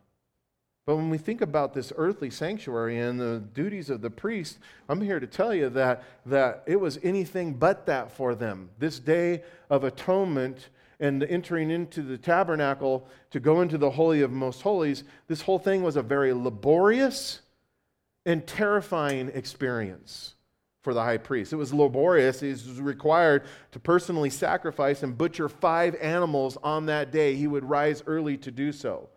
But 0.87 0.95
when 0.95 1.11
we 1.11 1.19
think 1.19 1.41
about 1.41 1.75
this 1.75 1.93
earthly 1.95 2.31
sanctuary 2.31 2.97
and 2.97 3.19
the 3.19 3.43
duties 3.53 3.91
of 3.91 4.01
the 4.01 4.09
priest, 4.09 4.57
I'm 4.89 5.01
here 5.01 5.19
to 5.19 5.27
tell 5.27 5.53
you 5.53 5.69
that, 5.69 6.03
that 6.25 6.63
it 6.65 6.79
was 6.79 6.97
anything 7.03 7.53
but 7.53 7.85
that 7.85 8.11
for 8.11 8.33
them. 8.33 8.71
This 8.79 8.97
day 8.97 9.43
of 9.69 9.83
atonement 9.83 10.69
and 10.99 11.23
entering 11.23 11.71
into 11.71 12.01
the 12.01 12.17
tabernacle 12.17 13.07
to 13.31 13.39
go 13.39 13.61
into 13.61 13.77
the 13.77 13.91
Holy 13.91 14.21
of 14.21 14.31
Most 14.31 14.61
Holies, 14.61 15.03
this 15.27 15.41
whole 15.41 15.59
thing 15.59 15.83
was 15.83 15.95
a 15.95 16.01
very 16.01 16.33
laborious 16.33 17.41
and 18.25 18.45
terrifying 18.45 19.31
experience 19.33 20.35
for 20.81 20.93
the 20.93 21.03
high 21.03 21.17
priest. 21.17 21.53
It 21.53 21.57
was 21.57 21.73
laborious. 21.73 22.39
He 22.39 22.49
was 22.49 22.81
required 22.81 23.43
to 23.71 23.79
personally 23.79 24.29
sacrifice 24.29 25.03
and 25.03 25.17
butcher 25.17 25.49
five 25.49 25.95
animals 26.01 26.57
on 26.63 26.85
that 26.87 27.11
day. 27.11 27.35
He 27.35 27.47
would 27.47 27.63
rise 27.63 28.03
early 28.07 28.37
to 28.37 28.51
do 28.51 28.71
so. 28.71 29.09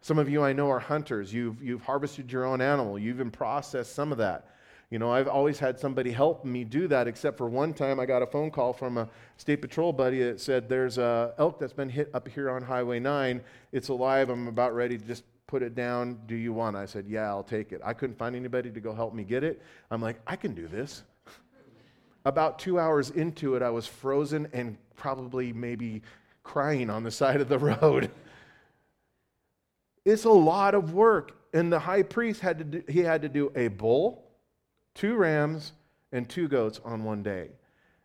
Some 0.00 0.18
of 0.18 0.28
you 0.28 0.42
I 0.42 0.52
know 0.52 0.70
are 0.70 0.78
hunters. 0.78 1.32
You've, 1.32 1.62
you've 1.62 1.82
harvested 1.82 2.30
your 2.30 2.44
own 2.44 2.60
animal, 2.60 2.98
you've 2.98 3.16
even 3.16 3.30
processed 3.30 3.94
some 3.94 4.12
of 4.12 4.18
that. 4.18 4.48
You 4.90 5.00
know, 5.00 5.10
I've 5.10 5.26
always 5.26 5.58
had 5.58 5.80
somebody 5.80 6.12
help 6.12 6.44
me 6.44 6.62
do 6.62 6.86
that, 6.88 7.08
except 7.08 7.38
for 7.38 7.48
one 7.48 7.74
time 7.74 7.98
I 7.98 8.06
got 8.06 8.22
a 8.22 8.26
phone 8.26 8.52
call 8.52 8.72
from 8.72 8.98
a 8.98 9.08
state 9.36 9.60
patrol 9.60 9.92
buddy 9.92 10.22
that 10.22 10.40
said, 10.40 10.68
There's 10.68 10.96
a 10.98 11.34
elk 11.38 11.58
that's 11.58 11.72
been 11.72 11.88
hit 11.88 12.08
up 12.14 12.28
here 12.28 12.50
on 12.50 12.62
Highway 12.62 13.00
9. 13.00 13.40
It's 13.72 13.88
alive. 13.88 14.30
I'm 14.30 14.46
about 14.46 14.74
ready 14.74 14.96
to 14.96 15.04
just 15.04 15.24
put 15.48 15.62
it 15.62 15.74
down. 15.74 16.20
Do 16.26 16.36
you 16.36 16.52
want 16.52 16.76
it? 16.76 16.80
I 16.80 16.86
said, 16.86 17.06
Yeah, 17.08 17.28
I'll 17.28 17.42
take 17.42 17.72
it. 17.72 17.80
I 17.84 17.94
couldn't 17.94 18.16
find 18.16 18.36
anybody 18.36 18.70
to 18.70 18.80
go 18.80 18.94
help 18.94 19.12
me 19.12 19.24
get 19.24 19.42
it. 19.42 19.60
I'm 19.90 20.00
like, 20.00 20.20
I 20.24 20.36
can 20.36 20.54
do 20.54 20.68
this. 20.68 21.02
about 22.24 22.60
two 22.60 22.78
hours 22.78 23.10
into 23.10 23.56
it, 23.56 23.62
I 23.62 23.70
was 23.70 23.88
frozen 23.88 24.48
and 24.52 24.76
probably 24.94 25.52
maybe 25.52 26.02
crying 26.44 26.90
on 26.90 27.02
the 27.02 27.10
side 27.10 27.40
of 27.40 27.48
the 27.48 27.58
road. 27.82 28.08
it's 30.04 30.24
a 30.24 30.30
lot 30.30 30.76
of 30.76 30.94
work. 30.94 31.32
And 31.52 31.72
the 31.72 31.80
high 31.80 32.04
priest 32.04 32.40
had 32.40 32.58
to 32.58 32.64
do, 32.64 32.82
he 32.88 33.00
had 33.00 33.22
to 33.22 33.28
do 33.28 33.50
a 33.56 33.66
bull 33.66 34.25
two 34.96 35.14
rams 35.14 35.72
and 36.10 36.28
two 36.28 36.48
goats 36.48 36.80
on 36.84 37.04
one 37.04 37.22
day. 37.22 37.50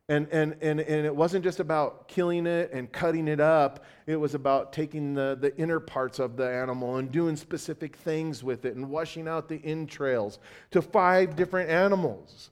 And, 0.10 0.28
and, 0.32 0.58
and, 0.62 0.82
and 0.82 1.06
it 1.06 1.16
wasn't 1.16 1.44
just 1.44 1.62
about 1.62 2.10
killing 2.10 2.46
it 2.46 2.72
and 2.74 2.92
cutting 2.92 3.30
it 3.30 3.40
up. 3.40 3.86
It 4.06 4.18
was 4.18 4.36
about 4.36 4.74
taking 4.74 5.14
the, 5.14 5.38
the 5.40 5.56
inner 5.56 5.80
parts 5.80 6.20
of 6.20 6.36
the 6.36 6.50
animal 6.50 6.98
and 6.98 7.10
doing 7.10 7.38
specific 7.38 7.96
things 7.96 8.44
with 8.44 8.66
it 8.66 8.76
and 8.76 8.90
washing 8.90 9.30
out 9.30 9.48
the 9.48 9.62
entrails 9.64 10.38
to 10.72 10.82
five 10.82 11.38
different 11.38 11.70
animals. 11.70 12.50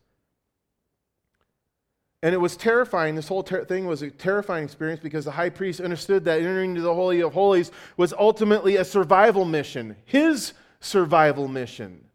And 2.23 2.33
it 2.33 2.37
was 2.37 2.55
terrifying. 2.55 3.15
This 3.15 3.27
whole 3.27 3.43
ter- 3.43 3.65
thing 3.65 3.85
was 3.85 4.01
a 4.01 4.09
terrifying 4.09 4.63
experience 4.63 5.01
because 5.01 5.25
the 5.25 5.31
high 5.31 5.49
priest 5.49 5.81
understood 5.81 6.23
that 6.25 6.39
entering 6.39 6.71
into 6.71 6.81
the 6.81 6.93
Holy 6.93 7.21
of 7.21 7.33
Holies 7.33 7.71
was 7.97 8.13
ultimately 8.13 8.77
a 8.77 8.85
survival 8.85 9.43
mission, 9.43 9.97
his 10.05 10.53
survival 10.79 11.49
mission. 11.49 12.05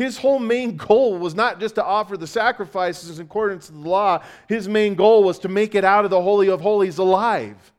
His 0.00 0.16
whole 0.16 0.38
main 0.38 0.78
goal 0.78 1.18
was 1.18 1.34
not 1.34 1.60
just 1.60 1.74
to 1.74 1.84
offer 1.84 2.16
the 2.16 2.26
sacrifices 2.26 3.18
in 3.18 3.26
accordance 3.26 3.66
to 3.66 3.72
the 3.72 3.86
law, 3.86 4.22
his 4.48 4.66
main 4.66 4.94
goal 4.94 5.22
was 5.22 5.38
to 5.40 5.48
make 5.50 5.74
it 5.74 5.84
out 5.84 6.06
of 6.06 6.10
the 6.10 6.22
Holy 6.22 6.48
of 6.48 6.62
Holies 6.62 6.96
alive. 6.96 7.70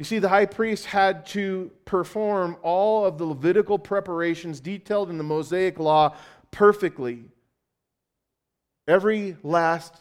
You 0.00 0.04
see, 0.04 0.18
the 0.18 0.28
high 0.28 0.46
priest 0.46 0.86
had 0.86 1.24
to 1.26 1.70
perform 1.84 2.56
all 2.62 3.04
of 3.04 3.16
the 3.16 3.24
Levitical 3.24 3.78
preparations 3.78 4.58
detailed 4.58 5.08
in 5.08 5.18
the 5.18 5.22
Mosaic 5.22 5.78
law 5.78 6.16
perfectly. 6.50 7.26
Every 8.88 9.36
last 9.44 9.94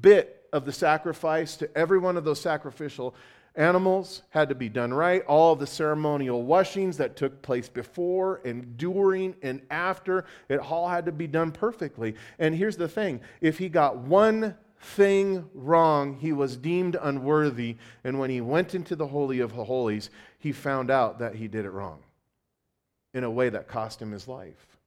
bit 0.00 0.46
of 0.52 0.64
the 0.64 0.72
sacrifice 0.72 1.56
to 1.56 1.76
every 1.76 1.98
one 1.98 2.16
of 2.16 2.22
those 2.22 2.40
sacrificial 2.40 3.16
Animals 3.54 4.22
had 4.30 4.48
to 4.50 4.54
be 4.54 4.68
done 4.68 4.94
right. 4.94 5.24
All 5.26 5.56
the 5.56 5.66
ceremonial 5.66 6.44
washings 6.44 6.96
that 6.98 7.16
took 7.16 7.42
place 7.42 7.68
before 7.68 8.40
and 8.44 8.76
during 8.76 9.34
and 9.42 9.62
after, 9.70 10.24
it 10.48 10.58
all 10.58 10.88
had 10.88 11.06
to 11.06 11.12
be 11.12 11.26
done 11.26 11.50
perfectly. 11.50 12.14
And 12.38 12.54
here's 12.54 12.76
the 12.76 12.88
thing 12.88 13.20
if 13.40 13.58
he 13.58 13.68
got 13.68 13.96
one 13.96 14.56
thing 14.80 15.48
wrong, 15.54 16.16
he 16.16 16.32
was 16.32 16.56
deemed 16.56 16.96
unworthy. 17.00 17.76
And 18.04 18.18
when 18.18 18.30
he 18.30 18.40
went 18.40 18.74
into 18.74 18.94
the 18.94 19.08
Holy 19.08 19.40
of 19.40 19.52
Holies, 19.52 20.10
he 20.38 20.52
found 20.52 20.90
out 20.90 21.18
that 21.18 21.34
he 21.34 21.48
did 21.48 21.64
it 21.64 21.70
wrong 21.70 22.00
in 23.14 23.24
a 23.24 23.30
way 23.30 23.48
that 23.48 23.68
cost 23.68 24.00
him 24.00 24.12
his 24.12 24.28
life. 24.28 24.78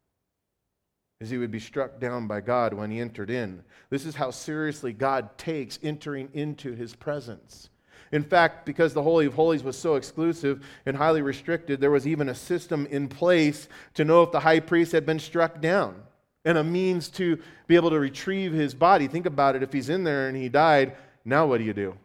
As 1.19 1.29
he 1.29 1.37
would 1.37 1.51
be 1.51 1.59
struck 1.59 1.99
down 1.99 2.27
by 2.27 2.41
God 2.41 2.73
when 2.73 2.89
he 2.89 2.99
entered 2.99 3.29
in. 3.29 3.63
This 3.89 4.05
is 4.05 4.15
how 4.15 4.31
seriously 4.31 4.91
God 4.93 5.37
takes 5.37 5.77
entering 5.83 6.29
into 6.33 6.73
his 6.73 6.95
presence. 6.95 7.69
In 8.11 8.23
fact, 8.23 8.65
because 8.65 8.93
the 8.93 9.03
Holy 9.03 9.25
of 9.25 9.33
Holies 9.33 9.63
was 9.63 9.77
so 9.77 9.95
exclusive 9.95 10.65
and 10.85 10.97
highly 10.97 11.21
restricted, 11.21 11.79
there 11.79 11.91
was 11.91 12.05
even 12.05 12.29
a 12.29 12.35
system 12.35 12.85
in 12.87 13.07
place 13.07 13.69
to 13.93 14.03
know 14.03 14.23
if 14.23 14.31
the 14.31 14.41
high 14.41 14.59
priest 14.59 14.91
had 14.91 15.05
been 15.05 15.19
struck 15.19 15.61
down 15.61 15.95
and 16.43 16.57
a 16.57 16.63
means 16.63 17.07
to 17.09 17.39
be 17.67 17.75
able 17.75 17.89
to 17.89 17.99
retrieve 17.99 18.51
his 18.51 18.73
body. 18.73 19.07
Think 19.07 19.25
about 19.25 19.55
it 19.55 19.63
if 19.63 19.71
he's 19.71 19.89
in 19.89 20.03
there 20.03 20.27
and 20.27 20.35
he 20.35 20.49
died, 20.49 20.97
now 21.23 21.45
what 21.45 21.59
do 21.59 21.63
you 21.63 21.73
do? 21.73 21.95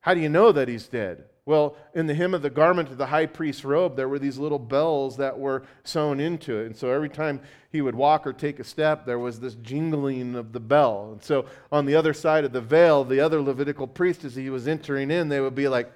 How 0.00 0.14
do 0.14 0.20
you 0.20 0.28
know 0.28 0.52
that 0.52 0.68
he's 0.68 0.88
dead? 0.88 1.24
Well, 1.44 1.76
in 1.92 2.06
the 2.06 2.14
hem 2.14 2.34
of 2.34 2.42
the 2.42 2.50
garment 2.50 2.90
of 2.90 2.98
the 2.98 3.06
high 3.06 3.26
priest's 3.26 3.64
robe, 3.64 3.96
there 3.96 4.08
were 4.08 4.20
these 4.20 4.38
little 4.38 4.60
bells 4.60 5.16
that 5.16 5.38
were 5.38 5.64
sewn 5.82 6.20
into 6.20 6.56
it. 6.56 6.66
And 6.66 6.76
so 6.76 6.90
every 6.90 7.08
time 7.08 7.40
he 7.70 7.80
would 7.80 7.96
walk 7.96 8.28
or 8.28 8.32
take 8.32 8.60
a 8.60 8.64
step, 8.64 9.06
there 9.06 9.18
was 9.18 9.40
this 9.40 9.54
jingling 9.56 10.36
of 10.36 10.52
the 10.52 10.60
bell. 10.60 11.10
And 11.12 11.22
so 11.22 11.46
on 11.72 11.84
the 11.84 11.96
other 11.96 12.14
side 12.14 12.44
of 12.44 12.52
the 12.52 12.60
veil, 12.60 13.02
the 13.02 13.18
other 13.18 13.42
Levitical 13.42 13.88
priest, 13.88 14.24
as 14.24 14.36
he 14.36 14.50
was 14.50 14.68
entering 14.68 15.10
in, 15.10 15.28
they 15.28 15.40
would 15.40 15.56
be 15.56 15.66
like, 15.66 15.92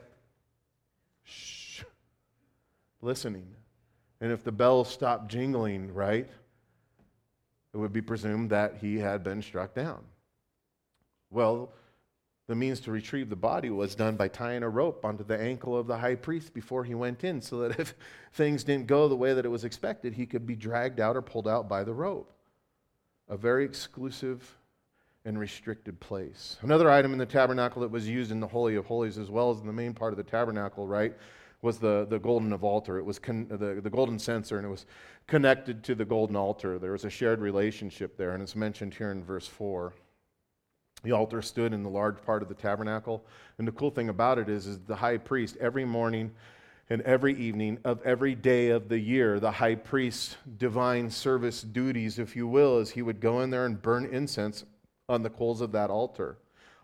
shh, 1.22 1.82
listening. 3.00 3.46
And 4.20 4.32
if 4.32 4.42
the 4.42 4.52
bell 4.52 4.82
stopped 4.82 5.28
jingling, 5.28 5.94
right, 5.94 6.28
it 7.72 7.76
would 7.76 7.92
be 7.92 8.02
presumed 8.02 8.50
that 8.50 8.78
he 8.80 8.98
had 8.98 9.22
been 9.22 9.42
struck 9.42 9.74
down. 9.74 10.02
Well, 11.30 11.70
the 12.46 12.54
means 12.54 12.80
to 12.80 12.92
retrieve 12.92 13.28
the 13.28 13.36
body 13.36 13.70
was 13.70 13.94
done 13.94 14.16
by 14.16 14.28
tying 14.28 14.62
a 14.62 14.68
rope 14.68 15.04
onto 15.04 15.24
the 15.24 15.38
ankle 15.38 15.76
of 15.76 15.86
the 15.86 15.98
high 15.98 16.14
priest 16.14 16.54
before 16.54 16.84
he 16.84 16.94
went 16.94 17.24
in, 17.24 17.40
so 17.40 17.58
that 17.60 17.78
if 17.80 17.94
things 18.32 18.62
didn't 18.64 18.86
go 18.86 19.08
the 19.08 19.16
way 19.16 19.34
that 19.34 19.44
it 19.44 19.50
was 19.50 19.64
expected, 19.64 20.14
he 20.14 20.26
could 20.26 20.46
be 20.46 20.54
dragged 20.54 21.00
out 21.00 21.16
or 21.16 21.22
pulled 21.22 21.48
out 21.48 21.68
by 21.68 21.82
the 21.82 21.92
rope. 21.94 22.32
A 23.28 23.36
very 23.36 23.64
exclusive 23.64 24.56
and 25.24 25.38
restricted 25.38 25.98
place. 25.98 26.56
Another 26.62 26.88
item 26.88 27.12
in 27.12 27.18
the 27.18 27.26
tabernacle 27.26 27.82
that 27.82 27.90
was 27.90 28.08
used 28.08 28.30
in 28.30 28.38
the 28.38 28.46
Holy 28.46 28.76
of 28.76 28.86
Holies, 28.86 29.18
as 29.18 29.28
well 29.28 29.50
as 29.50 29.60
in 29.60 29.66
the 29.66 29.72
main 29.72 29.92
part 29.92 30.12
of 30.12 30.16
the 30.16 30.22
tabernacle, 30.22 30.86
right, 30.86 31.16
was 31.62 31.78
the, 31.78 32.06
the 32.08 32.20
golden 32.20 32.52
of 32.52 32.62
altar. 32.62 32.96
It 32.96 33.04
was 33.04 33.18
con- 33.18 33.48
the, 33.48 33.80
the 33.80 33.90
golden 33.90 34.20
censer, 34.20 34.56
and 34.56 34.64
it 34.64 34.70
was 34.70 34.86
connected 35.26 35.82
to 35.84 35.96
the 35.96 36.04
golden 36.04 36.36
altar. 36.36 36.78
There 36.78 36.92
was 36.92 37.04
a 37.04 37.10
shared 37.10 37.40
relationship 37.40 38.16
there, 38.16 38.32
and 38.32 38.42
it's 38.42 38.54
mentioned 38.54 38.94
here 38.94 39.10
in 39.10 39.24
verse 39.24 39.48
4. 39.48 39.92
The 41.02 41.12
altar 41.12 41.42
stood 41.42 41.72
in 41.72 41.82
the 41.82 41.90
large 41.90 42.20
part 42.22 42.42
of 42.42 42.48
the 42.48 42.54
tabernacle. 42.54 43.24
And 43.58 43.66
the 43.66 43.72
cool 43.72 43.90
thing 43.90 44.08
about 44.08 44.38
it 44.38 44.48
is, 44.48 44.66
is 44.66 44.78
the 44.80 44.96
high 44.96 45.18
priest, 45.18 45.56
every 45.60 45.84
morning 45.84 46.32
and 46.88 47.02
every 47.02 47.34
evening 47.34 47.78
of 47.84 48.00
every 48.02 48.34
day 48.34 48.68
of 48.70 48.88
the 48.88 48.98
year, 48.98 49.40
the 49.40 49.50
high 49.50 49.74
priest's 49.74 50.36
divine 50.56 51.10
service 51.10 51.62
duties, 51.62 52.18
if 52.18 52.36
you 52.36 52.46
will, 52.46 52.78
is 52.78 52.90
he 52.90 53.02
would 53.02 53.20
go 53.20 53.40
in 53.40 53.50
there 53.50 53.66
and 53.66 53.82
burn 53.82 54.04
incense 54.06 54.64
on 55.08 55.22
the 55.22 55.30
coals 55.30 55.60
of 55.60 55.72
that 55.72 55.90
altar. 55.90 56.38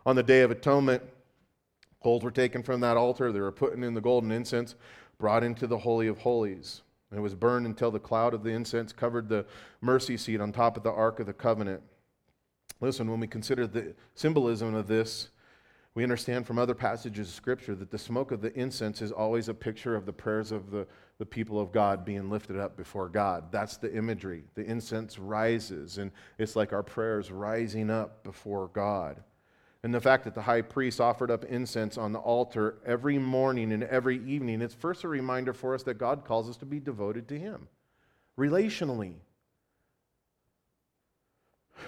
On 0.05 0.15
the 0.15 0.23
Day 0.23 0.41
of 0.41 0.51
Atonement, 0.51 1.01
coals 2.01 2.23
were 2.23 2.31
taken 2.31 2.63
from 2.63 2.81
that 2.81 2.97
altar, 2.97 3.31
they 3.31 3.39
were 3.39 3.51
put 3.51 3.73
in 3.73 3.93
the 3.93 4.01
golden 4.01 4.31
incense, 4.31 4.75
brought 5.17 5.43
into 5.43 5.67
the 5.67 5.77
Holy 5.77 6.07
of 6.07 6.17
Holies. 6.17 6.81
And 7.09 7.17
it 7.17 7.21
was 7.21 7.35
burned 7.35 7.65
until 7.65 7.91
the 7.91 7.99
cloud 7.99 8.33
of 8.33 8.43
the 8.43 8.49
incense 8.49 8.91
covered 8.91 9.29
the 9.29 9.45
mercy 9.79 10.17
seat 10.17 10.41
on 10.41 10.51
top 10.51 10.75
of 10.75 10.83
the 10.83 10.91
Ark 10.91 11.21
of 11.21 11.27
the 11.27 11.33
Covenant. 11.33 11.81
Listen, 12.83 13.09
when 13.09 13.21
we 13.21 13.27
consider 13.27 13.65
the 13.65 13.95
symbolism 14.13 14.75
of 14.75 14.87
this, 14.87 15.29
we 15.95 16.03
understand 16.03 16.45
from 16.45 16.59
other 16.59 16.75
passages 16.75 17.29
of 17.29 17.33
Scripture 17.33 17.75
that 17.75 17.89
the 17.89 17.97
smoke 17.97 18.31
of 18.31 18.41
the 18.41 18.53
incense 18.59 19.01
is 19.01 19.09
always 19.09 19.47
a 19.47 19.53
picture 19.53 19.95
of 19.95 20.05
the 20.05 20.11
prayers 20.11 20.51
of 20.51 20.69
the, 20.69 20.85
the 21.17 21.25
people 21.25 21.61
of 21.61 21.71
God 21.71 22.03
being 22.03 22.29
lifted 22.29 22.57
up 22.57 22.75
before 22.75 23.07
God. 23.07 23.53
That's 23.53 23.77
the 23.77 23.95
imagery. 23.95 24.43
The 24.55 24.65
incense 24.65 25.17
rises, 25.17 25.97
and 25.97 26.11
it's 26.37 26.57
like 26.57 26.73
our 26.73 26.83
prayers 26.83 27.31
rising 27.31 27.89
up 27.89 28.21
before 28.25 28.67
God. 28.73 29.23
And 29.83 29.93
the 29.93 30.01
fact 30.01 30.25
that 30.25 30.35
the 30.35 30.41
high 30.41 30.61
priest 30.61 30.99
offered 30.99 31.31
up 31.31 31.45
incense 31.45 31.97
on 31.97 32.11
the 32.11 32.19
altar 32.19 32.79
every 32.85 33.17
morning 33.17 33.71
and 33.71 33.83
every 33.83 34.21
evening, 34.25 34.61
it's 34.61 34.75
first 34.75 35.05
a 35.05 35.07
reminder 35.07 35.53
for 35.53 35.73
us 35.73 35.83
that 35.83 35.99
God 35.99 36.25
calls 36.25 36.49
us 36.49 36.57
to 36.57 36.65
be 36.65 36.81
devoted 36.81 37.29
to 37.29 37.39
Him 37.39 37.69
relationally 38.37 39.13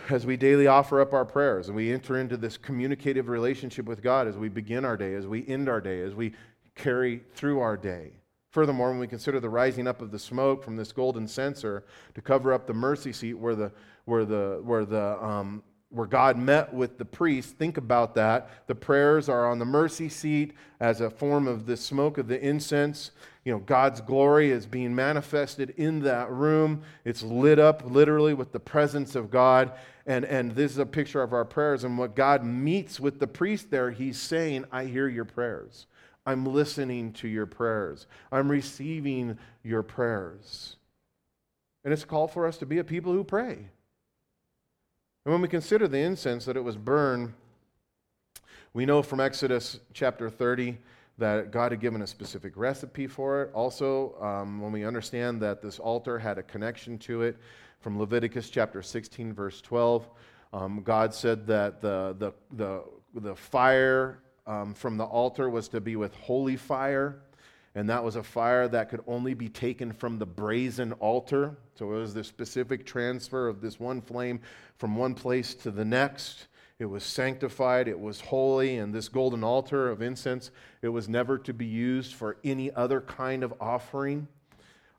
as 0.10 0.26
we 0.26 0.38
daily 0.38 0.68
offer 0.68 1.02
up 1.02 1.14
our 1.14 1.26
prayers 1.26 1.68
and 1.68 1.76
we 1.76 1.92
enter 1.92 2.20
into 2.20 2.38
this 2.38 2.58
communicative 2.58 3.28
relationship 3.28 3.86
with 3.86 4.02
God 4.02 4.28
as 4.28 4.38
we 4.38 4.50
begin 4.50 4.86
our 4.86 4.98
day, 4.98 5.14
as 5.16 5.28
we 5.28 5.48
end 5.48 5.70
our 5.70 5.82
day, 5.82 6.02
as 6.02 6.14
we 6.14 6.34
carry 6.76 7.22
through 7.34 7.60
our 7.60 7.78
day. 7.78 8.12
Furthermore, 8.52 8.90
when 8.90 9.00
we 9.00 9.08
consider 9.08 9.40
the 9.40 9.50
rising 9.50 9.88
up 9.88 10.02
of 10.02 10.12
the 10.12 10.20
smoke 10.20 10.64
from 10.64 10.78
this 10.78 10.92
golden 10.92 11.28
censer 11.28 11.84
to 12.14 12.22
cover 12.22 12.54
up 12.54 12.68
the 12.68 12.74
mercy 12.74 13.12
seat 13.12 13.34
where 13.34 13.56
the 13.56 13.72
where 14.06 14.24
the 14.24 14.62
where 14.64 14.86
the 14.86 15.22
um, 15.22 15.62
where 15.90 16.08
God 16.08 16.38
met 16.38 16.74
with 16.74 16.98
the 16.98 17.06
priest, 17.06 17.58
think 17.58 17.78
about 17.78 18.16
that. 18.16 18.68
The 18.68 18.76
prayers 18.76 19.30
are 19.30 19.50
on 19.50 19.60
the 19.60 19.66
mercy 19.66 20.10
seat 20.10 20.54
as 20.80 21.00
a 21.00 21.10
form 21.10 21.48
of 21.48 21.66
the 21.66 21.78
smoke 21.78 22.18
of 22.18 22.28
the 22.28 22.40
incense. 22.44 23.12
You 23.44 23.54
know, 23.54 23.60
God's 23.60 24.02
glory 24.02 24.50
is 24.50 24.66
being 24.66 24.96
manifested 24.96 25.74
in 25.78 26.02
that 26.02 26.32
room. 26.32 26.82
It's 27.06 27.24
lit 27.24 27.60
up 27.60 27.84
literally 27.86 28.34
with 28.34 28.52
the 28.52 28.60
presence 28.60 29.16
of 29.16 29.30
God. 29.30 29.72
And, 30.08 30.26
and 30.26 30.52
this 30.54 30.72
is 30.72 30.78
a 30.80 30.86
picture 30.86 31.22
of 31.22 31.34
our 31.34 31.46
prayers. 31.46 31.84
And 31.84 31.98
what 31.98 32.16
God 32.16 32.44
meets 32.44 33.00
with 33.00 33.20
the 33.20 33.28
priest 33.28 33.70
there, 33.72 33.92
he's 33.92 34.20
saying, 34.20 34.66
I 34.72 34.86
hear 34.86 35.08
your 35.08 35.26
prayers. 35.26 35.86
I'm 36.26 36.46
listening 36.46 37.14
to 37.14 37.28
your 37.28 37.46
prayers. 37.46 38.08
I'm 38.32 38.50
receiving 38.50 39.38
your 39.64 39.84
prayers. 39.84 40.76
And 41.84 41.94
it's 41.94 42.04
a 42.04 42.08
call 42.08 42.28
for 42.28 42.48
us 42.48 42.58
to 42.58 42.66
be 42.66 42.80
a 42.80 42.84
people 42.84 43.14
who 43.14 43.24
pray. 43.24 43.70
And 45.26 45.32
when 45.32 45.42
we 45.42 45.48
consider 45.48 45.88
the 45.88 45.98
incense 45.98 46.46
that 46.46 46.56
it 46.56 46.64
was 46.64 46.78
burned, 46.78 47.34
we 48.76 48.86
know 48.86 49.02
from 49.02 49.20
Exodus 49.20 49.80
chapter 49.92 50.30
30 50.30 50.78
that 51.18 51.50
God 51.50 51.72
had 51.72 51.82
given 51.82 52.04
a 52.04 52.08
specific 52.08 52.54
recipe 52.56 53.08
for 53.08 53.42
it. 53.42 53.52
Also, 53.52 54.16
um, 54.22 54.62
when 54.62 54.72
we 54.72 54.86
understand 54.86 55.42
that 55.42 55.64
this 55.64 55.80
altar 55.80 56.20
had 56.20 56.38
a 56.38 56.44
connection 56.44 57.00
to 57.00 57.24
it, 57.24 57.38
from 57.80 57.98
Leviticus 57.98 58.52
chapter 58.52 58.84
16, 58.84 59.34
verse 59.34 59.62
12, 59.62 60.08
um, 60.54 60.84
God 60.84 61.12
said 61.12 61.48
that 61.48 61.82
the, 61.82 62.16
the, 62.20 62.32
the, 62.56 62.84
the 63.16 63.36
fire 63.36 64.20
um, 64.46 64.76
from 64.76 64.96
the 64.96 65.06
altar 65.06 65.50
was 65.50 65.68
to 65.70 65.82
be 65.82 65.96
with 65.96 66.14
holy 66.16 66.56
fire 66.56 67.22
and 67.76 67.90
that 67.90 68.04
was 68.04 68.16
a 68.16 68.24
fire 68.24 68.68
that 68.70 68.90
could 68.90 69.04
only 69.06 69.34
be 69.34 69.50
taken 69.50 69.92
from 69.92 70.18
the 70.18 70.26
brazen 70.26 70.94
altar. 70.94 71.58
So 71.76 71.92
it 71.92 71.98
was 71.98 72.14
the 72.14 72.24
specific 72.24 72.86
transfer 72.86 73.50
of 73.50 73.60
this 73.60 73.80
one 73.80 74.02
flame 74.02 74.40
from 74.78 74.96
one 74.96 75.14
place 75.14 75.54
to 75.56 75.72
the 75.72 75.84
next. 75.84 76.48
It 76.80 76.86
was 76.86 77.04
sanctified, 77.04 77.88
it 77.88 78.00
was 78.00 78.22
holy, 78.22 78.78
and 78.78 78.94
this 78.94 79.10
golden 79.10 79.44
altar 79.44 79.90
of 79.90 80.02
incense, 80.02 80.52
it 80.82 80.90
was 80.90 81.08
never 81.08 81.38
to 81.40 81.54
be 81.54 81.66
used 81.66 82.14
for 82.14 82.38
any 82.44 82.74
other 82.74 83.02
kind 83.02 83.44
of 83.44 83.54
offering. 83.60 84.28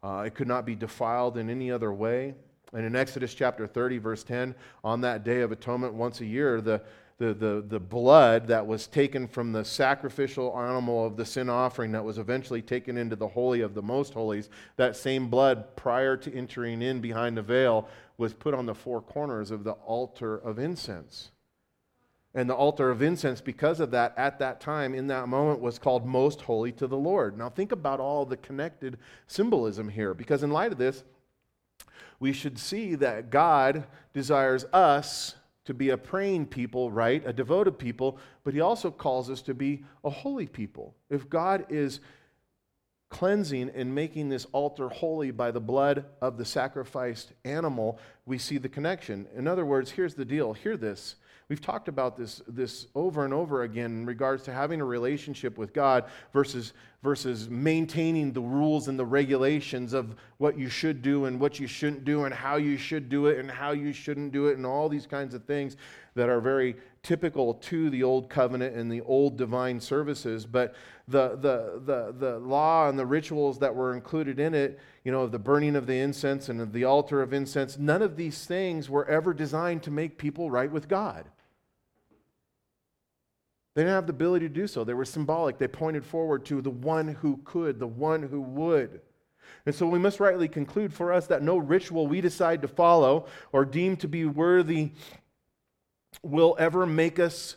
Uh, 0.03 0.24
it 0.27 0.35
could 0.35 0.49
not 0.49 0.64
be 0.64 0.74
defiled 0.74 1.37
in 1.37 1.51
any 1.51 1.70
other 1.70 1.93
way. 1.93 2.35
And 2.72 2.85
in 2.85 2.97
Exodus 2.97 3.35
chapter 3.35 3.66
30, 3.66 3.99
verse 3.99 4.22
10, 4.24 4.55
on 4.85 5.01
that 5.03 5.24
day 5.24 5.41
of 5.41 5.53
atonement 5.53 5.95
once 5.95 6.20
a 6.20 6.27
year, 6.27 6.61
the, 6.61 6.83
the, 7.19 7.33
the, 7.33 7.64
the 7.67 7.81
blood 7.81 8.47
that 8.49 8.67
was 8.67 8.87
taken 8.87 9.27
from 9.27 9.53
the 9.53 9.64
sacrificial 9.64 10.57
animal 10.59 11.07
of 11.07 11.17
the 11.17 11.25
sin 11.25 11.49
offering 11.49 11.93
that 11.93 12.05
was 12.05 12.19
eventually 12.19 12.61
taken 12.61 12.99
into 12.99 13.17
the 13.17 13.29
Holy 13.29 13.62
of 13.62 13.75
the 13.75 13.83
Most 13.83 14.12
Holies, 14.12 14.51
that 14.77 14.97
same 14.97 15.29
blood 15.29 15.77
prior 15.77 16.17
to 16.19 16.35
entering 16.35 16.83
in 16.83 17.01
behind 17.01 17.37
the 17.37 17.43
veil 17.43 17.89
was 18.19 18.35
put 18.35 18.53
on 18.53 18.67
the 18.67 18.75
four 18.75 19.01
corners 19.01 19.51
of 19.51 19.64
the 19.64 19.73
altar 19.73 20.37
of 20.37 20.59
incense. 20.59 21.31
And 22.35 22.51
the 22.51 22.55
altar 22.55 22.91
of 22.91 23.01
incense, 23.01 23.41
because 23.41 23.81
of 23.81 23.93
that, 23.93 24.12
at 24.19 24.39
that 24.41 24.61
time, 24.61 24.95
in 24.95 25.07
that 25.07 25.27
moment, 25.27 25.59
was 25.59 25.79
called 25.79 26.05
most 26.05 26.43
holy 26.43 26.71
to 26.73 26.87
the 26.87 26.97
Lord. 26.97 27.39
Now, 27.39 27.49
think 27.49 27.73
about 27.73 27.99
all 27.99 28.27
the 28.27 28.37
connected 28.37 28.99
symbolism 29.27 29.89
here, 29.89 30.12
because 30.12 30.43
in 30.43 30.51
light 30.51 30.71
of 30.71 30.77
this, 30.77 31.03
we 32.21 32.35
should 32.35 32.59
see 32.59 32.95
that 32.97 33.31
God 33.31 33.87
desires 34.12 34.67
us 34.71 35.35
to 35.67 35.75
be 35.75 35.91
a 35.91 35.99
praying 35.99 36.47
people, 36.47 36.91
right? 36.91 37.23
A 37.27 37.33
devoted 37.33 37.79
people, 37.79 38.19
but 38.45 38.55
he 38.55 38.61
also 38.61 38.91
calls 38.91 39.29
us 39.31 39.43
to 39.43 39.55
be 39.55 39.85
a 40.05 40.11
holy 40.11 40.47
people. 40.47 40.95
If 41.11 41.29
God 41.29 41.67
is 41.69 42.01
cleansing 43.09 43.71
and 43.75 43.95
making 43.95 44.29
this 44.29 44.47
altar 44.53 44.89
holy 44.89 45.31
by 45.31 45.51
the 45.51 45.61
blood 45.61 46.07
of 46.21 46.39
the 46.39 46.45
sacrificed 46.45 47.33
animal, 47.45 47.99
we 48.25 48.39
see 48.39 48.59
the 48.59 48.69
connection. 48.69 49.27
In 49.37 49.47
other 49.47 49.64
words, 49.64 49.93
here's 49.93 50.14
the 50.14 50.25
deal. 50.25 50.53
Hear 50.53 50.77
this. 50.77 51.17
We've 51.49 51.61
talked 51.61 51.86
about 51.86 52.16
this, 52.16 52.42
this 52.49 52.88
over 52.97 53.24
and 53.24 53.32
over 53.32 53.62
again 53.62 53.92
in 53.92 54.07
regards 54.07 54.42
to 54.44 54.53
having 54.53 54.80
a 54.80 54.84
relationship 54.84 55.57
with 55.57 55.72
God 55.72 56.07
versus, 56.32 56.72
versus 57.05 57.49
maintaining 57.49 58.32
the 58.32 58.40
rules 58.40 58.88
and 58.88 58.99
the 58.99 59.07
regulations 59.07 59.92
of 59.92 60.16
what 60.38 60.59
you 60.59 60.68
should 60.68 61.03
do 61.03 61.26
and 61.26 61.38
what 61.38 61.61
you 61.61 61.68
shouldn't 61.68 62.05
do 62.05 62.24
and 62.24 62.34
how 62.34 62.57
you 62.57 62.76
should 62.76 63.09
do 63.09 63.26
it 63.26 63.38
and 63.38 63.49
how 63.49 63.70
you 63.70 63.92
shouldn't 63.92 64.32
do 64.32 64.49
it 64.49 64.57
and 64.57 64.66
all 64.66 64.88
these 64.88 65.07
kinds 65.07 65.34
of 65.34 65.44
things 65.44 65.76
that 66.16 66.28
are 66.28 66.40
very 66.40 66.74
typical 67.05 67.55
to 67.55 67.90
the 67.90 68.03
old 68.03 68.28
covenant 68.28 68.74
and 68.74 68.90
the 68.90 69.03
old 69.03 69.38
divine 69.38 69.78
services. 69.78 70.44
But 70.44 70.74
the, 71.07 71.36
the, 71.36 71.80
the, 71.84 72.12
the 72.18 72.38
law 72.40 72.88
and 72.88 72.99
the 72.99 73.07
rituals 73.07 73.61
that 73.61 73.72
were 73.72 73.94
included 73.94 74.40
in 74.40 74.53
it, 74.53 74.80
you 75.05 75.12
know, 75.12 75.28
the 75.28 75.38
burning 75.38 75.76
of 75.76 75.86
the 75.86 75.97
incense 75.97 76.49
and 76.49 76.61
of 76.61 76.72
the 76.72 76.82
altar 76.82 77.22
of 77.22 77.32
incense, 77.32 77.78
none 77.78 78.03
of 78.03 78.16
these 78.16 78.47
things 78.47 78.90
were 78.90 79.07
ever 79.07 79.32
designed 79.32 79.84
to 79.84 79.92
make 79.92 80.18
people 80.18 80.51
right 80.51 80.72
with 80.72 80.88
God. 80.88 81.24
They 83.77 83.83
didn't 83.83 83.95
have 83.95 84.07
the 84.07 84.14
ability 84.14 84.49
to 84.49 84.55
do 84.55 84.66
so. 84.66 84.85
They 84.85 84.95
were 84.95 85.05
symbolic. 85.05 85.59
They 85.59 85.68
pointed 85.68 86.03
forward 86.03 86.47
to 86.47 86.62
the 86.62 86.70
one 86.70 87.09
who 87.09 87.41
could, 87.45 87.79
the 87.79 87.87
one 87.87 88.22
who 88.22 88.41
would. 88.41 89.03
And 89.66 89.74
so 89.74 89.87
we 89.87 89.99
must 89.99 90.18
rightly 90.18 90.49
conclude 90.49 90.95
for 90.95 91.12
us 91.12 91.27
that 91.27 91.43
no 91.43 91.59
ritual 91.59 92.07
we 92.07 92.22
decide 92.22 92.62
to 92.62 92.68
follow 92.68 93.27
or 93.53 93.66
deem 93.66 93.99
to 93.99 94.09
be 94.09 94.24
worthy 94.24 94.93
will 96.22 96.57
ever 96.59 96.87
make 96.87 97.18
us 97.18 97.57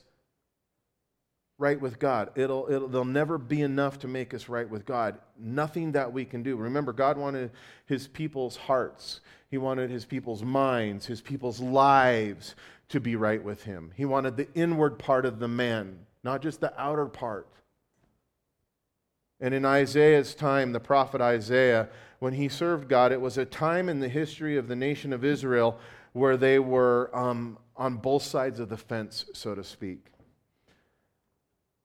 right 1.57 1.79
with 1.79 1.99
God. 1.99 2.31
It'll, 2.35 2.67
it'll, 2.69 2.89
they'll 2.89 3.05
never 3.05 3.37
be 3.37 3.61
enough 3.61 3.99
to 3.99 4.09
make 4.09 4.33
us 4.33 4.49
right 4.49 4.69
with 4.69 4.85
God. 4.85 5.19
Nothing 5.39 5.93
that 5.93 6.11
we 6.11 6.25
can 6.25 6.43
do. 6.43 6.57
Remember, 6.57 6.91
God 6.91 7.17
wanted 7.17 7.51
his 7.85 8.09
people's 8.09 8.57
hearts, 8.57 9.21
He 9.49 9.57
wanted 9.57 9.89
his 9.89 10.03
people's 10.03 10.43
minds, 10.43 11.05
his 11.05 11.21
people's 11.21 11.61
lives 11.61 12.55
to 12.89 12.99
be 12.99 13.15
right 13.15 13.43
with 13.43 13.63
Him. 13.63 13.91
He 13.95 14.05
wanted 14.05 14.35
the 14.35 14.51
inward 14.53 14.99
part 14.99 15.25
of 15.25 15.39
the 15.39 15.47
man 15.47 15.99
not 16.23 16.41
just 16.41 16.59
the 16.59 16.79
outer 16.79 17.05
part. 17.05 17.47
And 19.39 19.53
in 19.53 19.63
Isaiah's 19.63 20.35
time, 20.35 20.73
the 20.73 20.79
prophet 20.79 21.21
Isaiah, 21.21 21.87
when 22.19 22.33
he 22.33 22.49
served 22.49 22.89
God, 22.89 23.11
it 23.11 23.21
was 23.21 23.37
a 23.37 23.45
time 23.45 23.87
in 23.87 23.99
the 23.99 24.09
history 24.09 24.57
of 24.57 24.67
the 24.67 24.75
nation 24.75 25.13
of 25.13 25.23
Israel 25.23 25.79
where 26.13 26.35
they 26.35 26.59
were 26.59 27.09
um, 27.13 27.57
on 27.77 27.95
both 27.97 28.23
sides 28.23 28.59
of 28.59 28.67
the 28.69 28.77
fence, 28.77 29.25
so 29.33 29.55
to 29.55 29.63
speak. 29.63 30.07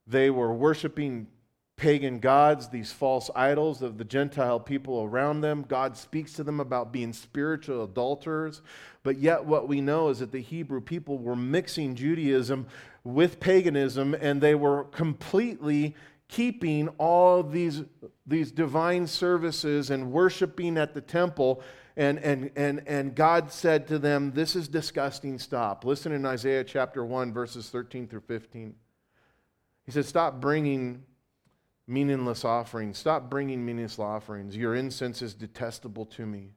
They 0.06 0.30
were 0.30 0.52
worshiping 0.52 1.28
pagan 1.76 2.20
gods, 2.20 2.68
these 2.68 2.92
false 2.92 3.30
idols 3.34 3.82
of 3.82 3.98
the 3.98 4.04
Gentile 4.04 4.60
people 4.60 5.02
around 5.02 5.40
them. 5.40 5.64
God 5.66 5.96
speaks 5.96 6.32
to 6.34 6.44
them 6.44 6.60
about 6.60 6.92
being 6.92 7.12
spiritual 7.12 7.84
adulterers. 7.84 8.62
But 9.02 9.18
yet, 9.18 9.44
what 9.44 9.68
we 9.68 9.80
know 9.80 10.08
is 10.08 10.20
that 10.20 10.32
the 10.32 10.40
Hebrew 10.40 10.80
people 10.80 11.18
were 11.18 11.36
mixing 11.36 11.94
Judaism 11.94 12.66
with 13.02 13.40
paganism, 13.40 14.14
and 14.14 14.40
they 14.40 14.54
were 14.54 14.84
completely 14.84 15.94
keeping 16.28 16.88
all 16.98 17.42
these, 17.42 17.82
these 18.26 18.50
divine 18.50 19.06
services 19.06 19.90
and 19.90 20.12
worshiping 20.12 20.78
at 20.78 20.94
the 20.94 21.00
temple. 21.00 21.62
And, 21.96 22.18
and, 22.20 22.50
and, 22.56 22.82
and 22.86 23.14
God 23.14 23.52
said 23.52 23.86
to 23.88 23.98
them, 23.98 24.32
This 24.32 24.56
is 24.56 24.68
disgusting, 24.68 25.38
stop. 25.38 25.84
Listen 25.84 26.12
in 26.12 26.24
Isaiah 26.24 26.64
chapter 26.64 27.04
1, 27.04 27.32
verses 27.32 27.68
13 27.68 28.08
through 28.08 28.22
15. 28.22 28.74
He 29.84 29.92
said, 29.92 30.06
Stop 30.06 30.40
bringing 30.40 31.02
meaningless 31.86 32.44
offerings. 32.44 32.98
Stop 32.98 33.28
bringing 33.28 33.64
meaningless 33.64 33.98
offerings. 33.98 34.56
Your 34.56 34.74
incense 34.74 35.22
is 35.22 35.34
detestable 35.34 36.06
to 36.06 36.26
me. 36.26 36.50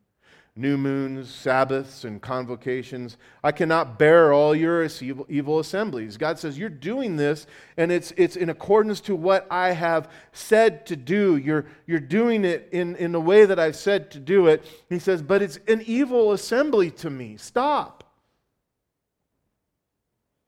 New 0.56 0.76
moons, 0.76 1.30
Sabbaths, 1.30 2.04
and 2.04 2.20
convocations. 2.20 3.18
I 3.44 3.52
cannot 3.52 4.00
bear 4.00 4.34
all 4.34 4.56
your 4.56 4.88
evil, 5.30 5.60
assemblies. 5.60 6.18
God 6.18 6.40
says, 6.40 6.58
You're 6.58 6.70
doing 6.70 7.16
this, 7.16 7.46
and 7.78 7.92
it's, 7.92 8.12
it's 8.18 8.36
in 8.36 8.50
accordance 8.50 9.00
to 9.02 9.16
what 9.16 9.46
I 9.52 9.74
have 9.74 10.10
said 10.32 10.88
to 10.88 10.96
do. 10.96 11.38
You're, 11.38 11.68
you're 11.86 12.00
doing 12.00 12.44
it 12.44 12.70
in, 12.72 12.96
in 12.96 13.12
the 13.12 13.22
way 13.22 13.46
that 13.46 13.60
I've 13.60 13.76
said 13.76 14.10
to 14.12 14.20
do 14.20 14.48
it. 14.48 14.66
He 14.90 14.98
says, 14.98 15.22
But 15.22 15.44
it's 15.44 15.60
an 15.68 15.84
evil 15.86 16.32
assembly 16.32 16.90
to 16.92 17.12
me. 17.12 17.38
Stop. 17.38 18.04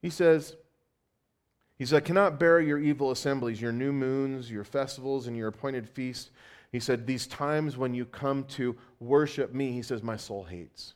He 0.02 0.10
says, 0.10 0.56
he 1.80 1.86
said, 1.86 1.96
I 1.96 2.06
cannot 2.06 2.38
bear 2.38 2.60
your 2.60 2.78
evil 2.78 3.10
assemblies, 3.10 3.58
your 3.58 3.72
new 3.72 3.90
moons, 3.90 4.50
your 4.50 4.64
festivals, 4.64 5.26
and 5.26 5.34
your 5.34 5.48
appointed 5.48 5.88
feasts. 5.88 6.30
He 6.72 6.78
said, 6.78 7.06
These 7.06 7.26
times 7.26 7.78
when 7.78 7.94
you 7.94 8.04
come 8.04 8.44
to 8.48 8.76
worship 8.98 9.54
me, 9.54 9.72
he 9.72 9.80
says, 9.80 10.02
My 10.02 10.18
soul 10.18 10.44
hates. 10.44 10.92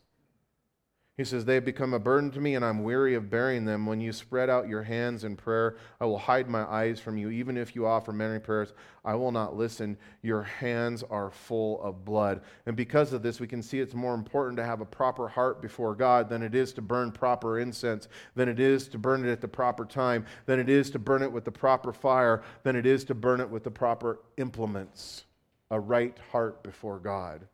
He 1.16 1.22
says, 1.22 1.44
They 1.44 1.54
have 1.54 1.64
become 1.64 1.94
a 1.94 2.00
burden 2.00 2.32
to 2.32 2.40
me, 2.40 2.56
and 2.56 2.64
I'm 2.64 2.82
weary 2.82 3.14
of 3.14 3.30
bearing 3.30 3.64
them. 3.64 3.86
When 3.86 4.00
you 4.00 4.12
spread 4.12 4.50
out 4.50 4.68
your 4.68 4.82
hands 4.82 5.22
in 5.22 5.36
prayer, 5.36 5.76
I 6.00 6.06
will 6.06 6.18
hide 6.18 6.50
my 6.50 6.64
eyes 6.64 6.98
from 6.98 7.16
you. 7.16 7.30
Even 7.30 7.56
if 7.56 7.76
you 7.76 7.86
offer 7.86 8.12
many 8.12 8.40
prayers, 8.40 8.72
I 9.04 9.14
will 9.14 9.30
not 9.30 9.56
listen. 9.56 9.96
Your 10.22 10.42
hands 10.42 11.04
are 11.04 11.30
full 11.30 11.80
of 11.82 12.04
blood. 12.04 12.40
And 12.66 12.74
because 12.74 13.12
of 13.12 13.22
this, 13.22 13.38
we 13.38 13.46
can 13.46 13.62
see 13.62 13.78
it's 13.78 13.94
more 13.94 14.14
important 14.14 14.56
to 14.56 14.64
have 14.64 14.80
a 14.80 14.86
proper 14.86 15.28
heart 15.28 15.62
before 15.62 15.94
God 15.94 16.28
than 16.28 16.42
it 16.42 16.54
is 16.56 16.72
to 16.72 16.82
burn 16.82 17.12
proper 17.12 17.60
incense, 17.60 18.08
than 18.34 18.48
it 18.48 18.58
is 18.58 18.88
to 18.88 18.98
burn 18.98 19.24
it 19.24 19.30
at 19.30 19.40
the 19.40 19.46
proper 19.46 19.84
time, 19.84 20.26
than 20.46 20.58
it 20.58 20.68
is 20.68 20.90
to 20.90 20.98
burn 20.98 21.22
it 21.22 21.30
with 21.30 21.44
the 21.44 21.52
proper 21.52 21.92
fire, 21.92 22.42
than 22.64 22.74
it 22.74 22.86
is 22.86 23.04
to 23.04 23.14
burn 23.14 23.40
it 23.40 23.48
with 23.48 23.62
the 23.62 23.70
proper 23.70 24.18
implements. 24.36 25.26
A 25.70 25.78
right 25.78 26.18
heart 26.32 26.64
before 26.64 26.98
God. 26.98 27.46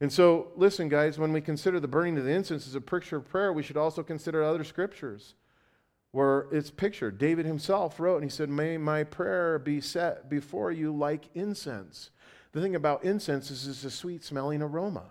And 0.00 0.12
so, 0.12 0.52
listen, 0.54 0.88
guys, 0.88 1.18
when 1.18 1.32
we 1.32 1.40
consider 1.40 1.80
the 1.80 1.88
burning 1.88 2.18
of 2.18 2.24
the 2.24 2.30
incense 2.30 2.66
as 2.66 2.74
a 2.74 2.80
picture 2.80 3.16
of 3.16 3.28
prayer, 3.28 3.52
we 3.52 3.62
should 3.64 3.76
also 3.76 4.02
consider 4.02 4.42
other 4.42 4.62
scriptures 4.64 5.34
where 6.12 6.46
it's 6.52 6.70
pictured. 6.70 7.18
David 7.18 7.46
himself 7.46 7.98
wrote, 7.98 8.16
and 8.16 8.24
he 8.24 8.30
said, 8.30 8.48
May 8.48 8.78
my 8.78 9.04
prayer 9.04 9.58
be 9.58 9.80
set 9.80 10.30
before 10.30 10.70
you 10.70 10.94
like 10.94 11.28
incense. 11.34 12.10
The 12.52 12.60
thing 12.60 12.74
about 12.74 13.04
incense 13.04 13.50
is 13.50 13.66
it's 13.66 13.84
a 13.84 13.90
sweet 13.90 14.24
smelling 14.24 14.62
aroma. 14.62 15.04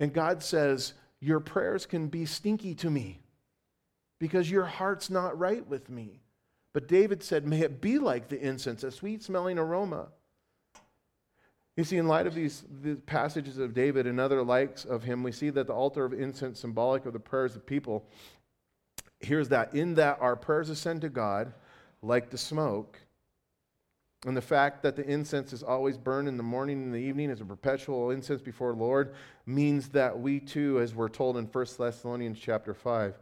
And 0.00 0.12
God 0.12 0.42
says, 0.42 0.94
Your 1.20 1.40
prayers 1.40 1.86
can 1.86 2.08
be 2.08 2.26
stinky 2.26 2.74
to 2.76 2.90
me 2.90 3.22
because 4.18 4.50
your 4.50 4.64
heart's 4.64 5.08
not 5.08 5.38
right 5.38 5.66
with 5.66 5.88
me. 5.88 6.20
But 6.72 6.88
David 6.88 7.22
said, 7.22 7.46
May 7.46 7.60
it 7.60 7.80
be 7.80 7.98
like 7.98 8.28
the 8.28 8.40
incense, 8.40 8.82
a 8.82 8.90
sweet 8.90 9.22
smelling 9.22 9.58
aroma. 9.58 10.08
You 11.76 11.82
see, 11.82 11.96
in 11.96 12.06
light 12.06 12.26
of 12.26 12.34
these, 12.34 12.64
these, 12.82 12.98
passages 13.04 13.58
of 13.58 13.74
David 13.74 14.06
and 14.06 14.20
other 14.20 14.42
likes 14.42 14.84
of 14.84 15.02
him, 15.02 15.22
we 15.22 15.32
see 15.32 15.50
that 15.50 15.66
the 15.66 15.72
altar 15.72 16.04
of 16.04 16.12
incense, 16.12 16.60
symbolic 16.60 17.04
of 17.04 17.12
the 17.12 17.18
prayers 17.18 17.56
of 17.56 17.66
people, 17.66 18.06
here's 19.20 19.48
that 19.48 19.74
in 19.74 19.94
that 19.94 20.18
our 20.20 20.36
prayers 20.36 20.70
ascend 20.70 21.00
to 21.00 21.08
God 21.08 21.52
like 22.00 22.30
the 22.30 22.38
smoke. 22.38 23.00
And 24.24 24.36
the 24.36 24.42
fact 24.42 24.82
that 24.82 24.96
the 24.96 25.04
incense 25.04 25.52
is 25.52 25.62
always 25.62 25.98
burned 25.98 26.28
in 26.28 26.36
the 26.36 26.42
morning 26.42 26.84
and 26.84 26.94
the 26.94 26.98
evening 26.98 27.30
as 27.30 27.40
a 27.40 27.44
perpetual 27.44 28.10
incense 28.10 28.40
before 28.40 28.72
the 28.72 28.78
Lord 28.78 29.14
means 29.44 29.88
that 29.90 30.18
we 30.18 30.40
too, 30.40 30.80
as 30.80 30.94
we're 30.94 31.08
told 31.08 31.36
in 31.36 31.44
1 31.44 31.66
Thessalonians 31.76 32.38
chapter 32.38 32.72
5, 32.72 33.18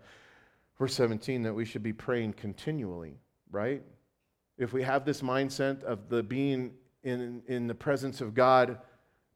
verse 0.78 0.94
17, 0.94 1.42
that 1.42 1.54
we 1.54 1.64
should 1.64 1.82
be 1.82 1.92
praying 1.92 2.34
continually, 2.34 3.18
right? 3.50 3.82
If 4.58 4.72
we 4.72 4.82
have 4.82 5.04
this 5.04 5.22
mindset 5.22 5.82
of 5.82 6.08
the 6.08 6.22
being 6.22 6.72
in, 7.02 7.42
in 7.46 7.66
the 7.66 7.74
presence 7.74 8.20
of 8.20 8.34
God, 8.34 8.78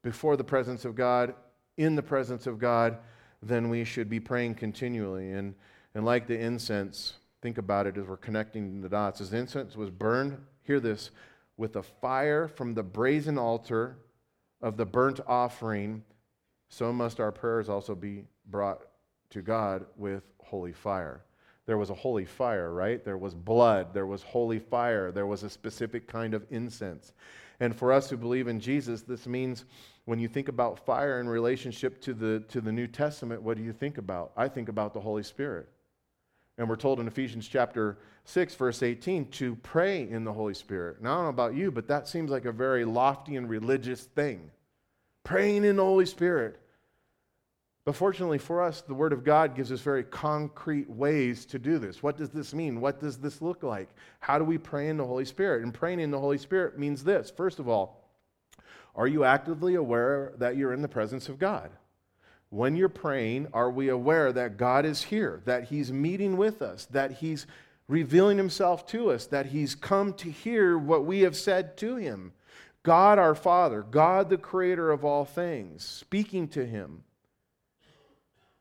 before 0.03 0.37
the 0.37 0.45
presence 0.45 0.85
of 0.85 0.95
God, 0.95 1.35
in 1.77 1.97
the 1.97 2.03
presence 2.03 2.47
of 2.47 2.59
God, 2.59 2.99
then 3.43 3.69
we 3.69 3.85
should 3.85 4.09
be 4.09 4.21
praying 4.21 4.55
continually. 4.55 5.33
And, 5.33 5.55
and 5.95 6.05
like 6.05 6.27
the 6.27 6.39
incense, 6.39 7.15
think 7.43 7.59
about 7.59 7.87
it 7.87 7.97
as 7.97 8.07
we're 8.07 8.17
connecting 8.17 8.81
the 8.81 8.89
dots. 8.89 9.21
As 9.21 9.31
the 9.31 9.39
incense 9.39 9.77
was 9.77 9.91
burned, 9.91 10.39
hear 10.63 10.81
this, 10.81 11.11
with 11.57 11.77
a 11.77 11.83
fire 11.83 12.49
from 12.49 12.75
the 12.75 12.83
brazen 12.83 13.39
altar 13.39 13.99
of 14.61 14.77
the 14.77 14.87
burnt 14.87 15.21
offering, 15.27 16.03
so 16.69 16.93
must 16.93 17.21
our 17.21 17.33
prayers 17.33 17.69
also 17.69 17.95
be 17.95 18.25
brought 18.47 18.83
to 19.31 19.43
God 19.43 19.87
with 19.97 20.23
holy 20.39 20.73
fire. 20.73 21.23
There 21.67 21.79
was 21.79 21.91
a 21.91 21.95
holy 21.95 22.25
fire, 22.25 22.73
right? 22.73 23.05
There 23.05 23.19
was 23.19 23.35
blood. 23.35 23.93
There 23.93 24.07
was 24.07 24.23
holy 24.23 24.61
fire. 24.61 25.11
There 25.11 25.27
was 25.27 25.43
a 25.43 25.51
specific 25.51 26.07
kind 26.07 26.33
of 26.33 26.47
incense. 26.51 27.13
And 27.61 27.75
for 27.75 27.93
us 27.93 28.11
who 28.11 28.17
believe 28.17 28.49
in 28.49 28.61
Jesus, 28.61 29.03
this 29.03 29.27
means 29.27 29.65
when 30.05 30.19
you 30.19 30.29
think 30.29 30.49
about 30.49 30.85
fire 30.85 31.21
in 31.21 31.29
relationship 31.29 32.01
to 32.03 32.15
the, 32.15 32.41
to 32.49 32.61
the 32.61 32.73
New 32.73 32.87
Testament, 32.87 33.43
what 33.43 33.57
do 33.57 33.63
you 33.63 33.73
think 33.73 33.99
about? 33.99 34.33
I 34.37 34.49
think 34.49 34.69
about 34.69 34.93
the 34.95 35.01
Holy 35.01 35.23
Spirit. 35.23 35.69
And 36.59 36.69
we're 36.69 36.77
told 36.77 37.01
in 37.01 37.07
Ephesians 37.07 37.49
chapter 37.49 37.99
6, 38.25 38.55
verse 38.55 38.83
18, 38.83 39.31
to 39.33 39.57
pray 39.57 40.09
in 40.09 40.25
the 40.25 40.33
Holy 40.33 40.55
Spirit. 40.55 41.03
Now, 41.03 41.13
I 41.13 41.15
don't 41.17 41.25
know 41.25 41.31
about 41.31 41.55
you, 41.55 41.71
but 41.71 41.89
that 41.89 42.09
seems 42.09 42.31
like 42.31 42.45
a 42.45 42.53
very 42.53 42.85
lofty 42.85 43.37
and 43.37 43.49
religious 43.49 44.03
thing. 44.03 44.51
Praying 45.25 45.65
in 45.65 45.77
the 45.77 45.85
Holy 45.85 46.07
Spirit. 46.07 46.59
But 47.87 47.95
fortunately 47.95 48.39
for 48.39 48.63
us, 48.63 48.81
the 48.81 48.95
Word 48.95 49.13
of 49.13 49.23
God 49.23 49.55
gives 49.55 49.71
us 49.71 49.81
very 49.81 50.03
concrete 50.03 50.91
ways 50.91 51.47
to 51.47 51.59
do 51.61 51.79
this. 51.79 52.03
What 52.03 52.17
does 52.17 52.31
this 52.31 52.53
mean? 52.53 52.81
What 52.81 52.99
does 52.99 53.17
this 53.17 53.41
look 53.41 53.63
like? 53.63 53.89
How 54.19 54.41
do 54.41 54.45
we 54.45 54.59
pray 54.59 54.89
in 54.89 54.97
the 54.97 55.07
Holy 55.07 55.25
Spirit? 55.25 55.63
And 55.63 55.73
praying 55.73 56.01
in 56.01 56.11
the 56.11 56.19
Holy 56.19 56.37
Spirit 56.37 56.81
means 56.81 57.05
this 57.05 57.31
first 57.31 57.61
of 57.61 57.69
all, 57.69 58.11
are 58.97 59.07
you 59.07 59.23
actively 59.23 59.77
aware 59.77 60.33
that 60.39 60.57
you're 60.57 60.73
in 60.73 60.83
the 60.83 60.89
presence 60.89 61.29
of 61.29 61.39
God? 61.39 61.71
When 62.51 62.75
you're 62.75 62.89
praying, 62.89 63.49
are 63.53 63.71
we 63.71 63.89
aware 63.89 64.33
that 64.33 64.57
God 64.57 64.85
is 64.85 65.05
here, 65.05 65.43
that 65.45 65.65
He's 65.65 65.93
meeting 65.93 66.37
with 66.37 66.63
us, 66.63 66.87
that 66.87 67.13
He's 67.13 67.47
revealing 67.87 68.37
Himself 68.37 68.85
to 68.89 69.13
us, 69.13 69.27
that 69.27 69.47
He's 69.47 69.77
come 69.77 70.13
to 70.15 70.29
hear 70.29 70.77
what 70.77 71.05
we 71.05 71.21
have 71.21 71.37
said 71.37 71.77
to 71.77 71.95
Him? 71.95 72.33
God 72.83 73.21
our 73.21 73.37
Father, 73.37 73.83
God 73.83 74.29
the 74.29 74.39
Creator 74.39 74.91
of 74.91 75.05
all 75.05 75.25
things, 75.25 75.85
speaking 75.85 76.49
to 76.49 76.67
Him. 76.67 77.05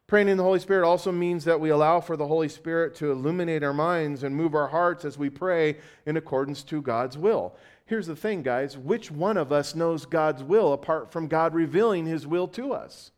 Praying 0.08 0.28
in 0.28 0.38
the 0.38 0.43
Holy 0.43 0.60
Spirit 0.60 0.88
also 0.88 1.12
means 1.12 1.45
that 1.45 1.60
we 1.60 1.70
allow 1.70 1.99
for 1.99 2.16
the 2.16 2.28
Holy 2.28 2.47
Spirit 2.47 2.93
to 2.95 3.12
illuminate 3.12 3.64
our 3.64 3.74
minds 3.74 4.24
and 4.24 4.36
move 4.36 4.53
our 4.53 4.68
hearts 4.68 5.03
as 5.03 5.18
we 5.18 5.32
pray 5.32 5.78
in 6.06 6.16
accordance 6.16 6.62
to 6.64 6.82
God's 6.82 7.18
will. 7.18 7.56
Here's 7.86 8.08
the 8.08 8.16
thing, 8.16 8.43
guys 8.43 8.78
which 8.78 9.10
one 9.10 9.38
of 9.38 9.51
us 9.51 9.74
knows 9.74 10.06
God's 10.06 10.43
will 10.43 10.74
apart 10.74 11.12
from 11.12 11.28
God 11.28 11.56
revealing 11.56 12.06
his 12.06 12.28
will 12.28 12.47
to 12.49 12.72
us? 12.74 13.12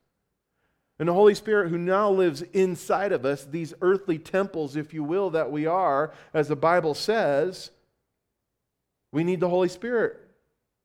And 1.00 1.10
the 1.10 1.14
Holy 1.14 1.36
Spirit, 1.36 1.70
who 1.70 1.78
now 1.78 2.10
lives 2.10 2.42
inside 2.54 3.12
of 3.12 3.26
us, 3.26 3.44
these 3.44 3.74
earthly 3.82 4.18
temples, 4.18 4.76
if 4.76 4.94
you 4.94 5.04
will, 5.04 5.30
that 5.32 5.52
we 5.52 5.66
are, 5.66 6.14
as 6.34 6.48
the 6.48 6.56
Bible 6.56 6.94
says, 6.94 7.70
we 9.12 9.24
need 9.24 9.40
the 9.40 9.50
Holy 9.50 9.70
Spirit 9.70 10.18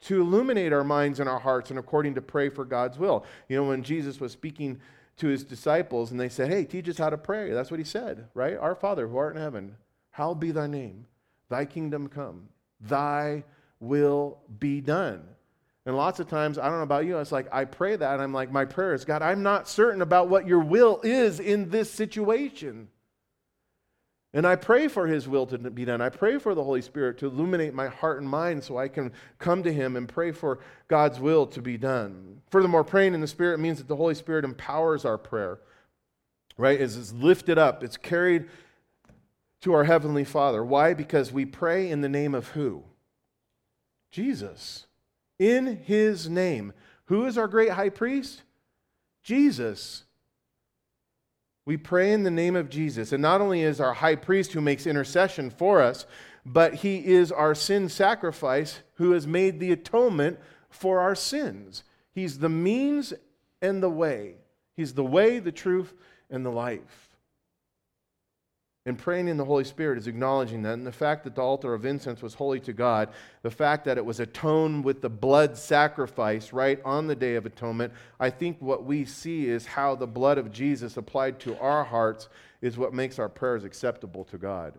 to 0.02 0.20
illuminate 0.20 0.72
our 0.72 0.84
minds 0.84 1.20
and 1.20 1.28
our 1.28 1.38
hearts 1.38 1.70
and 1.70 1.78
according 1.78 2.16
to 2.16 2.20
pray 2.20 2.48
for 2.48 2.64
God's 2.64 2.98
will. 2.98 3.24
You 3.48 3.56
know, 3.56 3.64
when 3.64 3.82
Jesus 3.82 4.20
was 4.20 4.32
speaking 4.32 4.80
to 5.18 5.28
his 5.28 5.44
disciples 5.44 6.10
and 6.10 6.18
they 6.18 6.28
said, 6.28 6.50
Hey, 6.50 6.64
teach 6.64 6.88
us 6.88 6.98
how 6.98 7.10
to 7.10 7.18
pray. 7.18 7.52
That's 7.52 7.70
what 7.70 7.80
he 7.80 7.84
said, 7.84 8.28
right? 8.34 8.56
Our 8.56 8.74
Father 8.74 9.06
who 9.06 9.16
art 9.16 9.36
in 9.36 9.42
heaven, 9.42 9.76
hallowed 10.10 10.40
be 10.40 10.50
thy 10.50 10.66
name. 10.66 11.06
Thy 11.48 11.64
kingdom 11.64 12.08
come. 12.08 12.48
Thy 12.80 13.44
will 13.80 14.38
be 14.58 14.80
done. 14.80 15.22
And 15.84 15.96
lots 15.96 16.20
of 16.20 16.28
times, 16.28 16.58
I 16.58 16.68
don't 16.68 16.78
know 16.78 16.84
about 16.84 17.06
you, 17.06 17.18
it's 17.18 17.32
like 17.32 17.48
I 17.52 17.64
pray 17.64 17.96
that, 17.96 18.12
and 18.14 18.22
I'm 18.22 18.32
like, 18.32 18.52
my 18.52 18.64
prayer 18.64 18.94
is, 18.94 19.04
God, 19.04 19.20
I'm 19.20 19.42
not 19.42 19.68
certain 19.68 20.00
about 20.00 20.28
what 20.28 20.46
your 20.46 20.60
will 20.60 21.00
is 21.02 21.40
in 21.40 21.70
this 21.70 21.90
situation. 21.90 22.88
And 24.34 24.46
I 24.46 24.56
pray 24.56 24.88
for 24.88 25.06
His 25.06 25.28
will 25.28 25.46
to 25.46 25.58
be 25.58 25.84
done. 25.84 26.00
I 26.00 26.08
pray 26.08 26.38
for 26.38 26.54
the 26.54 26.64
Holy 26.64 26.80
Spirit 26.80 27.18
to 27.18 27.26
illuminate 27.26 27.74
my 27.74 27.88
heart 27.88 28.20
and 28.20 28.28
mind 28.28 28.64
so 28.64 28.78
I 28.78 28.88
can 28.88 29.12
come 29.38 29.62
to 29.62 29.72
Him 29.72 29.94
and 29.96 30.08
pray 30.08 30.32
for 30.32 30.60
God's 30.88 31.20
will 31.20 31.46
to 31.48 31.60
be 31.60 31.76
done. 31.76 32.40
Furthermore, 32.50 32.82
praying 32.82 33.12
in 33.12 33.20
the 33.20 33.26
Spirit 33.26 33.60
means 33.60 33.78
that 33.78 33.88
the 33.88 33.96
Holy 33.96 34.14
Spirit 34.14 34.44
empowers 34.44 35.04
our 35.04 35.18
prayer, 35.18 35.60
right? 36.56 36.80
It's, 36.80 37.12
lifted 37.12 37.58
up, 37.58 37.84
it's 37.84 37.98
carried 37.98 38.48
to 39.60 39.74
our 39.74 39.84
Heavenly 39.84 40.24
Father. 40.24 40.64
Why? 40.64 40.94
Because 40.94 41.30
we 41.30 41.44
pray 41.44 41.90
in 41.90 42.00
the 42.00 42.08
name 42.08 42.34
of 42.34 42.48
who? 42.48 42.84
Jesus. 44.10 44.86
In 45.38 45.76
His 45.84 46.28
name. 46.28 46.72
Who 47.06 47.26
is 47.26 47.36
our 47.36 47.48
great 47.48 47.72
high 47.72 47.90
priest? 47.90 48.42
Jesus. 49.22 50.04
We 51.64 51.76
pray 51.76 52.12
in 52.12 52.24
the 52.24 52.30
name 52.30 52.56
of 52.56 52.68
Jesus. 52.68 53.12
And 53.12 53.22
not 53.22 53.40
only 53.40 53.62
is 53.62 53.80
our 53.80 53.94
high 53.94 54.16
priest 54.16 54.52
who 54.52 54.60
makes 54.60 54.86
intercession 54.86 55.50
for 55.50 55.80
us, 55.80 56.06
but 56.44 56.74
he 56.74 57.06
is 57.06 57.30
our 57.30 57.54
sin 57.54 57.88
sacrifice 57.88 58.80
who 58.94 59.12
has 59.12 59.26
made 59.26 59.60
the 59.60 59.72
atonement 59.72 60.38
for 60.70 61.00
our 61.00 61.14
sins. 61.14 61.84
He's 62.12 62.38
the 62.38 62.48
means 62.48 63.14
and 63.60 63.82
the 63.82 63.90
way. 63.90 64.34
He's 64.74 64.94
the 64.94 65.04
way, 65.04 65.38
the 65.38 65.52
truth, 65.52 65.94
and 66.30 66.44
the 66.44 66.50
life. 66.50 67.08
And 68.84 68.98
praying 68.98 69.28
in 69.28 69.36
the 69.36 69.44
Holy 69.44 69.62
Spirit 69.62 69.96
is 69.98 70.08
acknowledging 70.08 70.62
that. 70.62 70.72
And 70.72 70.86
the 70.86 70.90
fact 70.90 71.22
that 71.22 71.36
the 71.36 71.42
altar 71.42 71.72
of 71.72 71.84
incense 71.84 72.20
was 72.20 72.34
holy 72.34 72.58
to 72.60 72.72
God, 72.72 73.10
the 73.42 73.50
fact 73.50 73.84
that 73.84 73.96
it 73.96 74.04
was 74.04 74.18
atoned 74.18 74.84
with 74.84 75.02
the 75.02 75.08
blood 75.08 75.56
sacrifice 75.56 76.52
right 76.52 76.80
on 76.84 77.06
the 77.06 77.14
Day 77.14 77.36
of 77.36 77.46
Atonement, 77.46 77.92
I 78.18 78.30
think 78.30 78.60
what 78.60 78.84
we 78.84 79.04
see 79.04 79.46
is 79.48 79.66
how 79.66 79.94
the 79.94 80.08
blood 80.08 80.36
of 80.36 80.50
Jesus 80.50 80.96
applied 80.96 81.38
to 81.40 81.56
our 81.60 81.84
hearts 81.84 82.28
is 82.60 82.76
what 82.76 82.92
makes 82.92 83.20
our 83.20 83.28
prayers 83.28 83.62
acceptable 83.62 84.24
to 84.24 84.38
God. 84.38 84.74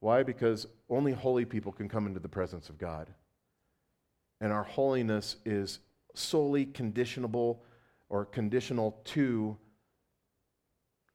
Why? 0.00 0.24
Because 0.24 0.66
only 0.90 1.12
holy 1.12 1.44
people 1.44 1.70
can 1.70 1.88
come 1.88 2.06
into 2.06 2.20
the 2.20 2.28
presence 2.28 2.68
of 2.68 2.78
God. 2.78 3.08
And 4.40 4.52
our 4.52 4.64
holiness 4.64 5.36
is 5.44 5.78
solely 6.14 6.66
conditionable 6.66 7.62
or 8.08 8.24
conditional 8.24 9.00
to 9.04 9.56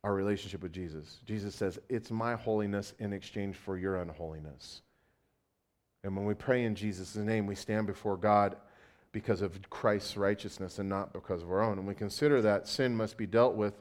our 0.04 0.14
relationship 0.14 0.62
with 0.62 0.74
Jesus. 0.74 1.20
Jesus 1.26 1.56
says, 1.56 1.80
It's 1.90 2.12
my 2.12 2.36
holiness 2.36 2.94
in 3.00 3.14
exchange 3.14 3.56
for 3.56 3.78
your 3.78 3.98
unholiness. 3.98 4.82
And 6.04 6.16
when 6.16 6.26
we 6.26 6.34
pray 6.34 6.66
in 6.66 6.76
Jesus' 6.76 7.16
name, 7.16 7.48
we 7.48 7.56
stand 7.56 7.88
before 7.88 8.18
God 8.18 8.58
because 9.14 9.42
of 9.42 9.70
Christ's 9.70 10.18
righteousness 10.18 10.80
and 10.80 10.90
not 10.90 11.14
because 11.14 11.42
of 11.42 11.52
our 11.52 11.62
own. 11.62 11.78
And 11.78 11.88
we 11.88 11.96
consider 11.96 12.42
that 12.42 12.68
sin 12.68 12.96
must 12.96 13.16
be 13.16 13.28
dealt 13.28 13.56
with 13.56 13.74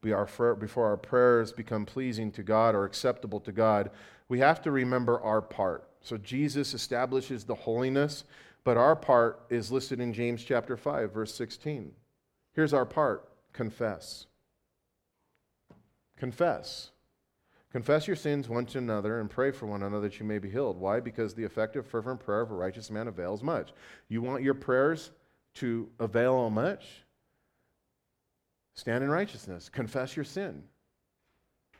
before 0.00 0.86
our 0.86 0.96
prayers 0.96 1.52
become 1.52 1.84
pleasing 1.84 2.32
to 2.32 2.42
God 2.42 2.74
or 2.74 2.84
acceptable 2.84 3.40
to 3.40 3.52
God. 3.52 3.90
We 4.28 4.38
have 4.38 4.62
to 4.62 4.70
remember 4.70 5.20
our 5.20 5.42
part. 5.42 5.84
So 6.00 6.16
Jesus 6.16 6.74
establishes 6.74 7.44
the 7.44 7.54
holiness, 7.54 8.24
but 8.64 8.76
our 8.76 8.96
part 8.96 9.44
is 9.50 9.70
listed 9.70 10.00
in 10.00 10.12
James 10.12 10.42
chapter 10.42 10.76
5, 10.76 11.12
verse 11.12 11.34
16. 11.34 11.92
Here's 12.54 12.72
our 12.72 12.86
part 12.86 13.28
confess. 13.52 14.26
Confess. 16.22 16.92
Confess 17.72 18.06
your 18.06 18.14
sins 18.14 18.48
one 18.48 18.64
to 18.66 18.78
another 18.78 19.18
and 19.18 19.28
pray 19.28 19.50
for 19.50 19.66
one 19.66 19.82
another 19.82 20.02
that 20.02 20.20
you 20.20 20.24
may 20.24 20.38
be 20.38 20.48
healed. 20.48 20.78
Why? 20.78 21.00
Because 21.00 21.34
the 21.34 21.42
effective, 21.42 21.84
fervent 21.84 22.20
prayer 22.20 22.42
of 22.42 22.52
a 22.52 22.54
righteous 22.54 22.92
man 22.92 23.08
avails 23.08 23.42
much. 23.42 23.72
You 24.08 24.22
want 24.22 24.44
your 24.44 24.54
prayers 24.54 25.10
to 25.54 25.90
avail 25.98 26.48
much? 26.48 26.86
Stand 28.74 29.02
in 29.02 29.10
righteousness. 29.10 29.68
Confess 29.68 30.14
your 30.14 30.24
sin. 30.24 30.62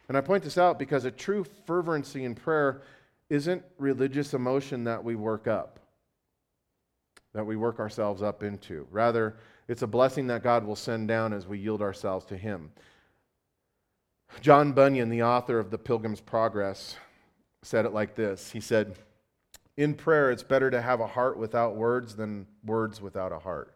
And 0.09 0.19
I 0.19 0.21
point 0.21 0.43
this 0.43 0.59
out 0.59 0.77
because 0.77 1.05
a 1.05 1.13
true 1.13 1.47
fervency 1.65 2.25
in 2.25 2.35
prayer 2.35 2.83
isn't 3.31 3.63
religious 3.79 4.35
emotion 4.35 4.83
that 4.83 5.05
we 5.05 5.15
work 5.15 5.47
up, 5.47 5.79
that 7.33 7.47
we 7.47 7.55
work 7.55 7.79
ourselves 7.79 8.23
up 8.23 8.43
into. 8.43 8.89
Rather, 8.91 9.37
it's 9.69 9.83
a 9.83 9.87
blessing 9.87 10.27
that 10.27 10.43
God 10.43 10.65
will 10.65 10.75
send 10.75 11.07
down 11.07 11.33
as 11.33 11.47
we 11.47 11.61
yield 11.61 11.81
ourselves 11.81 12.25
to 12.25 12.37
Him. 12.37 12.73
John 14.41 14.73
Bunyan, 14.73 15.09
the 15.09 15.23
author 15.23 15.59
of 15.59 15.71
The 15.71 15.79
Pilgrim's 15.79 16.21
Progress, 16.21 16.97
said 17.63 17.85
it 17.85 17.93
like 17.93 18.15
this 18.15 18.51
He 18.51 18.61
said, 18.61 18.97
In 19.77 19.95
prayer, 19.95 20.31
it's 20.31 20.43
better 20.43 20.71
to 20.71 20.81
have 20.81 21.01
a 21.01 21.07
heart 21.07 21.39
without 21.39 21.77
words 21.77 22.17
than 22.17 22.47
words 22.65 23.01
without 23.01 23.33
a 23.33 23.39
heart. 23.39 23.75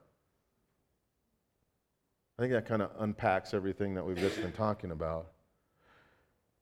I 2.38 2.42
think 2.42 2.52
that 2.52 2.66
kind 2.66 2.82
of 2.82 2.90
unpacks 2.98 3.54
everything 3.54 3.94
that 3.94 4.04
we've 4.04 4.18
just 4.18 4.40
been 4.40 4.52
talking 4.52 4.90
about. 4.90 5.28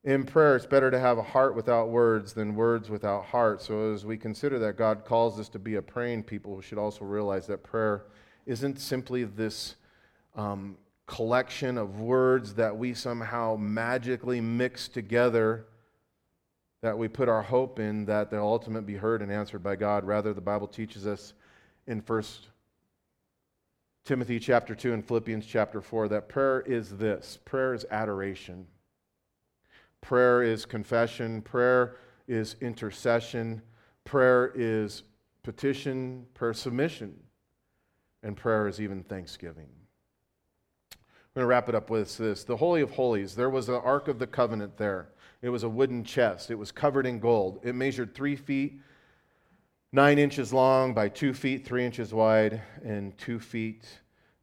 In 0.04 0.24
prayer, 0.24 0.54
it's 0.54 0.66
better 0.66 0.90
to 0.90 1.00
have 1.00 1.16
a 1.16 1.22
heart 1.22 1.56
without 1.56 1.88
words 1.88 2.34
than 2.34 2.54
words 2.54 2.90
without 2.90 3.24
heart. 3.24 3.62
So, 3.62 3.92
as 3.92 4.04
we 4.04 4.18
consider 4.18 4.58
that 4.60 4.76
God 4.76 5.04
calls 5.04 5.40
us 5.40 5.48
to 5.48 5.58
be 5.58 5.76
a 5.76 5.82
praying 5.82 6.24
people, 6.24 6.54
we 6.54 6.62
should 6.62 6.78
also 6.78 7.06
realize 7.06 7.46
that 7.46 7.64
prayer 7.64 8.04
isn't 8.44 8.78
simply 8.78 9.24
this 9.24 9.76
um, 10.36 10.76
collection 11.06 11.76
of 11.76 12.00
words 12.00 12.54
that 12.54 12.76
we 12.76 12.94
somehow 12.94 13.56
magically 13.56 14.40
mix 14.40 14.88
together 14.88 15.66
that 16.84 16.98
we 16.98 17.08
put 17.08 17.30
our 17.30 17.42
hope 17.42 17.78
in 17.78 18.04
that 18.04 18.30
they'll 18.30 18.42
ultimately 18.42 18.92
be 18.92 18.98
heard 18.98 19.22
and 19.22 19.32
answered 19.32 19.62
by 19.62 19.74
God. 19.74 20.04
Rather, 20.04 20.34
the 20.34 20.40
Bible 20.40 20.68
teaches 20.68 21.06
us 21.06 21.32
in 21.86 22.00
1 22.00 22.22
Timothy 24.04 24.38
chapter 24.38 24.74
2 24.74 24.92
and 24.92 25.06
Philippians 25.06 25.46
chapter 25.46 25.80
4 25.80 26.08
that 26.08 26.28
prayer 26.28 26.60
is 26.60 26.98
this. 26.98 27.38
Prayer 27.46 27.72
is 27.72 27.86
adoration, 27.90 28.66
prayer 30.02 30.42
is 30.42 30.66
confession, 30.66 31.40
prayer 31.40 31.96
is 32.28 32.56
intercession, 32.60 33.62
prayer 34.04 34.52
is 34.54 35.04
petition, 35.42 36.26
prayer 36.34 36.52
submission, 36.52 37.14
and 38.22 38.36
prayer 38.36 38.68
is 38.68 38.78
even 38.78 39.02
thanksgiving. 39.02 39.68
I'm 41.34 41.40
going 41.40 41.46
to 41.46 41.48
wrap 41.48 41.68
it 41.68 41.74
up 41.74 41.90
with 41.90 42.16
this. 42.16 42.44
The 42.44 42.56
Holy 42.56 42.80
of 42.80 42.92
Holies, 42.92 43.34
there 43.34 43.50
was 43.50 43.66
the 43.66 43.80
Ark 43.80 44.06
of 44.06 44.20
the 44.20 44.26
Covenant 44.26 44.76
there. 44.76 45.08
It 45.42 45.48
was 45.48 45.64
a 45.64 45.68
wooden 45.68 46.04
chest. 46.04 46.48
It 46.48 46.54
was 46.54 46.70
covered 46.70 47.06
in 47.06 47.18
gold. 47.18 47.58
It 47.64 47.74
measured 47.74 48.14
three 48.14 48.36
feet, 48.36 48.78
nine 49.90 50.20
inches 50.20 50.52
long 50.52 50.94
by 50.94 51.08
two 51.08 51.34
feet, 51.34 51.66
three 51.66 51.84
inches 51.84 52.14
wide, 52.14 52.62
and 52.84 53.18
two 53.18 53.40
feet 53.40 53.84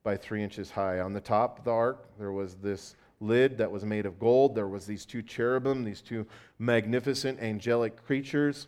by 0.03 0.17
three 0.17 0.43
inches 0.43 0.69
high. 0.69 0.99
On 0.99 1.13
the 1.13 1.21
top 1.21 1.59
of 1.59 1.63
the 1.63 1.71
ark, 1.71 2.09
there 2.19 2.33
was 2.33 2.55
this 2.55 2.97
lid 3.21 3.57
that 3.57 3.71
was 3.71 3.85
made 3.85 4.05
of 4.05 4.19
gold. 4.19 4.53
There 4.53 4.67
was 4.67 4.85
these 4.85 5.05
two 5.05 5.21
cherubim, 5.21 5.85
these 5.85 6.01
two 6.01 6.27
magnificent 6.59 7.39
angelic 7.39 8.03
creatures 8.03 8.67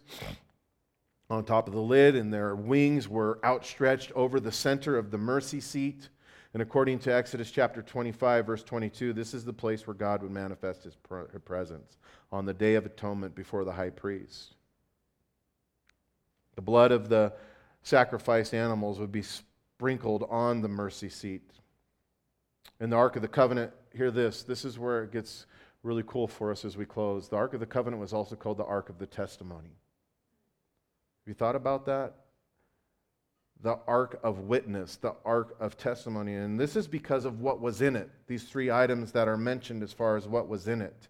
on 1.30 1.44
top 1.44 1.68
of 1.68 1.74
the 1.74 1.82
lid, 1.82 2.16
and 2.16 2.34
their 2.34 2.56
wings 2.56 3.10
were 3.10 3.40
outstretched 3.44 4.14
over 4.14 4.40
the 4.40 4.52
center 4.54 4.98
of 4.98 5.12
the 5.12 5.18
mercy 5.18 5.60
seat. 5.60 6.08
And 6.54 6.62
according 6.62 7.00
to 7.00 7.14
Exodus 7.14 7.50
chapter 7.50 7.82
25, 7.82 8.46
verse 8.46 8.64
22, 8.64 9.14
this 9.14 9.34
is 9.34 9.44
the 9.44 9.54
place 9.54 9.88
where 9.88 9.96
God 9.96 10.22
would 10.22 10.32
manifest 10.32 10.84
his 10.84 10.96
presence 10.96 11.98
on 12.32 12.46
the 12.46 12.54
day 12.54 12.76
of 12.76 12.86
atonement 12.86 13.34
before 13.34 13.66
the 13.66 13.72
high 13.72 13.90
priest. 13.90 14.54
The 16.56 16.62
blood 16.62 16.92
of 16.92 17.10
the 17.10 17.34
sacrificed 17.82 18.54
animals 18.54 19.00
would 19.00 19.12
be 19.12 19.24
sprinkled 19.24 20.28
on 20.30 20.62
the 20.62 20.68
mercy 20.68 21.10
seat. 21.10 21.50
In 22.80 22.92
the 22.92 22.98
Ark 22.98 23.16
of 23.16 23.24
the 23.24 23.28
Covenant, 23.28 23.72
hear 23.92 24.12
this. 24.12 24.44
This 24.44 24.64
is 24.64 24.78
where 24.78 25.04
it 25.04 25.12
gets 25.12 25.48
really 25.82 26.04
cool 26.06 26.28
for 26.28 26.52
us 26.52 26.64
as 26.64 26.78
we 26.78 26.86
close. 26.86 27.28
The 27.30 27.36
Ark 27.36 27.56
of 27.56 27.62
the 27.62 27.66
Covenant 27.66 28.00
was 28.00 28.14
also 28.14 28.36
called 28.36 28.58
the 28.58 28.66
Ark 28.66 28.90
of 28.90 29.00
the 29.00 29.08
Testimony. 29.08 29.70
Have 31.24 31.28
you 31.28 31.34
thought 31.34 31.56
about 31.56 31.88
that? 31.88 32.14
The 33.64 33.80
ark 33.88 34.20
of 34.24 34.40
witness, 34.40 34.98
the 34.98 35.16
ark 35.26 35.56
of 35.60 35.78
testimony. 35.78 36.36
And 36.36 36.60
this 36.60 36.76
is 36.76 36.86
because 36.86 37.24
of 37.24 37.40
what 37.40 37.62
was 37.62 37.82
in 37.82 37.96
it, 37.96 38.10
these 38.28 38.44
three 38.44 38.70
items 38.70 39.14
that 39.14 39.28
are 39.28 39.38
mentioned 39.38 39.82
as 39.82 39.94
far 39.94 40.18
as 40.18 40.28
what 40.28 40.50
was 40.50 40.68
in 40.68 40.82
it. 40.82 41.08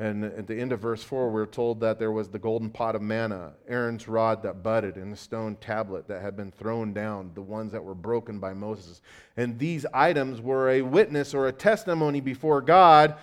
And 0.00 0.24
at 0.24 0.46
the 0.46 0.54
end 0.54 0.70
of 0.70 0.78
verse 0.78 1.02
4, 1.02 1.28
we're 1.28 1.44
told 1.44 1.80
that 1.80 1.98
there 1.98 2.12
was 2.12 2.28
the 2.28 2.38
golden 2.38 2.70
pot 2.70 2.94
of 2.94 3.02
manna, 3.02 3.54
Aaron's 3.66 4.06
rod 4.06 4.44
that 4.44 4.62
budded, 4.62 4.94
and 4.94 5.12
the 5.12 5.16
stone 5.16 5.56
tablet 5.56 6.06
that 6.06 6.22
had 6.22 6.36
been 6.36 6.52
thrown 6.52 6.92
down, 6.92 7.32
the 7.34 7.42
ones 7.42 7.72
that 7.72 7.82
were 7.82 7.96
broken 7.96 8.38
by 8.38 8.54
Moses. 8.54 9.00
And 9.36 9.58
these 9.58 9.84
items 9.92 10.40
were 10.40 10.70
a 10.70 10.82
witness 10.82 11.34
or 11.34 11.48
a 11.48 11.52
testimony 11.52 12.20
before 12.20 12.60
God 12.60 13.16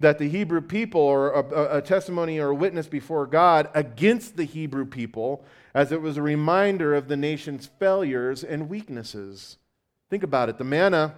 that 0.00 0.18
the 0.18 0.28
Hebrew 0.28 0.62
people, 0.62 1.02
or 1.02 1.32
a, 1.32 1.76
a 1.76 1.82
testimony 1.82 2.38
or 2.38 2.48
a 2.48 2.54
witness 2.54 2.86
before 2.86 3.26
God 3.26 3.68
against 3.74 4.38
the 4.38 4.44
Hebrew 4.44 4.86
people, 4.86 5.44
as 5.74 5.92
it 5.92 6.02
was 6.02 6.16
a 6.16 6.22
reminder 6.22 6.94
of 6.94 7.08
the 7.08 7.16
nation's 7.16 7.66
failures 7.78 8.44
and 8.44 8.68
weaknesses. 8.68 9.58
Think 10.10 10.22
about 10.22 10.48
it. 10.48 10.58
The 10.58 10.64
manna 10.64 11.14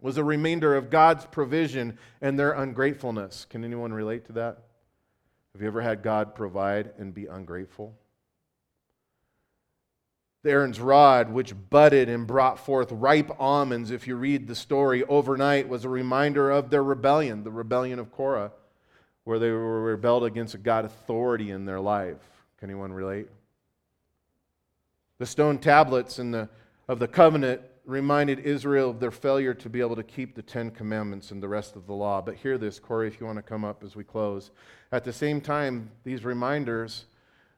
was 0.00 0.16
a 0.16 0.24
reminder 0.24 0.76
of 0.76 0.90
God's 0.90 1.26
provision 1.26 1.98
and 2.20 2.38
their 2.38 2.52
ungratefulness. 2.52 3.46
Can 3.48 3.64
anyone 3.64 3.92
relate 3.92 4.26
to 4.26 4.32
that? 4.32 4.58
Have 5.52 5.62
you 5.62 5.66
ever 5.66 5.80
had 5.80 6.02
God 6.02 6.34
provide 6.34 6.92
and 6.98 7.14
be 7.14 7.26
ungrateful? 7.26 7.94
The 10.42 10.50
Aaron's 10.50 10.78
rod, 10.78 11.32
which 11.32 11.54
budded 11.70 12.10
and 12.10 12.26
brought 12.26 12.58
forth 12.58 12.92
ripe 12.92 13.30
almonds, 13.38 13.90
if 13.90 14.06
you 14.06 14.14
read 14.14 14.46
the 14.46 14.54
story 14.54 15.02
overnight, 15.04 15.68
was 15.68 15.84
a 15.84 15.88
reminder 15.88 16.50
of 16.50 16.68
their 16.68 16.82
rebellion, 16.84 17.44
the 17.44 17.50
rebellion 17.50 17.98
of 17.98 18.12
Korah, 18.12 18.52
where 19.24 19.38
they 19.38 19.50
were 19.50 19.80
rebelled 19.80 20.24
against 20.24 20.54
a 20.54 20.58
God 20.58 20.84
authority 20.84 21.50
in 21.50 21.64
their 21.64 21.80
life. 21.80 22.18
Can 22.58 22.68
anyone 22.68 22.92
relate? 22.92 23.28
The 25.24 25.30
stone 25.30 25.56
tablets 25.56 26.16
the, 26.16 26.50
of 26.86 26.98
the 26.98 27.08
covenant 27.08 27.62
reminded 27.86 28.40
Israel 28.40 28.90
of 28.90 29.00
their 29.00 29.10
failure 29.10 29.54
to 29.54 29.70
be 29.70 29.80
able 29.80 29.96
to 29.96 30.02
keep 30.02 30.34
the 30.34 30.42
Ten 30.42 30.70
Commandments 30.70 31.30
and 31.30 31.42
the 31.42 31.48
rest 31.48 31.76
of 31.76 31.86
the 31.86 31.94
law. 31.94 32.20
But 32.20 32.34
hear 32.34 32.58
this, 32.58 32.78
Corey, 32.78 33.08
if 33.08 33.18
you 33.18 33.24
want 33.24 33.38
to 33.38 33.42
come 33.42 33.64
up 33.64 33.82
as 33.82 33.96
we 33.96 34.04
close. 34.04 34.50
At 34.92 35.02
the 35.02 35.14
same 35.14 35.40
time, 35.40 35.90
these 36.04 36.26
reminders 36.26 37.06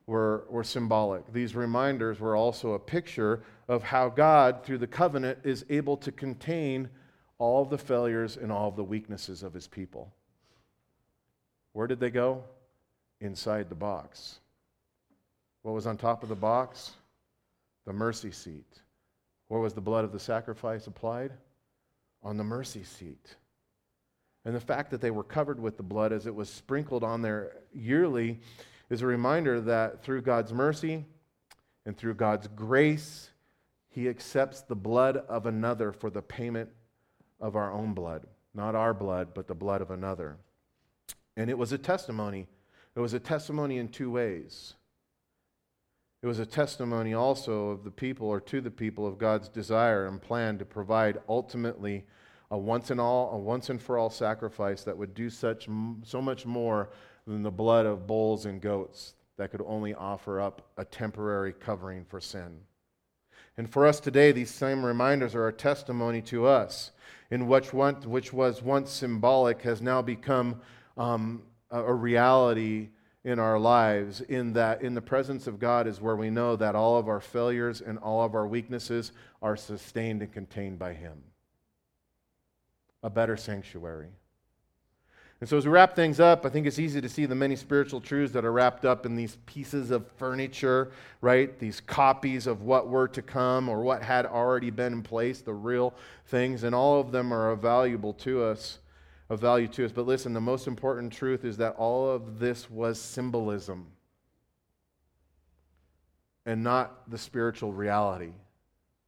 were, 0.06 0.44
were 0.48 0.62
symbolic. 0.62 1.32
These 1.32 1.56
reminders 1.56 2.20
were 2.20 2.36
also 2.36 2.74
a 2.74 2.78
picture 2.78 3.42
of 3.66 3.82
how 3.82 4.10
God, 4.10 4.62
through 4.62 4.78
the 4.78 4.86
covenant, 4.86 5.40
is 5.42 5.64
able 5.68 5.96
to 5.96 6.12
contain 6.12 6.88
all 7.38 7.64
of 7.64 7.70
the 7.70 7.78
failures 7.78 8.36
and 8.36 8.52
all 8.52 8.68
of 8.68 8.76
the 8.76 8.84
weaknesses 8.84 9.42
of 9.42 9.52
his 9.52 9.66
people. 9.66 10.12
Where 11.72 11.88
did 11.88 11.98
they 11.98 12.10
go? 12.10 12.44
Inside 13.20 13.70
the 13.70 13.74
box. 13.74 14.38
What 15.62 15.72
was 15.72 15.88
on 15.88 15.96
top 15.96 16.22
of 16.22 16.28
the 16.28 16.36
box? 16.36 16.92
The 17.86 17.92
mercy 17.92 18.30
seat. 18.30 18.82
Where 19.48 19.60
was 19.60 19.74
the 19.74 19.80
blood 19.80 20.04
of 20.04 20.12
the 20.12 20.18
sacrifice 20.18 20.86
applied? 20.86 21.32
On 22.22 22.36
the 22.36 22.44
mercy 22.44 22.82
seat. 22.82 23.36
And 24.44 24.54
the 24.54 24.60
fact 24.60 24.90
that 24.90 25.00
they 25.00 25.10
were 25.10 25.24
covered 25.24 25.60
with 25.60 25.76
the 25.76 25.82
blood 25.82 26.12
as 26.12 26.26
it 26.26 26.34
was 26.34 26.48
sprinkled 26.48 27.04
on 27.04 27.22
there 27.22 27.52
yearly 27.72 28.40
is 28.90 29.02
a 29.02 29.06
reminder 29.06 29.60
that 29.60 30.02
through 30.02 30.22
God's 30.22 30.52
mercy 30.52 31.04
and 31.84 31.96
through 31.96 32.14
God's 32.14 32.48
grace, 32.48 33.30
He 33.88 34.08
accepts 34.08 34.60
the 34.60 34.76
blood 34.76 35.16
of 35.28 35.46
another 35.46 35.92
for 35.92 36.10
the 36.10 36.22
payment 36.22 36.68
of 37.40 37.56
our 37.56 37.72
own 37.72 37.92
blood. 37.92 38.26
Not 38.54 38.74
our 38.74 38.94
blood, 38.94 39.28
but 39.34 39.46
the 39.46 39.54
blood 39.54 39.80
of 39.80 39.90
another. 39.90 40.36
And 41.36 41.50
it 41.50 41.58
was 41.58 41.72
a 41.72 41.78
testimony. 41.78 42.46
It 42.94 43.00
was 43.00 43.12
a 43.12 43.20
testimony 43.20 43.78
in 43.78 43.88
two 43.88 44.10
ways. 44.10 44.74
It 46.26 46.28
was 46.28 46.40
a 46.40 46.44
testimony 46.44 47.14
also 47.14 47.68
of 47.68 47.84
the 47.84 47.90
people 47.92 48.26
or 48.26 48.40
to 48.40 48.60
the 48.60 48.68
people 48.68 49.06
of 49.06 49.16
God's 49.16 49.48
desire 49.48 50.06
and 50.06 50.20
plan 50.20 50.58
to 50.58 50.64
provide 50.64 51.18
ultimately 51.28 52.04
a 52.50 52.58
once 52.58 52.90
and 52.90 53.00
all, 53.00 53.30
a 53.30 53.38
once 53.38 53.70
and 53.70 53.80
for 53.80 53.96
all 53.96 54.10
sacrifice 54.10 54.82
that 54.82 54.98
would 54.98 55.14
do 55.14 55.30
such 55.30 55.68
so 56.02 56.20
much 56.20 56.44
more 56.44 56.90
than 57.28 57.44
the 57.44 57.50
blood 57.52 57.86
of 57.86 58.08
bulls 58.08 58.44
and 58.44 58.60
goats 58.60 59.14
that 59.36 59.52
could 59.52 59.62
only 59.64 59.94
offer 59.94 60.40
up 60.40 60.68
a 60.78 60.84
temporary 60.84 61.52
covering 61.52 62.04
for 62.04 62.20
sin. 62.20 62.58
And 63.56 63.70
for 63.70 63.86
us 63.86 64.00
today, 64.00 64.32
these 64.32 64.50
same 64.50 64.84
reminders 64.84 65.36
are 65.36 65.46
a 65.46 65.52
testimony 65.52 66.22
to 66.22 66.44
us, 66.44 66.90
in 67.30 67.46
which, 67.46 67.72
one, 67.72 67.94
which 68.02 68.32
was 68.32 68.64
once 68.64 68.90
symbolic 68.90 69.62
has 69.62 69.80
now 69.80 70.02
become 70.02 70.60
um, 70.96 71.42
a, 71.70 71.84
a 71.84 71.94
reality 71.94 72.88
in 73.26 73.40
our 73.40 73.58
lives, 73.58 74.20
in 74.20 74.52
that 74.52 74.82
in 74.82 74.94
the 74.94 75.02
presence 75.02 75.48
of 75.48 75.58
God 75.58 75.88
is 75.88 76.00
where 76.00 76.14
we 76.14 76.30
know 76.30 76.54
that 76.54 76.76
all 76.76 76.96
of 76.96 77.08
our 77.08 77.20
failures 77.20 77.80
and 77.80 77.98
all 77.98 78.24
of 78.24 78.36
our 78.36 78.46
weaknesses 78.46 79.10
are 79.42 79.56
sustained 79.56 80.22
and 80.22 80.32
contained 80.32 80.78
by 80.78 80.94
Him. 80.94 81.24
A 83.02 83.10
better 83.10 83.36
sanctuary. 83.36 84.10
And 85.40 85.48
so, 85.48 85.58
as 85.58 85.66
we 85.66 85.72
wrap 85.72 85.96
things 85.96 86.20
up, 86.20 86.46
I 86.46 86.50
think 86.50 86.68
it's 86.68 86.78
easy 86.78 87.00
to 87.00 87.08
see 87.08 87.26
the 87.26 87.34
many 87.34 87.56
spiritual 87.56 88.00
truths 88.00 88.32
that 88.32 88.44
are 88.44 88.52
wrapped 88.52 88.84
up 88.84 89.04
in 89.04 89.16
these 89.16 89.38
pieces 89.44 89.90
of 89.90 90.06
furniture, 90.12 90.92
right? 91.20 91.58
These 91.58 91.80
copies 91.80 92.46
of 92.46 92.62
what 92.62 92.88
were 92.88 93.08
to 93.08 93.22
come 93.22 93.68
or 93.68 93.82
what 93.82 94.02
had 94.02 94.24
already 94.24 94.70
been 94.70 94.92
in 94.92 95.02
place, 95.02 95.40
the 95.40 95.52
real 95.52 95.94
things, 96.26 96.62
and 96.62 96.76
all 96.76 97.00
of 97.00 97.10
them 97.10 97.34
are 97.34 97.56
valuable 97.56 98.12
to 98.14 98.44
us, 98.44 98.78
of 99.28 99.40
value 99.40 99.68
to 99.68 99.84
us. 99.84 99.92
But 99.92 100.06
listen, 100.06 100.32
the 100.32 100.40
most 100.40 100.66
important 100.66 101.12
truth 101.12 101.44
is 101.44 101.56
that 101.56 101.74
all 101.76 102.08
of 102.08 102.38
this 102.38 102.70
was 102.70 103.00
symbolism 103.00 103.86
and 106.44 106.62
not 106.62 107.10
the 107.10 107.18
spiritual 107.18 107.72
reality. 107.72 108.32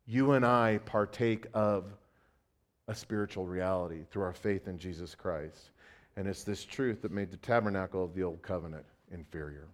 You 0.06 0.32
and 0.32 0.44
I 0.44 0.80
partake 0.84 1.46
of 1.54 1.84
a 2.88 2.94
spiritual 2.94 3.46
reality 3.46 4.04
through 4.10 4.24
our 4.24 4.32
faith 4.32 4.66
in 4.66 4.78
Jesus 4.78 5.14
Christ. 5.14 5.70
And 6.16 6.26
it's 6.26 6.42
this 6.42 6.64
truth 6.64 7.02
that 7.02 7.12
made 7.12 7.30
the 7.30 7.36
tabernacle 7.36 8.04
of 8.04 8.14
the 8.14 8.24
old 8.24 8.42
covenant 8.42 8.86
inferior. 9.12 9.68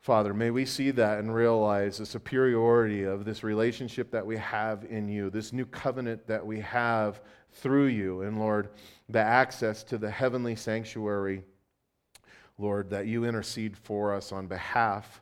Father, 0.00 0.32
may 0.32 0.50
we 0.50 0.64
see 0.64 0.90
that 0.92 1.18
and 1.18 1.34
realize 1.34 1.98
the 1.98 2.06
superiority 2.06 3.02
of 3.02 3.26
this 3.26 3.42
relationship 3.42 4.10
that 4.12 4.24
we 4.24 4.38
have 4.38 4.86
in 4.88 5.08
you, 5.08 5.28
this 5.28 5.52
new 5.52 5.66
covenant 5.66 6.26
that 6.26 6.46
we 6.46 6.58
have 6.60 7.20
through 7.52 7.86
you, 7.86 8.22
and 8.22 8.38
Lord, 8.38 8.68
the 9.08 9.20
access 9.20 9.82
to 9.84 9.98
the 9.98 10.10
heavenly 10.10 10.56
sanctuary, 10.56 11.44
Lord, 12.58 12.90
that 12.90 13.06
you 13.06 13.24
intercede 13.24 13.76
for 13.76 14.14
us 14.14 14.32
on 14.32 14.46
behalf 14.46 15.20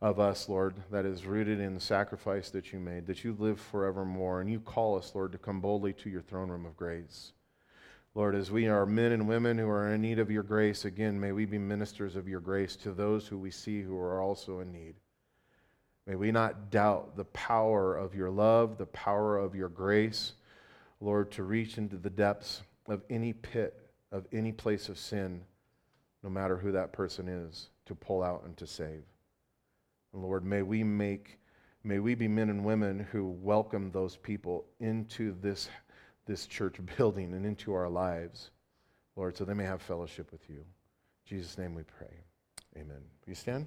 of 0.00 0.18
us, 0.18 0.48
Lord, 0.48 0.74
that 0.90 1.06
is 1.06 1.24
rooted 1.24 1.60
in 1.60 1.74
the 1.74 1.80
sacrifice 1.80 2.50
that 2.50 2.72
you 2.72 2.80
made, 2.80 3.06
that 3.06 3.22
you 3.22 3.36
live 3.38 3.60
forevermore, 3.60 4.40
and 4.40 4.50
you 4.50 4.58
call 4.58 4.98
us, 4.98 5.12
Lord, 5.14 5.32
to 5.32 5.38
come 5.38 5.60
boldly 5.60 5.92
to 5.94 6.10
your 6.10 6.22
throne 6.22 6.50
room 6.50 6.66
of 6.66 6.76
grace. 6.76 7.32
Lord, 8.14 8.34
as 8.34 8.50
we 8.50 8.66
are 8.68 8.84
men 8.84 9.12
and 9.12 9.26
women 9.26 9.56
who 9.56 9.68
are 9.68 9.94
in 9.94 10.02
need 10.02 10.18
of 10.18 10.30
your 10.30 10.42
grace, 10.42 10.84
again, 10.84 11.18
may 11.18 11.32
we 11.32 11.46
be 11.46 11.56
ministers 11.56 12.16
of 12.16 12.28
your 12.28 12.40
grace 12.40 12.76
to 12.76 12.92
those 12.92 13.26
who 13.26 13.38
we 13.38 13.50
see 13.50 13.80
who 13.80 13.96
are 13.96 14.20
also 14.20 14.60
in 14.60 14.72
need. 14.72 14.96
May 16.06 16.16
we 16.16 16.32
not 16.32 16.70
doubt 16.70 17.16
the 17.16 17.24
power 17.26 17.96
of 17.96 18.14
your 18.14 18.28
love, 18.28 18.76
the 18.76 18.86
power 18.86 19.38
of 19.38 19.54
your 19.54 19.68
grace, 19.68 20.32
Lord, 21.02 21.32
to 21.32 21.42
reach 21.42 21.78
into 21.78 21.96
the 21.96 22.10
depths 22.10 22.62
of 22.86 23.02
any 23.10 23.32
pit, 23.32 23.90
of 24.12 24.24
any 24.32 24.52
place 24.52 24.88
of 24.88 24.98
sin, 24.98 25.42
no 26.22 26.30
matter 26.30 26.56
who 26.56 26.70
that 26.72 26.92
person 26.92 27.28
is, 27.28 27.70
to 27.86 27.94
pull 27.96 28.22
out 28.22 28.44
and 28.44 28.56
to 28.58 28.66
save. 28.68 29.02
And 30.12 30.22
Lord, 30.22 30.44
may 30.44 30.62
we 30.62 30.84
make, 30.84 31.40
may 31.82 31.98
we 31.98 32.14
be 32.14 32.28
men 32.28 32.50
and 32.50 32.64
women 32.64 33.00
who 33.10 33.28
welcome 33.28 33.90
those 33.90 34.16
people 34.16 34.64
into 34.78 35.34
this 35.40 35.68
this 36.24 36.46
church 36.46 36.76
building 36.96 37.34
and 37.34 37.44
into 37.44 37.74
our 37.74 37.88
lives, 37.88 38.52
Lord, 39.16 39.36
so 39.36 39.44
they 39.44 39.54
may 39.54 39.64
have 39.64 39.82
fellowship 39.82 40.30
with 40.30 40.48
you. 40.48 40.58
In 40.58 40.64
Jesus' 41.26 41.58
name 41.58 41.74
we 41.74 41.82
pray. 41.82 42.14
Amen. 42.76 43.02
Will 43.26 43.30
you 43.30 43.34
stand? 43.34 43.66